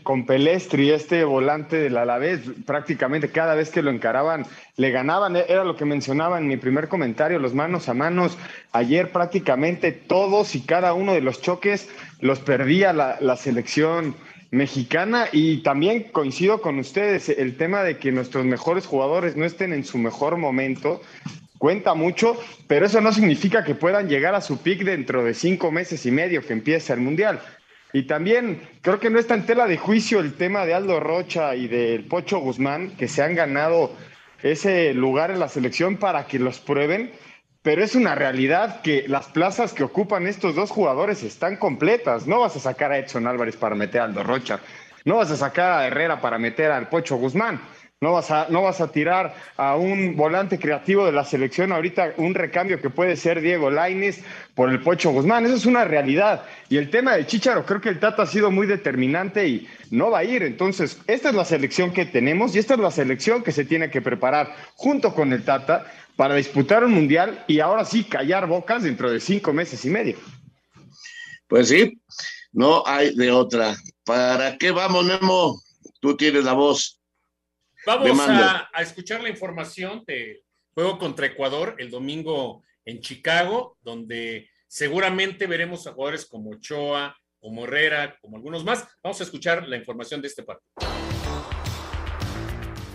con 0.03 0.25
Pelestri, 0.25 0.91
este 0.91 1.23
volante 1.23 1.77
del 1.77 1.99
Alavés, 1.99 2.41
prácticamente 2.65 3.29
cada 3.29 3.55
vez 3.55 3.71
que 3.71 3.83
lo 3.83 3.91
encaraban, 3.91 4.47
le 4.79 4.91
ganaban, 4.91 5.37
era 5.37 5.65
lo 5.65 5.77
que 5.77 5.85
mencionaba 5.85 6.39
en 6.39 6.49
mi 6.49 6.57
primer 6.57 6.89
comentario, 6.89 7.39
los 7.39 7.53
manos 7.53 7.91
a 7.91 7.95
manos. 7.95 8.39
Ayer 8.73 9.13
prácticamente 9.13 9.93
todos 9.93 10.55
y 10.55 10.63
cada 10.63 10.95
uno 10.95 11.13
de 11.13 11.21
los 11.21 11.43
choques 11.43 11.91
los 12.21 12.41
perdía 12.41 12.95
la, 12.95 13.19
la 13.21 13.37
selección 13.37 14.15
mexicana 14.51 15.27
y 15.31 15.59
también 15.59 16.05
coincido 16.05 16.63
con 16.63 16.79
ustedes, 16.79 17.29
el 17.29 17.59
tema 17.59 17.83
de 17.83 17.99
que 17.99 18.13
nuestros 18.13 18.47
mejores 18.47 18.87
jugadores 18.87 19.37
no 19.37 19.45
estén 19.45 19.75
en 19.75 19.85
su 19.85 19.99
mejor 19.99 20.39
momento, 20.39 21.03
cuenta 21.59 21.93
mucho, 21.93 22.41
pero 22.67 22.87
eso 22.87 23.03
no 23.03 23.13
significa 23.13 23.63
que 23.63 23.75
puedan 23.75 24.09
llegar 24.09 24.35
a 24.35 24.41
su 24.41 24.63
pick 24.63 24.85
dentro 24.85 25.23
de 25.23 25.35
cinco 25.35 25.71
meses 25.71 26.07
y 26.07 26.11
medio 26.11 26.41
que 26.41 26.55
empiece 26.55 26.95
el 26.95 27.01
Mundial. 27.01 27.43
Y 27.95 28.09
también 28.09 28.61
creo 28.83 28.99
que 28.99 29.09
no 29.09 29.21
está 29.21 29.35
en 29.35 29.47
tela 29.47 29.69
de 29.69 29.79
juicio 29.79 30.19
el 30.19 30.35
tema 30.35 30.67
de 30.67 30.75
Aldo 30.75 30.99
Rocha 30.99 31.55
y 31.55 31.69
del 31.69 32.05
Pocho 32.05 32.41
Guzmán, 32.41 32.97
que 32.97 33.07
se 33.07 33.23
han 33.23 33.37
ganado 33.37 33.93
ese 34.43 34.93
lugar 34.95 35.31
en 35.31 35.39
la 35.39 35.49
selección 35.49 35.97
para 35.97 36.27
que 36.27 36.41
los 36.41 36.59
prueben, 36.59 37.13
pero 37.63 37.85
es 37.85 37.95
una 37.95 38.17
realidad 38.17 38.83
que 38.83 39.05
las 39.07 39.29
plazas 39.29 39.73
que 39.73 39.85
ocupan 39.85 40.27
estos 40.27 40.57
dos 40.57 40.73
jugadores 40.73 41.23
están 41.23 41.57
completas. 41.57 42.27
No 42.27 42.41
vas 42.41 42.57
a 42.57 42.59
sacar 42.61 42.91
a 42.91 42.99
Edson 42.99 43.29
Álvarez 43.29 43.57
para 43.57 43.77
meter 43.77 44.01
a 44.01 44.05
Aldo 44.07 44.25
Rocha, 44.25 44.59
no 45.05 45.19
vas 45.19 45.31
a 45.31 45.37
sacar 45.37 45.71
a 45.71 45.87
Herrera 45.87 46.21
para 46.21 46.37
meter 46.37 46.73
al 46.73 46.89
Pocho 46.89 47.15
Guzmán. 47.15 47.61
No 48.01 48.13
vas, 48.13 48.31
a, 48.31 48.49
no 48.51 48.63
vas 48.63 48.81
a 48.83 48.93
tirar 48.93 49.35
a 49.57 49.77
un 49.77 50.15
volante 50.15 50.59
creativo 50.59 51.07
de 51.07 51.13
la 51.13 51.25
selección 51.25 51.73
ahorita, 51.73 52.15
un 52.19 52.35
recambio 52.35 52.81
que 52.81 52.91
puede 52.91 53.17
ser 53.17 53.41
Diego 53.41 53.71
Laines 53.71 54.23
por 54.55 54.69
el 54.69 54.81
Pocho 54.81 55.11
Guzmán. 55.11 55.47
Eso 55.47 55.55
es 55.55 55.65
una 55.65 55.85
realidad. 55.85 56.45
Y 56.69 56.77
el 56.77 56.91
tema 56.91 57.17
de 57.17 57.27
Chicharo, 57.27 57.65
creo 57.65 57.81
que 57.81 57.89
el 57.89 58.01
Tata 58.01 58.25
ha 58.25 58.27
sido 58.27 58.51
muy 58.51 58.67
determinante 58.67 59.49
y 59.49 59.69
no 59.91 60.11
va 60.11 60.19
a 60.19 60.25
ir. 60.25 60.43
Entonces, 60.43 61.01
esta 61.07 61.31
es 61.31 61.35
la 61.35 61.47
selección 61.47 61.93
que 61.93 62.05
tenemos 62.05 62.55
y 62.55 62.59
esta 62.59 62.75
es 62.75 62.81
la 62.81 62.91
selección 62.91 63.43
que 63.43 63.53
se 63.53 63.65
tiene 63.65 63.91
que 63.91 64.03
preparar 64.03 64.55
junto 64.75 65.15
con 65.15 65.33
el 65.33 65.43
Tata 65.43 65.87
para 66.17 66.35
disputar 66.35 66.85
un 66.85 66.93
mundial 66.93 67.45
y 67.47 67.61
ahora 67.61 67.85
sí 67.85 68.05
callar 68.05 68.47
bocas 68.47 68.83
dentro 68.83 69.11
de 69.11 69.21
cinco 69.21 69.53
meses 69.53 69.85
y 69.85 69.91
medio. 69.91 70.17
Pues 71.49 71.69
sí, 71.69 72.01
no 72.53 72.83
hay 72.87 73.15
de 73.15 73.31
otra. 73.31 73.77
¿Para 74.05 74.57
qué 74.59 74.71
vamos, 74.71 75.05
Nemo? 75.07 75.61
Tú 76.01 76.17
tienes 76.17 76.45
la 76.45 76.53
voz. 76.53 77.01
Vamos 77.87 78.21
a, 78.21 78.69
escuchar 78.81 79.23
la 79.23 79.29
información 79.29 80.03
de 80.07 80.43
juego 80.75 80.99
contra 80.99 81.27
Ecuador 81.27 81.77
el 81.79 81.91
domingo 81.91 82.63
en 82.85 83.01
Chicago, 83.01 83.77
donde 83.83 84.49
seguramente 84.67 85.47
veremos 85.47 85.87
a 85.87 85.93
jugadores 85.93 86.27
como 86.27 86.51
Ochoa, 86.51 87.17
como 87.41 87.65
Herrera, 87.65 88.19
como 88.21 88.37
algunos 88.37 88.65
más. 88.65 88.87
Vamos 89.03 89.21
a 89.21 89.25
escuchar 89.25 89.69
la 89.69 89.77
información 89.77 90.21
de 90.23 90.29
este 90.29 90.43
partido. 90.43 90.94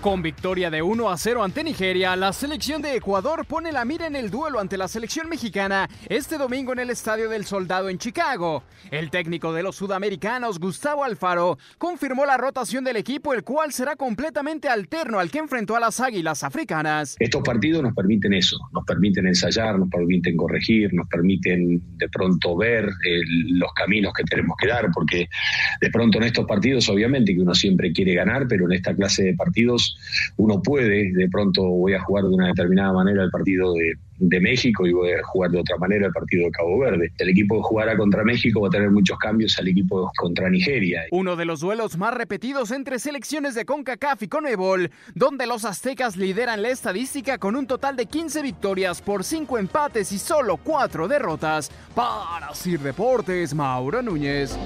Con 0.01 0.21
victoria 0.21 0.69
de 0.69 0.81
1 0.81 1.09
a 1.09 1.17
0 1.17 1.43
ante 1.43 1.61
Nigeria, 1.61 2.15
la 2.15 2.31
selección 2.31 2.81
de 2.81 2.95
Ecuador 2.95 3.45
pone 3.45 3.73
la 3.73 3.83
mira 3.83 4.07
en 4.07 4.15
el 4.15 4.31
duelo 4.31 4.61
ante 4.61 4.77
la 4.77 4.87
selección 4.87 5.27
mexicana 5.27 5.89
este 6.07 6.37
domingo 6.37 6.71
en 6.71 6.79
el 6.79 6.89
Estadio 6.89 7.27
del 7.27 7.43
Soldado 7.43 7.89
en 7.89 7.97
Chicago. 7.97 8.63
El 8.91 9.09
técnico 9.09 9.51
de 9.51 9.61
los 9.61 9.75
sudamericanos, 9.75 10.57
Gustavo 10.57 11.03
Alfaro, 11.03 11.57
confirmó 11.77 12.25
la 12.25 12.37
rotación 12.37 12.85
del 12.85 12.95
equipo, 12.95 13.33
el 13.33 13.43
cual 13.43 13.73
será 13.73 13.97
completamente 13.97 14.69
alterno 14.69 15.19
al 15.19 15.29
que 15.29 15.39
enfrentó 15.39 15.75
a 15.75 15.81
las 15.81 15.99
Águilas 15.99 16.45
Africanas. 16.45 17.17
Estos 17.19 17.43
partidos 17.43 17.83
nos 17.83 17.93
permiten 17.93 18.33
eso, 18.33 18.57
nos 18.71 18.85
permiten 18.85 19.27
ensayar, 19.27 19.77
nos 19.77 19.89
permiten 19.89 20.37
corregir, 20.37 20.93
nos 20.93 21.09
permiten 21.09 21.81
de 21.97 22.07
pronto 22.07 22.55
ver 22.55 22.85
eh, 22.85 23.21
los 23.49 23.73
caminos 23.73 24.13
que 24.13 24.23
tenemos 24.23 24.55
que 24.57 24.67
dar, 24.69 24.89
porque 24.93 25.27
de 25.81 25.89
pronto 25.91 26.19
en 26.19 26.23
estos 26.23 26.45
partidos 26.45 26.87
obviamente 26.87 27.35
que 27.35 27.41
uno 27.41 27.53
siempre 27.53 27.91
quiere 27.91 28.13
ganar, 28.13 28.47
pero 28.47 28.65
en 28.65 28.71
esta 28.71 28.95
clase 28.95 29.23
de 29.23 29.33
partidos 29.33 29.88
uno 30.37 30.61
puede, 30.61 31.11
de 31.13 31.29
pronto 31.29 31.63
voy 31.63 31.93
a 31.93 32.01
jugar 32.01 32.25
de 32.25 32.29
una 32.29 32.47
determinada 32.47 32.93
manera 32.93 33.23
el 33.23 33.29
partido 33.29 33.73
de, 33.73 33.95
México 34.41 34.85
y 34.85 34.91
voy 34.91 35.11
a 35.11 35.23
jugar 35.23 35.49
de 35.51 35.59
otra 35.59 35.77
manera 35.77 36.07
el 36.07 36.11
partido 36.11 36.45
de 36.45 36.51
Cabo 36.51 36.77
Verde. 36.77 37.11
El 37.17 37.29
equipo 37.29 37.55
que 37.55 37.61
jugará 37.61 37.95
contra 37.95 38.23
México 38.25 38.59
va 38.59 38.67
a 38.67 38.71
tener 38.71 38.91
muchos 38.91 39.17
cambios 39.17 39.57
al 39.57 39.69
equipo 39.69 40.11
contra 40.17 40.49
Nigeria. 40.49 41.03
Uno 41.11 41.37
de 41.37 41.45
los 41.45 41.61
duelos 41.61 41.97
más 41.97 42.13
repetidos 42.13 42.71
entre 42.71 42.99
selecciones 42.99 43.55
de 43.55 43.63
CONCACAF 43.63 44.23
y 44.23 44.27
CONMEBOL, 44.27 44.91
donde 45.15 45.47
los 45.47 45.63
aztecas 45.63 46.17
lideran 46.17 46.61
la 46.61 46.69
estadística 46.69 47.37
con 47.37 47.55
un 47.55 47.65
total 47.65 47.95
de 47.95 48.07
15 48.07 48.41
victorias 48.41 49.01
por 49.01 49.23
5 49.23 49.57
empates 49.57 50.11
y 50.11 50.19
solo 50.19 50.57
4 50.57 51.07
derrotas. 51.07 51.71
Para 51.95 52.53
Sir 52.53 52.81
Deportes, 52.81 53.53
Mauro 53.53 54.01
Núñez. 54.01 54.57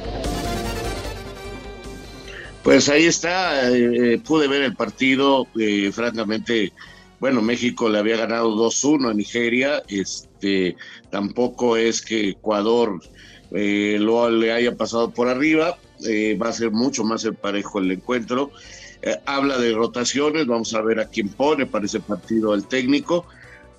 Pues 2.64 2.88
ahí 2.88 3.06
está, 3.06 3.70
eh, 3.70 4.22
pude 4.26 4.48
ver 4.48 4.62
el 4.62 4.74
partido, 4.74 5.48
eh, 5.60 5.92
francamente, 5.92 6.72
bueno, 7.20 7.42
México 7.42 7.90
le 7.90 8.00
había 8.00 8.16
ganado 8.16 8.56
2-1 8.56 9.10
a 9.10 9.14
Nigeria, 9.14 9.84
este, 9.90 10.78
tampoco 11.10 11.76
es 11.76 12.02
que 12.02 12.30
Ecuador 12.30 13.02
eh, 13.52 13.98
lo 14.00 14.30
le 14.30 14.54
haya 14.54 14.78
pasado 14.78 15.12
por 15.12 15.28
arriba, 15.28 15.78
va 16.42 16.50
a 16.50 16.54
ser 16.54 16.72
mucho 16.72 17.04
más 17.04 17.26
el 17.26 17.36
parejo 17.36 17.80
el 17.80 17.92
encuentro. 17.92 18.52
habla 19.26 19.58
de 19.58 19.74
rotaciones, 19.74 20.48
vamos 20.48 20.74
a 20.74 20.82
ver 20.82 21.02
a 21.02 21.10
quién 21.10 21.28
pone 21.30 21.66
para 21.66 21.86
ese 21.86 22.00
partido 22.00 22.54
el 22.54 22.66
técnico 22.66 23.26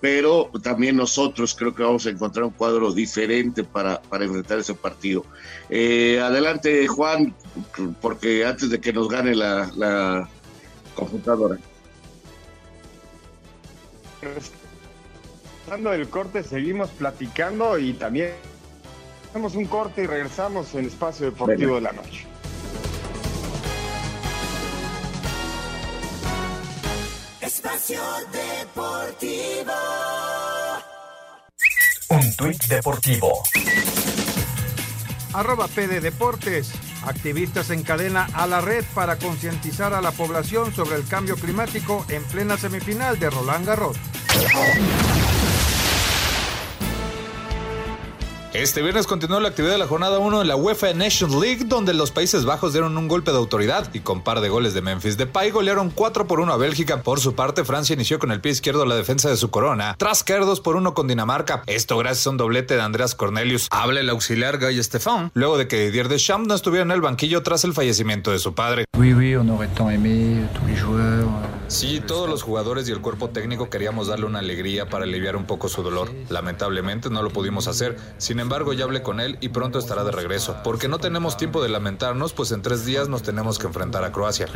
pero 0.05 0.51
también 0.63 0.97
nosotros 0.97 1.55
creo 1.55 1.75
que 1.75 1.83
vamos 1.83 2.05
a 2.05 2.11
encontrar 2.11 2.45
un 2.45 2.51
cuadro 2.51 2.93
diferente 2.93 3.65
para, 3.65 4.03
para 4.03 4.27
enfrentar 4.27 4.59
ese 4.59 4.75
partido. 4.75 5.25
Eh, 5.71 6.21
adelante, 6.23 6.87
Juan, 6.87 7.35
porque 8.03 8.45
antes 8.45 8.69
de 8.69 8.83
que 8.83 8.93
nos 8.93 9.09
gane 9.09 9.35
la, 9.35 9.73
la 9.75 10.29
computadora. 10.95 11.59
Pasando 15.65 15.95
el 15.95 16.07
corte, 16.11 16.43
seguimos 16.43 16.91
platicando 16.91 17.79
y 17.79 17.95
también 17.95 18.33
hacemos 19.31 19.55
un 19.55 19.65
corte 19.65 20.03
y 20.03 20.07
regresamos 20.07 20.75
en 20.75 20.85
Espacio 20.85 21.25
Deportivo 21.25 21.77
de 21.77 21.81
la 21.81 21.93
Noche. 21.93 22.27
Espacio 27.55 28.03
Deportivo. 28.33 29.73
Un 32.09 32.35
tuit 32.35 32.65
deportivo. 32.67 33.45
Arroba 35.35 35.69
PD 35.69 36.01
Deportes. 36.01 36.73
Activistas 37.07 37.71
encadena 37.71 38.27
a 38.35 38.49
la 38.49 38.61
red 38.61 38.85
para 38.93 39.19
concientizar 39.19 39.95
a 39.95 40.01
la 40.01 40.11
población 40.11 40.75
sobre 40.75 40.97
el 40.97 41.07
cambio 41.07 41.37
climático 41.37 42.05
en 42.09 42.25
plena 42.25 42.57
semifinal 42.57 43.21
de 43.21 43.31
Roland 43.31 43.65
Garros. 43.65 43.99
Este 48.55 48.83
viernes 48.83 49.09
continuó 49.09 49.41
la 49.41 49.49
actividad 49.49 49.73
de 49.73 49.79
la 49.79 49.89
jornada 49.89 50.21
1 50.21 50.43
en 50.43 50.47
la 50.47 50.55
UEFA 50.55 50.93
Nations 50.95 51.35
League, 51.35 51.65
donde 51.67 51.93
los 51.93 52.13
Países 52.13 52.45
Bajos 52.45 52.73
dieron 52.73 52.97
un 52.97 53.09
golpe 53.09 53.33
de 53.33 53.37
autoridad 53.37 53.93
y 53.93 53.99
con 53.99 54.23
par 54.23 54.41
de 54.41 54.49
goles 54.49 54.75
de 54.75 54.81
Memphis 54.81 55.17
Depay 55.17 55.51
golearon 55.51 55.91
4 55.91 56.29
por 56.29 56.39
1 56.39 56.53
a 56.53 56.57
Bélgica. 56.57 57.03
Por 57.03 57.19
su 57.19 57.35
parte, 57.35 57.65
Francia 57.65 57.95
inició 57.95 58.21
con 58.21 58.31
el 58.31 58.41
pie 58.41 58.53
izquierdo 58.53 58.87
la 58.87 58.95
defensa 58.95 59.29
de 59.29 59.37
su 59.37 59.51
corona, 59.51 59.97
tras 59.99 60.23
caer 60.23 60.45
2 60.45 60.61
por 60.61 60.77
1 60.77 60.95
con 60.95 61.09
Dinamarca. 61.09 61.65
Esto 61.67 61.99
gracias 61.99 62.29
a 62.29 62.31
un 62.31 62.37
doblete 62.37 62.77
de 62.77 62.83
Andreas 62.83 63.17
Cornelius. 63.17 63.67
Habla 63.73 63.99
el 63.99 64.09
auxiliar 64.09 64.61
Guy 64.61 64.81
Stefan, 64.85 65.33
luego 65.35 65.59
de 65.59 65.67
que 65.67 65.87
Didier 65.87 66.07
Deschamps 66.09 66.47
no 66.47 66.55
estuviera 66.55 66.85
en 66.85 66.93
el 66.93 67.01
banquillo 67.01 67.43
tras 67.43 67.65
el 67.65 67.73
fallecimiento 67.73 68.31
de 68.31 68.39
su 68.39 68.55
padre. 68.55 68.85
Sí, 71.69 72.01
todos 72.01 72.29
los 72.29 72.43
jugadores 72.43 72.89
y 72.89 72.93
el 72.93 73.01
cuerpo 73.01 73.31
técnico 73.31 73.71
queríamos 73.71 74.09
darle 74.09 74.27
una 74.27 74.41
alegría 74.41 74.89
para 74.89 75.05
aliviar 75.05 75.37
un 75.37 75.45
poco 75.45 75.69
su 75.69 75.83
dolor. 75.83 76.11
Lamentablemente 76.29 77.11
no 77.11 77.23
lo 77.23 77.31
pudimos 77.31 77.67
hacer. 77.69 77.97
Sin 78.19 78.39
embargo, 78.39 78.73
ya 78.73 78.85
hablé 78.85 79.03
con 79.03 79.21
él 79.21 79.39
y 79.41 79.49
pronto 79.49 79.79
estará 79.79 80.05
de 80.05 80.13
regreso. 80.13 80.57
Porque 80.63 80.89
no 80.89 80.99
tenemos 80.99 81.37
tiempo 81.37 81.63
de 81.63 81.69
lamentarnos, 81.69 82.33
pues 82.33 82.53
en 82.53 82.63
tres 82.63 82.85
días 82.85 83.09
nos 83.09 83.23
tenemos 83.23 83.59
que 83.59 83.67
enfrentar 83.67 84.05
a 84.05 84.13
Croacia. 84.13 84.47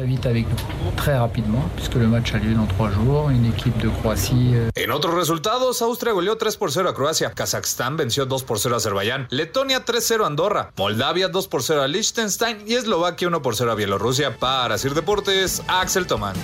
En 4.74 4.90
otros 4.90 5.14
resultados, 5.14 5.82
Austria 5.82 6.12
goleó 6.12 6.36
3 6.36 6.56
por 6.56 6.70
0 6.70 6.90
a 6.90 6.94
Croacia, 6.94 7.32
Kazajstán 7.32 7.96
venció 7.96 8.26
2 8.26 8.44
por 8.44 8.58
0 8.58 8.74
a 8.74 8.78
Azerbaiyán, 8.78 9.26
Letonia 9.30 9.84
3-0 9.84 10.24
a 10.24 10.26
Andorra, 10.26 10.72
Moldavia 10.76 11.28
2 11.28 11.48
por 11.48 11.62
0 11.62 11.82
a 11.82 11.88
Liechtenstein 11.88 12.64
y 12.66 12.74
Eslovaquia 12.74 13.28
1 13.28 13.42
por 13.42 13.56
0 13.56 13.72
a 13.72 13.74
Bielorrusia. 13.74 14.36
Para 14.38 14.78
Sir 14.78 14.94
Deportes, 14.94 15.62
Axel 15.68 16.06
Tomán. 16.06 16.36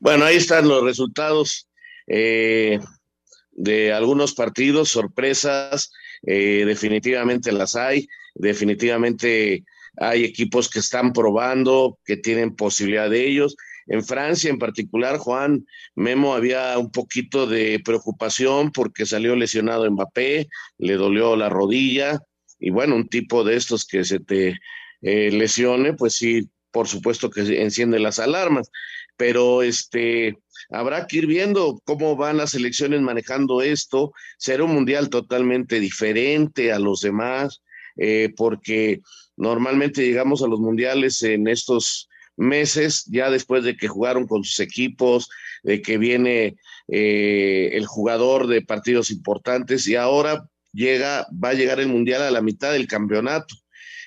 Bueno, 0.00 0.24
ahí 0.24 0.36
están 0.36 0.68
los 0.68 0.82
resultados 0.82 1.68
eh, 2.06 2.78
de 3.52 3.92
algunos 3.92 4.34
partidos, 4.34 4.90
sorpresas, 4.90 5.90
eh, 6.26 6.64
definitivamente 6.66 7.52
las 7.52 7.76
hay, 7.76 8.06
definitivamente 8.34 9.64
hay 9.96 10.24
equipos 10.24 10.68
que 10.68 10.80
están 10.80 11.12
probando, 11.12 11.98
que 12.04 12.16
tienen 12.16 12.56
posibilidad 12.56 13.08
de 13.08 13.26
ellos. 13.26 13.56
En 13.86 14.04
Francia 14.04 14.50
en 14.50 14.58
particular, 14.58 15.18
Juan 15.18 15.66
Memo 15.94 16.34
había 16.34 16.76
un 16.78 16.90
poquito 16.90 17.46
de 17.46 17.80
preocupación 17.84 18.72
porque 18.72 19.06
salió 19.06 19.36
lesionado 19.36 19.88
Mbappé, 19.90 20.48
le 20.78 20.94
dolió 20.94 21.36
la 21.36 21.48
rodilla 21.48 22.18
y 22.58 22.70
bueno, 22.70 22.96
un 22.96 23.08
tipo 23.08 23.44
de 23.44 23.56
estos 23.56 23.84
que 23.84 24.04
se 24.04 24.20
te 24.20 24.58
eh, 25.02 25.30
lesione, 25.30 25.92
pues 25.92 26.14
sí, 26.14 26.48
por 26.74 26.88
supuesto 26.88 27.30
que 27.30 27.62
enciende 27.62 28.00
las 28.00 28.18
alarmas, 28.18 28.68
pero 29.16 29.62
este 29.62 30.36
habrá 30.70 31.06
que 31.06 31.18
ir 31.18 31.26
viendo 31.28 31.80
cómo 31.84 32.16
van 32.16 32.36
las 32.36 32.54
elecciones 32.54 33.00
manejando 33.00 33.62
esto. 33.62 34.12
Será 34.38 34.64
un 34.64 34.74
mundial 34.74 35.08
totalmente 35.08 35.78
diferente 35.78 36.72
a 36.72 36.80
los 36.80 37.00
demás, 37.00 37.62
eh, 37.96 38.34
porque 38.36 39.02
normalmente 39.36 40.04
llegamos 40.04 40.42
a 40.42 40.48
los 40.48 40.58
mundiales 40.58 41.22
en 41.22 41.46
estos 41.46 42.08
meses, 42.36 43.04
ya 43.06 43.30
después 43.30 43.62
de 43.62 43.76
que 43.76 43.86
jugaron 43.86 44.26
con 44.26 44.42
sus 44.42 44.58
equipos, 44.58 45.30
de 45.62 45.80
que 45.80 45.96
viene 45.96 46.56
eh, 46.88 47.70
el 47.74 47.86
jugador 47.86 48.48
de 48.48 48.62
partidos 48.62 49.12
importantes 49.12 49.86
y 49.86 49.94
ahora 49.94 50.48
llega, 50.72 51.24
va 51.32 51.50
a 51.50 51.54
llegar 51.54 51.78
el 51.78 51.86
mundial 51.86 52.22
a 52.22 52.32
la 52.32 52.42
mitad 52.42 52.72
del 52.72 52.88
campeonato. 52.88 53.54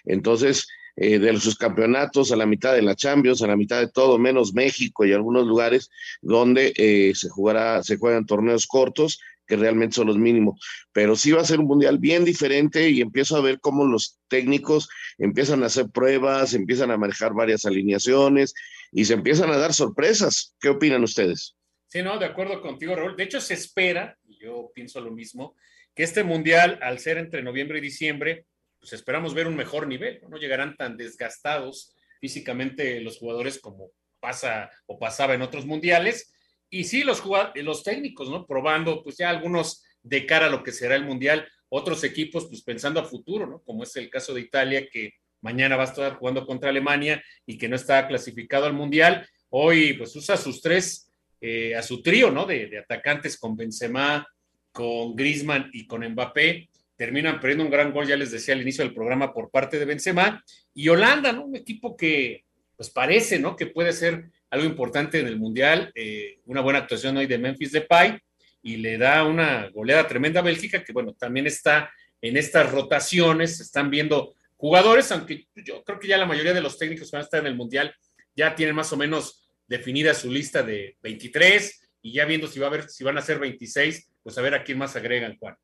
Entonces, 0.03 0.68
eh, 1.00 1.20
de 1.20 1.39
sus 1.39 1.56
campeonatos, 1.56 2.32
a 2.32 2.36
la 2.36 2.48
mitad 2.48 2.74
de 2.74 2.82
la 2.82 2.95
Champions, 2.95 3.43
a 3.43 3.48
la 3.48 3.56
mitad 3.56 3.80
de 3.80 3.88
todo, 3.88 4.18
menos 4.18 4.56
México 4.56 5.06
y 5.06 5.14
algunos 5.14 5.45
lugares 5.45 5.91
donde 6.22 6.74
eh, 6.76 7.14
se 7.14 7.30
jugará, 7.30 7.84
se 7.84 7.98
juegan 7.98 8.26
torneos 8.26 8.66
cortos, 8.66 9.20
que 9.45 9.56
realmente 9.56 9.95
son 9.95 10.08
los 10.08 10.18
mínimos. 10.18 10.60
Pero 10.91 11.16
sí 11.16 11.32
va 11.32 11.41
a 11.41 11.45
ser 11.45 11.60
un 11.60 11.68
mundial 11.68 12.00
bien 12.00 12.26
diferente 12.26 12.89
y 12.89 13.02
empiezo 13.02 13.38
a 13.38 13.41
ver 13.41 13.60
cómo 13.60 13.86
los 13.86 14.18
técnicos 14.28 14.89
empiezan 15.20 15.62
a 15.62 15.68
hacer 15.68 15.89
pruebas, 15.89 16.56
empiezan 16.56 16.89
a 16.89 16.98
manejar 16.98 17.34
varias 17.34 17.66
alineaciones 17.66 18.56
y 18.91 19.06
se 19.06 19.14
empiezan 19.14 19.52
a 19.52 19.58
dar 19.58 19.74
sorpresas. 19.74 20.56
¿Qué 20.60 20.70
opinan 20.70 21.04
ustedes? 21.04 21.56
Sí, 21.88 22.02
no, 22.02 22.18
de 22.18 22.26
acuerdo 22.26 22.60
contigo, 22.60 22.95
Raúl. 22.95 23.16
De 23.16 23.24
hecho, 23.24 23.39
se 23.39 23.54
espera, 23.54 24.18
y 24.28 24.38
yo 24.43 24.72
pienso 24.74 25.00
lo 25.00 25.12
mismo, 25.12 25.56
que 25.93 26.04
este 26.04 26.24
mundial, 26.24 26.80
al 26.82 27.00
ser 27.00 27.18
entre 27.18 27.43
noviembre 27.43 27.78
y 27.78 27.82
diciembre, 27.82 28.45
pues 28.88 29.01
esperamos 29.01 29.33
ver 29.33 29.47
un 29.47 29.57
mejor 29.57 29.85
nivel. 29.85 30.21
No, 30.29 30.38
llegarán 30.38 30.77
tan 30.77 30.95
desgastados 30.95 31.93
físicamente 32.21 33.01
los 33.01 33.17
jugadores 33.17 33.59
como 33.59 33.91
pasa 34.21 34.71
o 34.85 34.97
pasaba 34.97 35.33
en 35.33 35.41
otros 35.41 35.65
mundiales. 35.65 36.33
Y 36.69 36.85
sí, 36.85 37.03
los, 37.03 37.21
los 37.55 37.83
técnicos, 37.83 38.29
¿no? 38.29 38.47
Probando, 38.47 39.03
pues 39.03 39.17
ya 39.17 39.29
algunos 39.29 39.83
de 40.03 40.25
cara 40.25 40.45
a 40.45 40.49
lo 40.49 40.63
que 40.63 40.71
será 40.71 40.95
el 40.95 41.03
mundial, 41.03 41.45
otros 41.67 42.05
equipos, 42.05 42.45
pues 42.45 42.61
pensando 42.61 43.01
a 43.01 43.03
futuro, 43.03 43.45
¿no? 43.45 43.61
Como 43.63 43.83
es 43.83 43.93
el 43.97 44.09
caso 44.09 44.33
de 44.33 44.39
Italia, 44.39 44.88
que 44.89 45.15
mañana 45.41 45.75
va 45.75 45.83
a 45.83 45.88
estar 45.88 46.15
jugando 46.15 46.45
contra 46.45 46.69
Alemania 46.69 47.21
y 47.45 47.57
que 47.57 47.67
no 47.67 47.75
está 47.75 48.07
clasificado 48.07 48.67
al 48.67 48.73
mundial. 48.73 49.27
Hoy, 49.49 49.95
pues 49.95 50.15
usa 50.15 50.38
sus 50.38 50.61
tres 50.61 51.11
eh, 51.41 51.75
a 51.75 51.83
su 51.83 52.01
trío, 52.01 52.31
¿no? 52.31 52.45
De, 52.45 52.77
atacantes 52.77 53.38
con 53.38 53.57
Benzema, 53.57 54.25
con 54.71 55.13
Griezmann 55.13 55.69
y 55.73 55.85
con 55.85 56.07
Mbappé. 56.07 56.69
Terminan 56.98 57.39
perdiendo 57.39 57.64
un 57.64 57.72
gran 57.72 57.93
gol, 57.93 58.08
ya 58.08 58.18
les 58.18 58.32
decía 58.32 58.54
al 58.54 58.62
inicio 58.62 58.84
del 58.84 58.93
programa, 58.93 59.34
por 59.34 59.50
parte 59.50 59.80
de 59.80 59.86
Benzema. 59.86 60.43
Y 60.74 60.89
Holanda, 60.89 61.32
¿no? 61.32 61.45
Un 61.45 61.56
equipo 61.56 61.95
que, 61.95 62.43
pues 62.76 62.89
parece, 62.89 63.39
¿no? 63.39 63.56
Que 63.56 63.68
puede 63.68 63.93
ser 63.93 64.30
algo 64.50 64.66
importante 64.66 65.20
en 65.20 65.28
el 65.28 65.38
Mundial. 65.38 65.91
Eh, 65.95 66.39
una 66.45 66.62
buena 66.62 66.80
actuación 66.80 67.16
hoy 67.18 67.28
de 67.28 67.38
Memphis 67.38 67.72
Depay 67.72 68.18
y 68.62 68.78
le 68.78 68.98
da 68.98 69.24
una 69.24 69.70
goleada 69.70 70.08
tremenda 70.08 70.39
a 70.39 70.43
Bélgica, 70.43 70.84
que 70.84 70.91
bueno, 70.91 71.14
también 71.14 71.48
está 71.48 71.91
en 72.22 72.36
estas 72.36 72.72
rotaciones, 72.72 73.60
están 73.60 73.89
viendo 73.89 74.36
jugadores, 74.58 75.12
aunque 75.12 75.48
yo 75.56 75.84
creo 75.84 76.00
que 76.00 76.08
ya 76.08 76.18
la 76.18 76.26
mayoría 76.26 76.54
de 76.54 76.62
los 76.62 76.78
técnicos 76.78 77.10
que 77.10 77.16
van 77.16 77.22
a 77.22 77.26
estar 77.26 77.39
en 77.39 77.48
el 77.48 77.56
Mundial 77.56 77.93
ya 78.36 78.56
tienen 78.56 78.76
más 78.76 78.91
o 78.91 78.98
menos 78.98 79.50
definida 79.68 80.14
su 80.14 80.32
lista 80.32 80.64
de 80.64 80.98
23 81.02 81.89
y 82.02 82.14
ya 82.14 82.26
viendo 82.26 82.48
si 82.48 82.60
va 82.60 82.68
a 82.68 82.72
ver 82.72 82.89
si 82.89 83.04
van 83.04 83.18
a 83.18 83.22
ser 83.22 83.39
26, 83.39 84.10
pues 84.24 84.38
a 84.38 84.41
ver 84.41 84.56
a 84.56 84.64
quién 84.64 84.78
más 84.78 84.95
agregan, 84.95 85.38
Juan. 85.38 85.56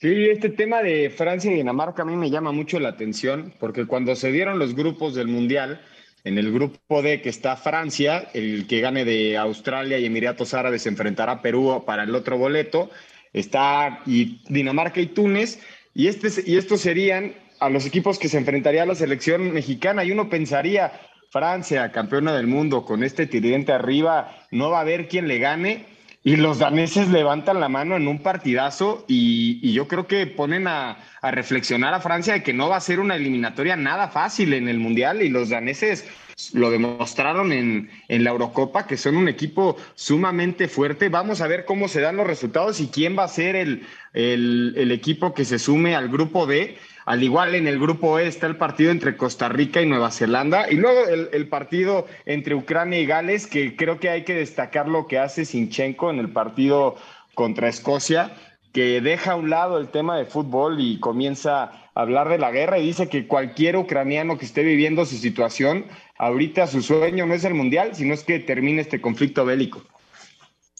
Sí, 0.00 0.30
este 0.30 0.48
tema 0.48 0.82
de 0.82 1.10
Francia 1.10 1.52
y 1.52 1.56
Dinamarca 1.56 2.00
a 2.00 2.04
mí 2.06 2.16
me 2.16 2.30
llama 2.30 2.52
mucho 2.52 2.80
la 2.80 2.88
atención 2.88 3.52
porque 3.60 3.84
cuando 3.84 4.16
se 4.16 4.32
dieron 4.32 4.58
los 4.58 4.74
grupos 4.74 5.14
del 5.14 5.28
Mundial, 5.28 5.82
en 6.24 6.38
el 6.38 6.50
grupo 6.50 7.02
D 7.02 7.20
que 7.20 7.28
está 7.28 7.54
Francia, 7.56 8.30
el 8.32 8.66
que 8.66 8.80
gane 8.80 9.04
de 9.04 9.36
Australia 9.36 9.98
y 9.98 10.06
Emiratos 10.06 10.54
Árabes 10.54 10.84
se 10.84 10.88
enfrentará 10.88 11.32
a 11.32 11.42
Perú 11.42 11.84
para 11.86 12.04
el 12.04 12.14
otro 12.14 12.38
boleto, 12.38 12.88
está 13.34 14.00
y 14.06 14.40
Dinamarca 14.48 15.02
y 15.02 15.06
Túnez, 15.06 15.60
y, 15.92 16.06
este, 16.06 16.28
y 16.50 16.56
estos 16.56 16.80
serían 16.80 17.34
a 17.58 17.68
los 17.68 17.84
equipos 17.84 18.18
que 18.18 18.30
se 18.30 18.38
enfrentaría 18.38 18.84
a 18.84 18.86
la 18.86 18.94
selección 18.94 19.52
mexicana 19.52 20.02
y 20.02 20.12
uno 20.12 20.30
pensaría, 20.30 20.92
Francia, 21.30 21.92
campeona 21.92 22.34
del 22.34 22.46
mundo, 22.46 22.86
con 22.86 23.04
este 23.04 23.26
tridente 23.26 23.74
arriba, 23.74 24.46
no 24.50 24.70
va 24.70 24.78
a 24.78 24.80
haber 24.80 25.08
quien 25.08 25.28
le 25.28 25.38
gane. 25.40 25.84
Y 26.22 26.36
los 26.36 26.58
daneses 26.58 27.08
levantan 27.08 27.60
la 27.60 27.70
mano 27.70 27.96
en 27.96 28.06
un 28.06 28.22
partidazo 28.22 29.06
y, 29.08 29.72
yo 29.72 29.88
creo 29.88 30.06
que 30.06 30.26
ponen 30.26 30.68
a, 30.68 30.98
reflexionar 31.22 31.94
a 31.94 32.00
Francia 32.00 32.34
de 32.34 32.42
que 32.42 32.52
no 32.52 32.68
va 32.68 32.76
a 32.76 32.80
ser 32.80 33.00
una 33.00 33.16
eliminatoria 33.16 33.76
nada 33.76 34.08
fácil 34.08 34.52
en 34.52 34.68
el 34.68 34.78
Mundial 34.78 35.22
y 35.22 35.28
los 35.28 35.48
daneses 35.48 36.06
lo 36.52 36.70
demostraron 36.70 37.52
en, 37.52 37.90
la 38.08 38.30
Eurocopa, 38.30 38.86
que 38.86 38.96
son 38.98 39.16
un 39.16 39.28
equipo 39.28 39.76
sumamente 39.94 40.68
fuerte. 40.68 41.08
Vamos 41.08 41.40
a 41.40 41.46
ver 41.46 41.64
cómo 41.64 41.88
se 41.88 42.00
dan 42.00 42.16
los 42.16 42.26
resultados 42.26 42.80
y 42.80 42.88
quién 42.88 43.18
va 43.18 43.24
a 43.24 43.28
ser 43.28 43.56
el, 43.56 43.86
el 44.12 44.92
equipo 44.92 45.32
que 45.32 45.46
se 45.46 45.58
sume 45.58 45.94
al 45.94 46.08
grupo 46.08 46.46
D 46.46 46.76
al 47.06 47.22
igual 47.22 47.54
en 47.54 47.66
el 47.66 47.78
grupo 47.78 48.18
E 48.18 48.26
está 48.26 48.46
el 48.46 48.56
partido 48.56 48.90
entre 48.90 49.16
Costa 49.16 49.48
Rica 49.48 49.80
y 49.80 49.86
Nueva 49.86 50.10
Zelanda. 50.10 50.70
Y 50.70 50.76
luego 50.76 51.06
el, 51.06 51.48
partido 51.48 52.06
entre 52.26 52.54
Ucrania 52.54 53.00
y 53.00 53.06
Gales, 53.06 53.46
que 53.46 53.76
creo 53.76 53.98
que 53.98 54.10
hay 54.10 54.24
que 54.24 54.34
destacar 54.34 54.88
lo 54.88 55.06
que 55.06 55.18
hace 55.18 55.44
Sinchenko 55.44 56.10
en 56.10 56.18
el 56.18 56.30
partido 56.30 56.96
contra 57.34 57.68
Escocia, 57.68 58.36
que 58.72 59.00
deja 59.00 59.32
a 59.32 59.36
un 59.36 59.50
lado 59.50 59.78
el 59.78 59.88
tema 59.88 60.16
de 60.16 60.26
fútbol 60.26 60.80
y 60.80 61.00
comienza 61.00 61.62
a 61.62 61.90
hablar 61.94 62.28
de 62.28 62.38
la 62.38 62.50
guerra 62.50 62.78
y 62.78 62.86
dice 62.86 63.08
que 63.08 63.26
cualquier 63.26 63.76
ucraniano 63.76 64.38
que 64.38 64.44
esté 64.44 64.62
viviendo 64.62 65.04
su 65.04 65.16
situación, 65.16 65.86
ahorita 66.18 66.66
su 66.66 66.82
sueño 66.82 67.26
no 67.26 67.34
es 67.34 67.44
el 67.44 67.54
mundial, 67.54 67.94
sino 67.94 68.14
es 68.14 68.22
que 68.22 68.38
termine 68.38 68.82
este 68.82 69.00
conflicto 69.00 69.44
bélico. 69.44 69.82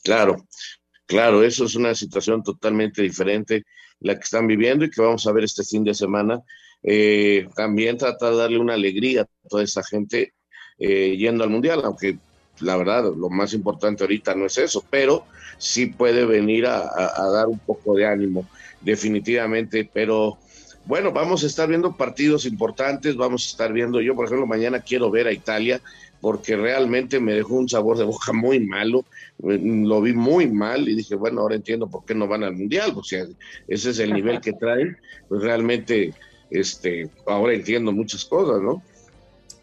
Claro, 0.04 0.36
claro, 1.10 1.42
eso 1.42 1.64
es 1.64 1.74
una 1.74 1.92
situación 1.94 2.42
totalmente 2.44 3.02
diferente 3.02 3.64
la 3.98 4.14
que 4.14 4.22
están 4.22 4.46
viviendo 4.46 4.84
y 4.84 4.90
que 4.90 5.02
vamos 5.02 5.26
a 5.26 5.32
ver 5.32 5.44
este 5.44 5.64
fin 5.64 5.82
de 5.82 5.92
semana. 5.92 6.40
Eh, 6.84 7.48
también 7.56 7.98
trata 7.98 8.30
de 8.30 8.36
darle 8.36 8.58
una 8.58 8.74
alegría 8.74 9.22
a 9.22 9.48
toda 9.48 9.64
esta 9.64 9.82
gente 9.82 10.34
eh, 10.78 11.16
yendo 11.18 11.42
al 11.42 11.50
Mundial, 11.50 11.82
aunque 11.84 12.16
la 12.60 12.76
verdad 12.76 13.12
lo 13.14 13.28
más 13.28 13.52
importante 13.52 14.04
ahorita 14.04 14.36
no 14.36 14.46
es 14.46 14.56
eso, 14.56 14.84
pero 14.88 15.26
sí 15.58 15.86
puede 15.86 16.24
venir 16.24 16.66
a 16.66 17.30
dar 17.32 17.48
un 17.48 17.58
poco 17.58 17.94
de 17.94 18.06
ánimo, 18.06 18.48
definitivamente, 18.80 19.90
pero 19.92 20.38
bueno, 20.86 21.12
vamos 21.12 21.44
a 21.44 21.46
estar 21.46 21.68
viendo 21.68 21.96
partidos 21.96 22.46
importantes, 22.46 23.16
vamos 23.16 23.46
a 23.46 23.50
estar 23.50 23.72
viendo, 23.72 24.00
yo 24.00 24.14
por 24.14 24.26
ejemplo 24.26 24.46
mañana 24.46 24.80
quiero 24.80 25.10
ver 25.10 25.26
a 25.26 25.32
Italia, 25.32 25.80
porque 26.20 26.56
realmente 26.56 27.18
me 27.18 27.32
dejó 27.32 27.54
un 27.54 27.68
sabor 27.68 27.96
de 27.96 28.04
boca 28.04 28.32
muy 28.32 28.60
malo, 28.60 29.04
eh, 29.48 29.58
lo 29.62 30.00
vi 30.02 30.12
muy 30.12 30.46
mal 30.46 30.88
y 30.88 30.94
dije, 30.94 31.14
bueno, 31.14 31.40
ahora 31.40 31.54
entiendo 31.54 31.88
por 31.88 32.04
qué 32.04 32.14
no 32.14 32.28
van 32.28 32.44
al 32.44 32.54
Mundial, 32.54 32.92
o 32.94 33.02
sea, 33.02 33.24
ese 33.68 33.90
es 33.90 33.98
el 33.98 34.12
nivel 34.12 34.40
que 34.40 34.52
traen, 34.52 34.98
pues 35.28 35.42
realmente, 35.42 36.12
este, 36.50 37.08
ahora 37.26 37.54
entiendo 37.54 37.92
muchas 37.92 38.24
cosas, 38.24 38.60
¿no? 38.60 38.82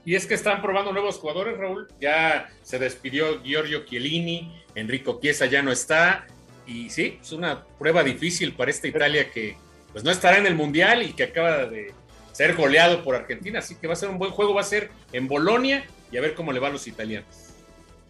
Y 0.04 0.16
es 0.16 0.26
que 0.26 0.36
están 0.36 0.62
probando 0.62 0.94
nuevos 0.94 1.18
jugadores, 1.18 1.58
Raúl, 1.58 1.88
ya 2.00 2.50
se 2.64 2.80
despidió 2.80 3.44
Giorgio 3.44 3.86
Chiellini, 3.86 4.64
Enrico 4.74 5.20
Chiesa 5.22 5.46
ya 5.48 5.62
no 5.62 5.72
está, 5.72 6.26
y 6.66 6.90
sí, 6.90 7.20
es 7.22 7.32
una 7.34 7.66
prueba 7.78 8.04
difícil 8.04 8.54
para 8.54 8.72
esta 8.72 8.88
Italia 8.88 9.30
que 9.30 9.58
pues 9.92 10.04
no 10.04 10.12
estará 10.12 10.38
en 10.38 10.46
el 10.46 10.56
Mundial 10.56 11.04
y 11.04 11.14
que 11.14 11.24
acaba 11.24 11.66
de 11.66 11.94
ser 12.32 12.56
goleado 12.56 13.04
por 13.04 13.16
Argentina, 13.16 13.60
así 13.60 13.76
que 13.76 13.88
va 13.88 13.94
a 13.94 13.98
ser 13.98 14.10
un 14.10 14.18
buen 14.18 14.32
juego, 14.32 14.54
va 14.54 14.62
a 14.62 14.66
ser 14.66 14.92
en 15.12 15.28
Bolonia 15.28 15.84
y 16.12 16.18
a 16.18 16.22
ver 16.22 16.36
cómo 16.36 16.52
le 16.52 16.60
va 16.60 16.68
a 16.68 16.72
los 16.72 16.88
italianos. 16.88 17.28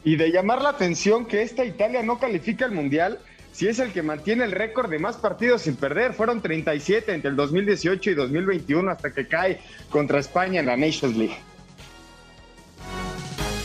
Y 0.03 0.15
de 0.15 0.31
llamar 0.31 0.61
la 0.61 0.69
atención 0.69 1.25
que 1.25 1.41
esta 1.41 1.65
Italia 1.65 2.03
no 2.03 2.19
califica 2.19 2.65
al 2.65 2.71
Mundial 2.71 3.19
si 3.51 3.67
es 3.67 3.79
el 3.79 3.91
que 3.91 4.03
mantiene 4.03 4.43
el 4.43 4.51
récord 4.51 4.89
de 4.89 4.99
más 4.99 5.17
partidos 5.17 5.63
sin 5.63 5.75
perder. 5.75 6.13
Fueron 6.13 6.41
37 6.41 7.11
entre 7.11 7.31
el 7.31 7.35
2018 7.35 8.11
y 8.11 8.13
2021 8.13 8.91
hasta 8.91 9.11
que 9.11 9.27
cae 9.27 9.59
contra 9.89 10.19
España 10.19 10.59
en 10.59 10.67
la 10.67 10.77
Nations 10.77 11.17
League. 11.17 11.37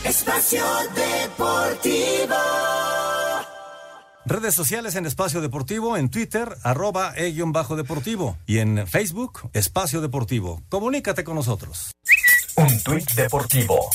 Espacio 0.03 0.63
Deportivo. 0.95 2.35
Redes 4.25 4.55
sociales 4.55 4.95
en 4.95 5.05
Espacio 5.05 5.41
Deportivo, 5.41 5.95
en 5.95 6.09
Twitter, 6.09 6.55
arroba 6.63 7.13
e-deportivo 7.15 8.37
y 8.45 8.59
en 8.59 8.87
Facebook, 8.87 9.49
Espacio 9.53 10.01
Deportivo. 10.01 10.63
Comunícate 10.69 11.23
con 11.23 11.35
nosotros. 11.35 11.91
Un 12.55 12.83
tuit 12.83 13.11
deportivo. 13.11 13.89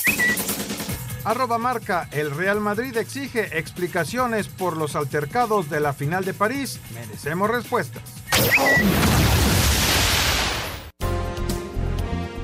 Arroba 1.25 1.59
marca, 1.59 2.09
el 2.13 2.31
Real 2.31 2.61
Madrid 2.61 2.97
exige 2.97 3.59
explicaciones 3.59 4.49
por 4.49 4.77
los 4.77 4.97
altercados 4.97 5.69
de 5.69 5.81
la 5.81 5.93
final 5.93 6.25
de 6.25 6.35
París. 6.35 6.81
Merecemos 6.95 7.51
respuestas. 7.51 8.03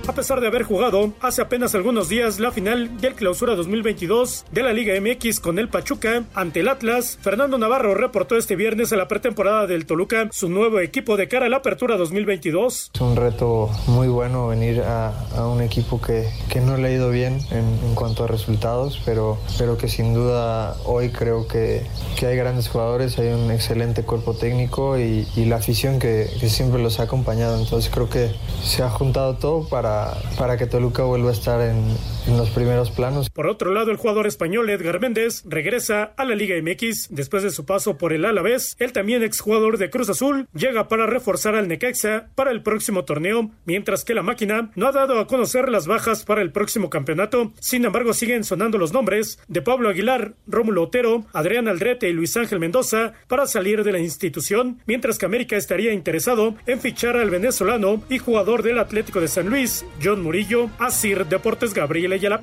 A 0.07 0.13
pesar 0.13 0.43
de 0.43 0.47
haber 0.47 0.65
jugado 0.65 1.15
hace 1.23 1.41
apenas 1.41 1.75
algunos 1.75 2.11
días 2.11 2.39
la 2.39 2.53
final 2.53 3.01
del 3.01 3.15
Clausura 3.15 3.55
2022 3.55 4.45
de 4.53 4.63
la 4.63 4.75
Liga 4.75 4.93
MX 5.01 5.41
con 5.41 5.59
el 5.59 5.71
Pachuca 5.71 6.25
ante 6.35 6.61
el 6.61 6.69
Atlas, 6.69 7.19
Fernando 7.23 7.57
Navarro 7.57 7.95
reportó 7.95 8.37
este 8.37 8.55
viernes 8.55 8.93
en 8.93 8.99
la 8.99 9.09
pretemporada 9.09 9.67
del 9.67 9.87
Toluca 9.87 10.29
su 10.31 10.51
nuevo 10.51 10.81
equipo 10.81 11.17
de 11.17 11.27
cara 11.27 11.47
a 11.47 11.49
la 11.49 11.57
apertura 11.57 11.97
2022. 11.97 12.91
Es 12.93 13.01
un 13.01 13.17
reto 13.17 13.71
muy 13.87 14.09
bueno 14.09 14.49
venir 14.49 14.83
a, 14.83 15.15
un 15.47 15.63
equipo 15.63 15.99
que, 16.01 16.29
que, 16.51 16.61
no 16.61 16.77
le 16.77 16.89
ha 16.89 16.93
ido 16.93 17.11
bien 17.11 17.39
en, 17.51 17.95
cuanto 17.95 18.25
a 18.25 18.27
resultados, 18.27 19.01
pero, 19.07 19.39
pero 19.57 19.79
que 19.79 19.89
sin 19.89 20.13
duda 20.13 20.77
hoy 20.85 21.11
creo 21.11 21.49
que, 21.49 21.83
que 22.19 22.27
hay 22.27 22.37
grandes 22.37 22.69
jugadores, 22.69 23.19
hay 23.19 23.29
un 23.29 23.51
excelente 23.51 24.03
cuerpo 24.03 24.35
técnico 24.35 24.99
y, 24.99 25.27
y 25.35 25.47
la 25.47 25.57
afición 25.57 25.99
que, 25.99 26.29
que 26.39 26.51
siempre 26.51 26.83
los 26.83 27.01
ha 27.01 27.05
acompañado. 27.05 27.59
Entonces 27.59 27.91
creo 27.91 28.11
que 28.11 28.33
se 28.63 28.83
ha 28.83 28.91
juntado 28.91 29.37
todo 29.37 29.67
para 29.67 29.94
para, 30.37 30.57
que 30.57 30.67
Toluca 30.67 31.03
vuelva 31.03 31.31
a 31.31 31.33
estar 31.33 31.61
en, 31.61 31.97
en 32.27 32.37
los 32.37 32.51
primeros 32.51 32.91
planos. 32.91 33.31
Por 33.31 33.47
otro 33.47 33.73
lado, 33.73 33.91
el 33.91 33.97
jugador 33.97 34.27
español 34.27 34.71
Edgar 34.71 35.01
Méndez 35.01 35.43
regresa 35.47 36.15
a 36.17 36.25
la 36.25 36.35
Liga 36.35 36.57
MX 36.61 37.09
después 37.11 37.43
de 37.43 37.51
su 37.51 37.65
paso 37.65 37.99
por 37.99 38.13
el 38.13 38.25
Alavés. 38.25 38.77
El 38.79 38.93
también 38.93 39.23
exjugador 39.23 39.79
de 39.79 39.91
Cruz 39.91 40.09
Azul 40.09 40.49
llega 40.55 40.89
para 40.89 41.07
reforzar 41.07 41.55
al 41.55 41.69
Necaxa 41.69 42.29
para 42.35 42.51
el 42.51 42.63
próximo 42.63 43.05
torneo, 43.05 43.51
mientras 43.65 44.05
que 44.05 44.15
la 44.15 44.23
máquina 44.23 44.71
no 44.75 44.87
ha 44.87 44.93
dado 44.93 45.19
a 45.19 45.27
conocer 45.27 45.69
las 45.69 45.87
bajas 45.87 46.25
para 46.25 46.43
el 46.43 46.53
próximo 46.53 46.91
campeonato. 46.91 47.53
Sin 47.61 47.85
embargo, 47.85 48.15
siguen 48.15 48.45
sonando 48.45 48.79
los 48.79 48.93
nombres 48.93 49.39
de 49.49 49.63
Pablo 49.63 49.89
Aguilar, 49.89 50.35
Rómulo 50.47 50.85
Otero, 50.85 51.27
Adrián 51.33 51.69
Aldrete 51.69 52.09
y 52.09 52.13
Luis 52.13 52.37
Ángel 52.37 52.61
Mendoza 52.61 53.13
para 53.29 53.47
salir 53.47 53.85
de 53.85 53.93
la 53.93 53.99
institución, 53.99 54.81
mientras 54.87 55.19
que 55.19 55.27
América 55.27 55.57
estaría 55.57 55.93
interesado 55.93 56.55
en 56.67 56.81
fichar 56.81 57.17
al 57.17 57.31
venezolano 57.31 58.03
y 58.09 58.19
jugador 58.19 58.63
del 58.63 58.79
Atlético 58.79 59.21
de 59.21 59.29
San 59.29 59.49
Luis, 59.49 59.85
John 60.03 60.23
Murillo, 60.23 60.71
Asir 60.79 61.27
Deportes 61.27 61.75
Gabriel 61.75 62.14
Ayala. 62.15 62.43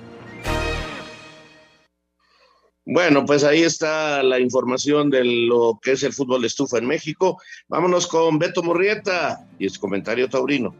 Bueno, 2.85 3.25
pues 3.25 3.43
ahí 3.43 3.61
está 3.61 4.23
la 4.23 4.39
información 4.39 5.09
de 5.09 5.23
lo 5.23 5.79
que 5.81 5.91
es 5.93 6.03
el 6.03 6.13
fútbol 6.13 6.41
de 6.41 6.47
estufa 6.47 6.79
en 6.79 6.87
México. 6.87 7.39
Vámonos 7.67 8.07
con 8.07 8.39
Beto 8.39 8.63
Murrieta 8.63 9.47
y 9.59 9.69
su 9.69 9.79
comentario 9.79 10.27
taurino. 10.27 10.75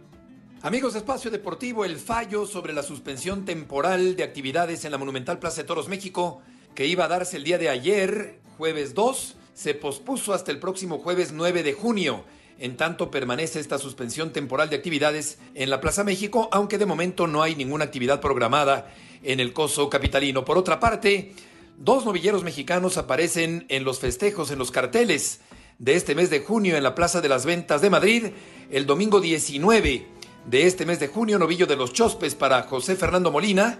Amigos 0.63 0.93
de 0.93 0.99
Espacio 0.99 1.31
Deportivo, 1.31 1.85
el 1.85 1.97
fallo 1.97 2.45
sobre 2.45 2.73
la 2.73 2.83
suspensión 2.83 3.45
temporal 3.45 4.15
de 4.15 4.23
actividades 4.23 4.83
en 4.83 4.91
la 4.91 4.97
Monumental 4.97 5.39
Plaza 5.39 5.61
de 5.61 5.67
Toros 5.67 5.89
México, 5.89 6.41
que 6.75 6.85
iba 6.85 7.05
a 7.05 7.07
darse 7.07 7.37
el 7.37 7.43
día 7.43 7.57
de 7.57 7.69
ayer, 7.69 8.39
jueves 8.57 8.93
2, 8.93 9.35
se 9.53 9.73
pospuso 9.73 10.33
hasta 10.33 10.51
el 10.51 10.59
próximo 10.59 10.99
jueves 10.99 11.31
9 11.31 11.63
de 11.63 11.73
junio. 11.73 12.23
En 12.61 12.77
tanto 12.77 13.09
permanece 13.09 13.59
esta 13.59 13.79
suspensión 13.79 14.31
temporal 14.31 14.69
de 14.69 14.75
actividades 14.75 15.39
en 15.55 15.71
la 15.71 15.81
Plaza 15.81 16.03
México, 16.03 16.47
aunque 16.51 16.77
de 16.77 16.85
momento 16.85 17.25
no 17.25 17.41
hay 17.41 17.55
ninguna 17.55 17.85
actividad 17.85 18.21
programada 18.21 18.93
en 19.23 19.39
el 19.39 19.51
coso 19.51 19.89
capitalino. 19.89 20.45
Por 20.45 20.59
otra 20.59 20.79
parte, 20.79 21.33
dos 21.79 22.05
novilleros 22.05 22.43
mexicanos 22.43 22.97
aparecen 22.97 23.65
en 23.69 23.83
los 23.83 23.97
festejos, 23.97 24.51
en 24.51 24.59
los 24.59 24.69
carteles 24.69 25.39
de 25.79 25.95
este 25.95 26.13
mes 26.13 26.29
de 26.29 26.41
junio 26.41 26.77
en 26.77 26.83
la 26.83 26.93
Plaza 26.93 27.19
de 27.19 27.29
las 27.29 27.47
Ventas 27.47 27.81
de 27.81 27.89
Madrid, 27.89 28.25
el 28.69 28.85
domingo 28.85 29.19
19 29.19 30.05
de 30.45 30.67
este 30.67 30.85
mes 30.85 30.99
de 30.99 31.07
junio, 31.07 31.39
novillo 31.39 31.65
de 31.65 31.77
los 31.77 31.93
Chospes 31.93 32.35
para 32.35 32.61
José 32.61 32.95
Fernando 32.95 33.31
Molina, 33.31 33.79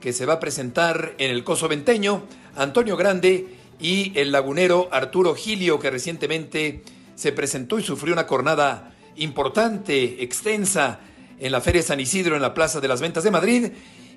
que 0.00 0.14
se 0.14 0.24
va 0.24 0.34
a 0.34 0.40
presentar 0.40 1.14
en 1.18 1.30
el 1.30 1.44
Coso 1.44 1.68
Venteño, 1.68 2.24
Antonio 2.56 2.96
Grande 2.96 3.48
y 3.78 4.18
el 4.18 4.32
lagunero 4.32 4.88
Arturo 4.92 5.34
Gilio, 5.34 5.78
que 5.78 5.90
recientemente 5.90 6.82
se 7.14 7.32
presentó 7.32 7.78
y 7.78 7.82
sufrió 7.82 8.12
una 8.12 8.24
jornada 8.24 8.94
importante, 9.16 10.22
extensa, 10.22 11.00
en 11.38 11.52
la 11.52 11.60
Feria 11.60 11.82
San 11.82 12.00
Isidro 12.00 12.36
en 12.36 12.42
la 12.42 12.54
Plaza 12.54 12.80
de 12.80 12.88
las 12.88 13.00
Ventas 13.00 13.24
de 13.24 13.30
Madrid. 13.30 13.72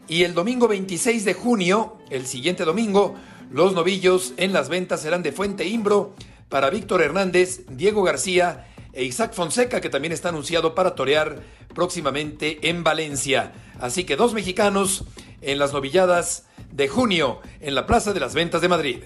Y 0.08 0.24
el 0.24 0.34
domingo 0.34 0.68
26 0.68 1.26
de 1.26 1.34
junio, 1.34 1.98
el 2.10 2.26
siguiente 2.26 2.64
domingo, 2.64 3.16
los 3.52 3.74
novillos 3.74 4.34
en 4.38 4.54
las 4.54 4.70
ventas 4.70 5.02
serán 5.02 5.24
de 5.24 5.32
Fuente 5.32 5.66
Imbro 5.68 6.14
para 6.50 6.70
Víctor 6.70 7.02
Hernández, 7.02 7.62
Diego 7.70 8.04
García 8.04 8.68
e 8.94 9.04
Isaac 9.04 9.34
Fonseca, 9.34 9.82
que 9.82 9.90
también 9.90 10.14
está 10.14 10.30
anunciado 10.30 10.76
para 10.76 10.96
torear 10.96 11.42
próximamente 11.74 12.70
en 12.70 12.84
Valencia. 12.84 13.54
Así 13.80 14.06
que 14.06 14.16
dos 14.16 14.34
mexicanos 14.34 15.04
en 15.42 15.60
las 15.60 15.74
novilladas 15.74 16.46
de 16.72 16.88
junio 16.88 17.42
en 17.60 17.76
la 17.76 17.86
Plaza 17.86 18.14
de 18.14 18.20
las 18.20 18.34
Ventas 18.34 18.62
de 18.62 18.70
Madrid. 18.70 18.98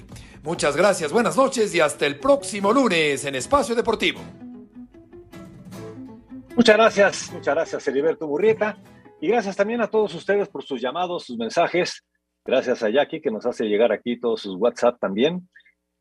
Muchas 0.43 0.75
gracias, 0.75 1.13
buenas 1.13 1.37
noches 1.37 1.73
y 1.75 1.79
hasta 1.79 2.07
el 2.07 2.19
próximo 2.19 2.73
lunes 2.73 3.25
en 3.25 3.35
Espacio 3.35 3.75
Deportivo. 3.75 4.21
Muchas 6.55 6.75
gracias, 6.75 7.31
muchas 7.31 7.53
gracias, 7.53 7.87
Heriberto 7.87 8.25
Burrieta. 8.25 8.75
Y 9.21 9.27
gracias 9.27 9.55
también 9.55 9.81
a 9.81 9.87
todos 9.87 10.15
ustedes 10.15 10.49
por 10.49 10.63
sus 10.63 10.81
llamados, 10.81 11.25
sus 11.25 11.37
mensajes. 11.37 12.03
Gracias 12.43 12.81
a 12.81 12.89
Jackie 12.89 13.21
que 13.21 13.29
nos 13.29 13.45
hace 13.45 13.65
llegar 13.65 13.91
aquí 13.91 14.19
todos 14.19 14.41
sus 14.41 14.55
WhatsApp 14.55 14.99
también. 14.99 15.47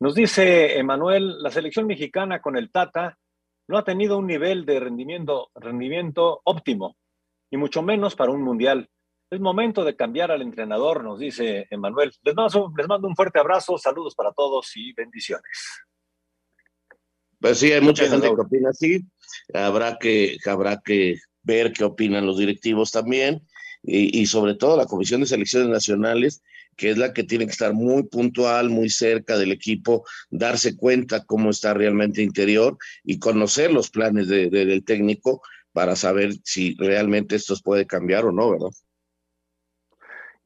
Nos 0.00 0.14
dice 0.14 0.78
Emanuel, 0.78 1.42
la 1.42 1.50
selección 1.50 1.86
mexicana 1.86 2.40
con 2.40 2.56
el 2.56 2.70
Tata 2.70 3.18
no 3.68 3.76
ha 3.76 3.84
tenido 3.84 4.16
un 4.16 4.26
nivel 4.26 4.64
de 4.64 4.80
rendimiento, 4.80 5.50
rendimiento 5.54 6.40
óptimo, 6.44 6.96
y 7.50 7.58
mucho 7.58 7.82
menos 7.82 8.16
para 8.16 8.32
un 8.32 8.42
mundial. 8.42 8.88
Es 9.30 9.38
momento 9.38 9.84
de 9.84 9.94
cambiar 9.94 10.32
al 10.32 10.42
entrenador, 10.42 11.04
nos 11.04 11.20
dice 11.20 11.68
Emanuel. 11.70 12.12
Les 12.24 12.34
mando, 12.34 12.72
les 12.76 12.88
mando 12.88 13.06
un 13.06 13.14
fuerte 13.14 13.38
abrazo, 13.38 13.78
saludos 13.78 14.16
para 14.16 14.32
todos 14.32 14.72
y 14.74 14.92
bendiciones. 14.92 15.44
Pues 17.38 17.58
sí, 17.58 17.70
hay 17.70 17.80
mucha 17.80 18.08
gente 18.08 18.26
que 18.26 18.40
opina 18.40 18.70
así. 18.70 19.04
Habrá 19.54 19.98
que, 19.98 20.36
habrá 20.46 20.82
que 20.84 21.20
ver 21.44 21.72
qué 21.72 21.84
opinan 21.84 22.26
los 22.26 22.38
directivos 22.38 22.90
también 22.90 23.46
y, 23.84 24.20
y, 24.20 24.26
sobre 24.26 24.56
todo 24.56 24.76
la 24.76 24.86
Comisión 24.86 25.20
de 25.20 25.28
Selecciones 25.28 25.68
Nacionales, 25.68 26.42
que 26.76 26.90
es 26.90 26.98
la 26.98 27.12
que 27.12 27.22
tiene 27.22 27.46
que 27.46 27.52
estar 27.52 27.72
muy 27.72 28.02
puntual, 28.08 28.68
muy 28.68 28.90
cerca 28.90 29.38
del 29.38 29.52
equipo, 29.52 30.04
darse 30.28 30.76
cuenta 30.76 31.24
cómo 31.24 31.50
está 31.50 31.72
realmente 31.72 32.20
interior 32.20 32.76
y 33.04 33.20
conocer 33.20 33.72
los 33.72 33.90
planes 33.90 34.26
de, 34.26 34.50
de, 34.50 34.66
del 34.66 34.84
técnico 34.84 35.40
para 35.72 35.94
saber 35.94 36.34
si 36.42 36.74
realmente 36.78 37.36
esto 37.36 37.54
puede 37.62 37.86
cambiar 37.86 38.24
o 38.24 38.32
no, 38.32 38.50
¿verdad? 38.50 38.70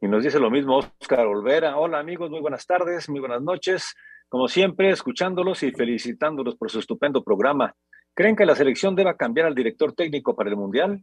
Y 0.05 0.07
nos 0.07 0.23
dice 0.23 0.39
lo 0.39 0.51
mismo 0.51 0.81
Oscar 1.01 1.25
Olvera. 1.25 1.79
Hola 1.79 1.99
amigos, 1.99 2.29
muy 2.31 2.41
buenas 2.41 2.67
tardes, 2.67 3.09
muy 3.09 3.21
buenas 3.21 3.41
noches. 3.41 3.95
Como 4.29 4.49
siempre, 4.49 4.91
escuchándolos 4.91 5.63
y 5.63 5.71
felicitándolos 5.71 6.57
por 6.57 6.71
su 6.71 6.81
estupendo 6.81 7.25
programa. 7.25 7.75
¿Creen 8.13 8.37
que 8.37 8.45
la 8.45 8.55
selección 8.55 8.95
deba 8.95 9.17
cambiar 9.17 9.47
al 9.47 9.55
director 9.55 9.95
técnico 9.95 10.37
para 10.37 10.51
el 10.51 10.57
Mundial? 10.57 11.01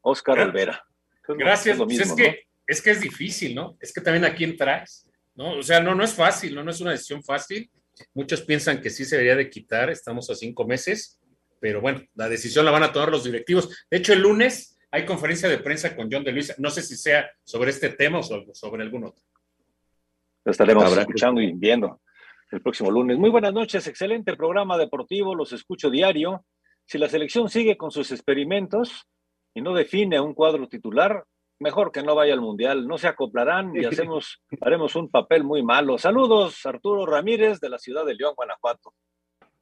Oscar 0.00 0.34
Gracias. 0.34 0.54
Olvera. 0.54 0.84
Gracias. 1.28 1.74
Es, 1.74 1.78
lo 1.78 1.86
mismo, 1.86 2.02
es, 2.02 2.12
que, 2.14 2.28
¿no? 2.28 2.34
es 2.66 2.82
que 2.82 2.90
es 2.90 3.00
difícil, 3.00 3.54
¿no? 3.54 3.76
Es 3.78 3.92
que 3.92 4.00
también 4.00 4.24
a 4.24 4.34
quién 4.34 4.56
traes, 4.56 5.08
¿no? 5.36 5.58
O 5.58 5.62
sea, 5.62 5.78
no, 5.78 5.94
no 5.94 6.02
es 6.02 6.12
fácil, 6.12 6.56
¿no? 6.56 6.64
No 6.64 6.72
es 6.72 6.80
una 6.80 6.90
decisión 6.90 7.22
fácil. 7.22 7.70
Muchos 8.12 8.42
piensan 8.42 8.80
que 8.80 8.90
sí 8.90 9.04
se 9.04 9.14
debería 9.14 9.36
de 9.36 9.48
quitar, 9.48 9.88
estamos 9.88 10.28
a 10.30 10.34
cinco 10.34 10.66
meses, 10.66 11.20
pero 11.60 11.80
bueno, 11.80 12.02
la 12.16 12.28
decisión 12.28 12.64
la 12.64 12.72
van 12.72 12.82
a 12.82 12.92
tomar 12.92 13.08
los 13.08 13.22
directivos. 13.22 13.86
De 13.88 13.98
hecho, 13.98 14.12
el 14.12 14.22
lunes 14.22 14.76
hay 14.92 15.06
conferencia 15.06 15.48
de 15.48 15.58
prensa 15.58 15.96
con 15.96 16.08
John 16.12 16.22
de 16.22 16.32
Luisa. 16.32 16.54
No 16.58 16.68
sé 16.68 16.82
si 16.82 16.96
sea 16.96 17.28
sobre 17.42 17.70
este 17.70 17.88
tema 17.88 18.18
o 18.18 18.22
sobre, 18.22 18.82
algún 18.82 19.04
otro. 19.04 19.22
Lo 20.44 20.52
estaremos 20.52 20.84
Habrá 20.84 21.00
escuchando 21.00 21.40
que... 21.40 21.46
y 21.46 21.52
viendo 21.52 22.00
el 22.50 22.60
próximo 22.60 22.90
lunes. 22.90 23.16
Muy 23.16 23.30
buenas 23.30 23.54
noches, 23.54 23.86
excelente 23.86 24.30
el 24.30 24.36
programa 24.36 24.76
deportivo, 24.76 25.34
los 25.34 25.54
escucho 25.54 25.88
diario. 25.88 26.44
Si 26.84 26.98
la 26.98 27.08
selección 27.08 27.48
sigue 27.48 27.78
con 27.78 27.90
sus 27.90 28.12
experimentos 28.12 29.08
y 29.54 29.62
no 29.62 29.72
define 29.72 30.20
un 30.20 30.34
cuadro 30.34 30.68
titular, 30.68 31.24
mejor 31.58 31.90
que 31.90 32.02
no 32.02 32.14
vaya 32.14 32.34
al 32.34 32.42
Mundial. 32.42 32.86
No 32.86 32.98
se 32.98 33.08
acoplarán 33.08 33.74
y 33.74 33.86
hacemos, 33.86 34.42
haremos 34.60 34.94
un 34.94 35.08
papel 35.08 35.42
muy 35.42 35.62
malo. 35.62 35.96
Saludos, 35.96 36.66
Arturo 36.66 37.06
Ramírez, 37.06 37.60
de 37.60 37.70
la 37.70 37.78
ciudad 37.78 38.04
de 38.04 38.14
León, 38.14 38.34
Guanajuato 38.36 38.92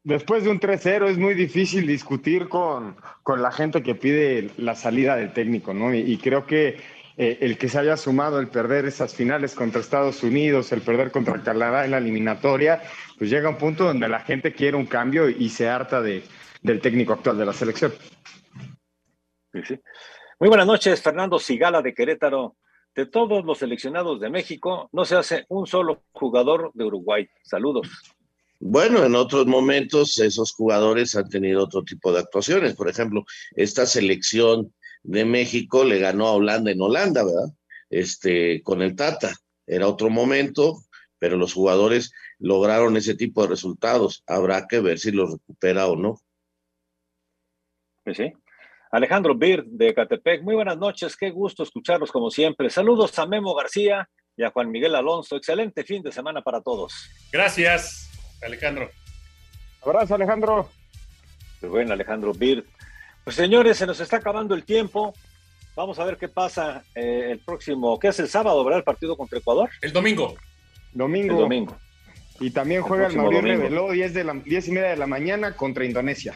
después 0.05 0.45
de 0.45 0.51
un 0.51 0.61
3-0 0.61 1.09
es 1.09 1.19
muy 1.19 1.35
difícil 1.35 1.87
discutir 1.87 2.49
con, 2.49 2.97
con, 3.23 3.43
la 3.43 3.53
gente 3.53 3.83
que 3.83 3.95
pide 3.95 4.51
la 4.57 4.75
salida 4.75 5.17
del 5.17 5.33
técnico, 5.33 5.75
¿no? 5.75 5.95
Y, 5.95 6.17
creo 6.19 6.47
que 6.47 6.81
eh, 7.17 7.39
el 7.41 7.59
que 7.59 7.69
se 7.69 7.79
haya 7.79 7.97
sumado 7.97 8.39
el 8.41 8.49
perder 8.49 8.87
esas 8.87 9.15
finales 9.15 9.55
contra 9.55 9.81
Estados 9.81 10.23
Unidos, 10.23 10.73
el 10.73 10.81
perder 10.81 11.11
contra 11.11 11.43
Canadá 11.43 11.85
en 11.85 11.91
la 11.91 11.99
eliminatoria, 11.99 12.83
pues 13.19 13.31
llega 13.31 13.49
un 13.49 13.59
punto 13.59 13.85
donde 13.85 14.09
la 14.09 14.21
gente 14.21 14.53
quiere 14.53 14.77
un 14.77 14.87
cambio 14.87 15.29
y 15.29 15.49
se 15.51 15.69
harta 15.69 16.01
de, 16.01 16.23
del 16.63 16.81
técnico 16.81 17.13
actual 17.13 17.39
de 17.39 17.47
la 17.47 17.53
selección. 17.53 17.93
Sí. 19.65 19.79
Muy 20.39 20.49
buenas 20.49 20.67
noches, 20.67 21.03
Fernando 21.03 21.39
Sigala 21.39 21.83
de 21.83 21.93
Querétaro. 21.93 22.57
De 22.93 23.07
todos 23.07 23.45
los 23.45 23.59
seleccionados 23.59 24.21
de 24.21 24.31
México, 24.31 24.89
no 24.93 25.05
se 25.05 25.15
hace 25.15 25.45
un 25.49 25.65
solo 25.65 26.03
jugador 26.11 26.73
de 26.75 26.85
Uruguay. 26.85 27.29
Saludos. 27.45 27.89
Bueno, 28.63 29.05
en 29.05 29.15
otros 29.15 29.47
momentos 29.47 30.19
esos 30.19 30.53
jugadores 30.53 31.17
han 31.17 31.31
tenido 31.31 31.65
otro 31.65 31.83
tipo 31.83 32.13
de 32.13 32.21
actuaciones. 32.21 32.75
Por 32.75 32.91
ejemplo, 32.91 33.25
esta 33.57 33.87
selección 33.87 34.75
de 35.03 35.25
México 35.25 35.83
le 35.83 35.99
ganó 35.99 36.27
a 36.27 36.33
Holanda 36.33 36.71
en 36.71 36.83
Holanda, 36.83 37.25
¿verdad? 37.25 37.55
Este, 37.89 38.63
con 38.63 38.83
el 38.83 38.95
Tata. 38.95 39.35
Era 39.67 39.89
otro 39.89 40.11
momento, 40.11 40.77
pero 41.19 41.39
los 41.39 41.55
jugadores 41.55 42.13
lograron 42.39 42.99
ese 42.99 43.15
tipo 43.15 43.43
de 43.43 43.49
resultados. 43.49 44.23
Habrá 44.27 44.67
que 44.69 44.81
ver 44.81 44.99
si 44.99 45.11
los 45.11 45.33
recupera 45.33 45.87
o 45.87 45.97
no. 45.97 46.21
Sí, 48.05 48.15
sí. 48.15 48.33
Alejandro 48.93 49.35
Bir 49.35 49.65
de 49.65 49.95
Catepec, 49.95 50.43
muy 50.43 50.57
buenas 50.57 50.77
noches, 50.77 51.17
qué 51.17 51.31
gusto 51.31 51.63
escucharlos 51.63 52.13
como 52.13 52.29
siempre. 52.29 52.69
Saludos 52.69 53.17
a 53.19 53.27
Memo 53.27 53.55
García 53.55 54.11
y 54.37 54.43
a 54.43 54.51
Juan 54.51 54.71
Miguel 54.71 54.97
Alonso. 54.97 55.37
Excelente 55.37 55.85
fin 55.85 56.03
de 56.03 56.13
semana 56.13 56.43
para 56.43 56.61
todos. 56.61 56.93
Gracias. 57.33 58.10
Alejandro. 58.43 58.91
Abrazo, 59.82 60.14
Alejandro. 60.14 60.68
Pues 61.61 61.70
bueno, 61.70 61.93
Alejandro 61.93 62.32
Bir. 62.32 62.64
Pues 63.24 63.36
señores, 63.36 63.76
se 63.76 63.86
nos 63.86 64.01
está 64.01 64.16
acabando 64.16 64.55
el 64.55 64.64
tiempo. 64.64 65.14
Vamos 65.76 65.99
a 65.99 66.05
ver 66.05 66.16
qué 66.16 66.28
pasa 66.28 66.84
eh, 66.95 67.28
el 67.32 67.38
próximo, 67.41 67.99
¿qué 67.99 68.09
es 68.09 68.18
el 68.18 68.28
sábado, 68.28 68.62
verdad? 68.64 68.78
El 68.78 68.84
partido 68.84 69.16
contra 69.16 69.38
Ecuador. 69.38 69.70
El 69.80 69.93
domingo. 69.93 70.34
Domingo. 70.93 71.34
El 71.34 71.41
domingo. 71.41 71.76
Y 72.41 72.51
también 72.51 72.82
juega 72.82 73.07
el, 73.07 73.12
el 73.12 73.18
Mauricio 73.18 73.43
Reveló 73.43 73.91
10, 73.91 74.14
de 74.14 74.24
la, 74.24 74.34
10 74.34 74.68
y 74.68 74.72
media 74.72 74.91
de 74.91 74.97
la 74.97 75.07
mañana 75.07 75.55
contra 75.55 75.84
Indonesia. 75.84 76.34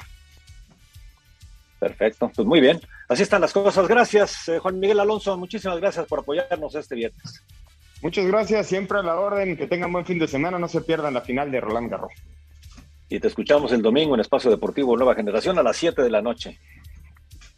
Perfecto, 1.78 2.30
pues 2.34 2.46
muy 2.46 2.61
bien. 2.61 2.80
Así 3.09 3.22
están 3.22 3.40
las 3.40 3.52
cosas. 3.52 3.86
Gracias, 3.88 4.48
eh, 4.48 4.59
Juan 4.59 4.78
Miguel 4.78 5.00
Alonso. 5.00 5.36
Muchísimas 5.36 5.78
gracias 5.78 6.07
por 6.07 6.20
apoyarnos 6.20 6.74
este 6.74 6.94
viernes. 6.94 7.42
Muchas 8.05 8.26
gracias, 8.26 8.66
siempre 8.66 8.98
a 8.98 9.02
la 9.02 9.16
orden. 9.16 9.57
Que 9.57 9.66
tengan 9.66 9.90
buen 9.90 10.05
fin 10.05 10.18
de 10.18 10.28
semana. 10.28 10.59
No 10.59 10.68
se 10.68 10.82
pierdan 10.82 11.14
la 11.14 11.22
final 11.22 11.50
de 11.50 11.59
Roland 11.59 11.90
Garros. 11.90 12.12
Y 13.09 13.18
te 13.18 13.28
escuchamos 13.28 13.72
el 13.72 13.80
domingo 13.80 14.14
en 14.14 14.20
Espacio 14.20 14.50
Deportivo 14.50 14.94
Nueva 14.94 15.14
Generación 15.14 15.59
a 15.59 15.62
las 15.62 15.78
7 15.78 16.02
de 16.02 16.11
la 16.11 16.20
noche. 16.20 16.61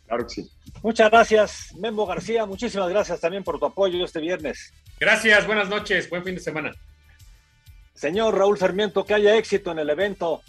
Claro 0.06 0.24
que 0.24 0.34
sí. 0.34 0.50
Muchas 0.84 1.10
gracias, 1.10 1.74
Memo 1.80 2.06
García. 2.06 2.46
Muchísimas 2.46 2.88
gracias 2.88 3.20
también 3.20 3.42
por 3.42 3.58
tu 3.58 3.66
apoyo 3.66 4.04
este 4.04 4.20
viernes. 4.20 4.72
Gracias, 5.00 5.44
buenas 5.48 5.68
noches, 5.68 6.08
buen 6.08 6.22
fin 6.22 6.36
de 6.36 6.40
semana. 6.40 6.72
Señor 7.94 8.38
Raúl 8.38 8.56
Fermiento, 8.56 9.04
que 9.04 9.14
haya 9.14 9.36
éxito 9.36 9.72
en 9.72 9.80
el 9.80 9.90
evento 9.90 10.42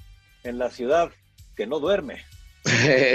en 0.44 0.60
la 0.60 0.70
ciudad 0.70 1.10
que 1.56 1.66
no 1.66 1.80
duerme. 1.80 2.24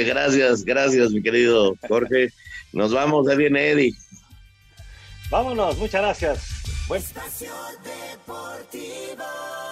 gracias, 0.07 0.65
gracias, 0.65 1.13
mi 1.13 1.23
querido 1.23 1.77
Jorge. 1.87 2.31
Nos 2.73 2.93
vamos, 2.93 3.27
de 3.27 3.37
viene 3.37 3.71
Eddie. 3.71 3.95
Vámonos, 5.31 5.79
muchas 5.79 6.03
gracias. 6.03 6.62
Buen... 6.93 7.01
Espacio 7.01 7.55
Deportivo. 7.83 9.72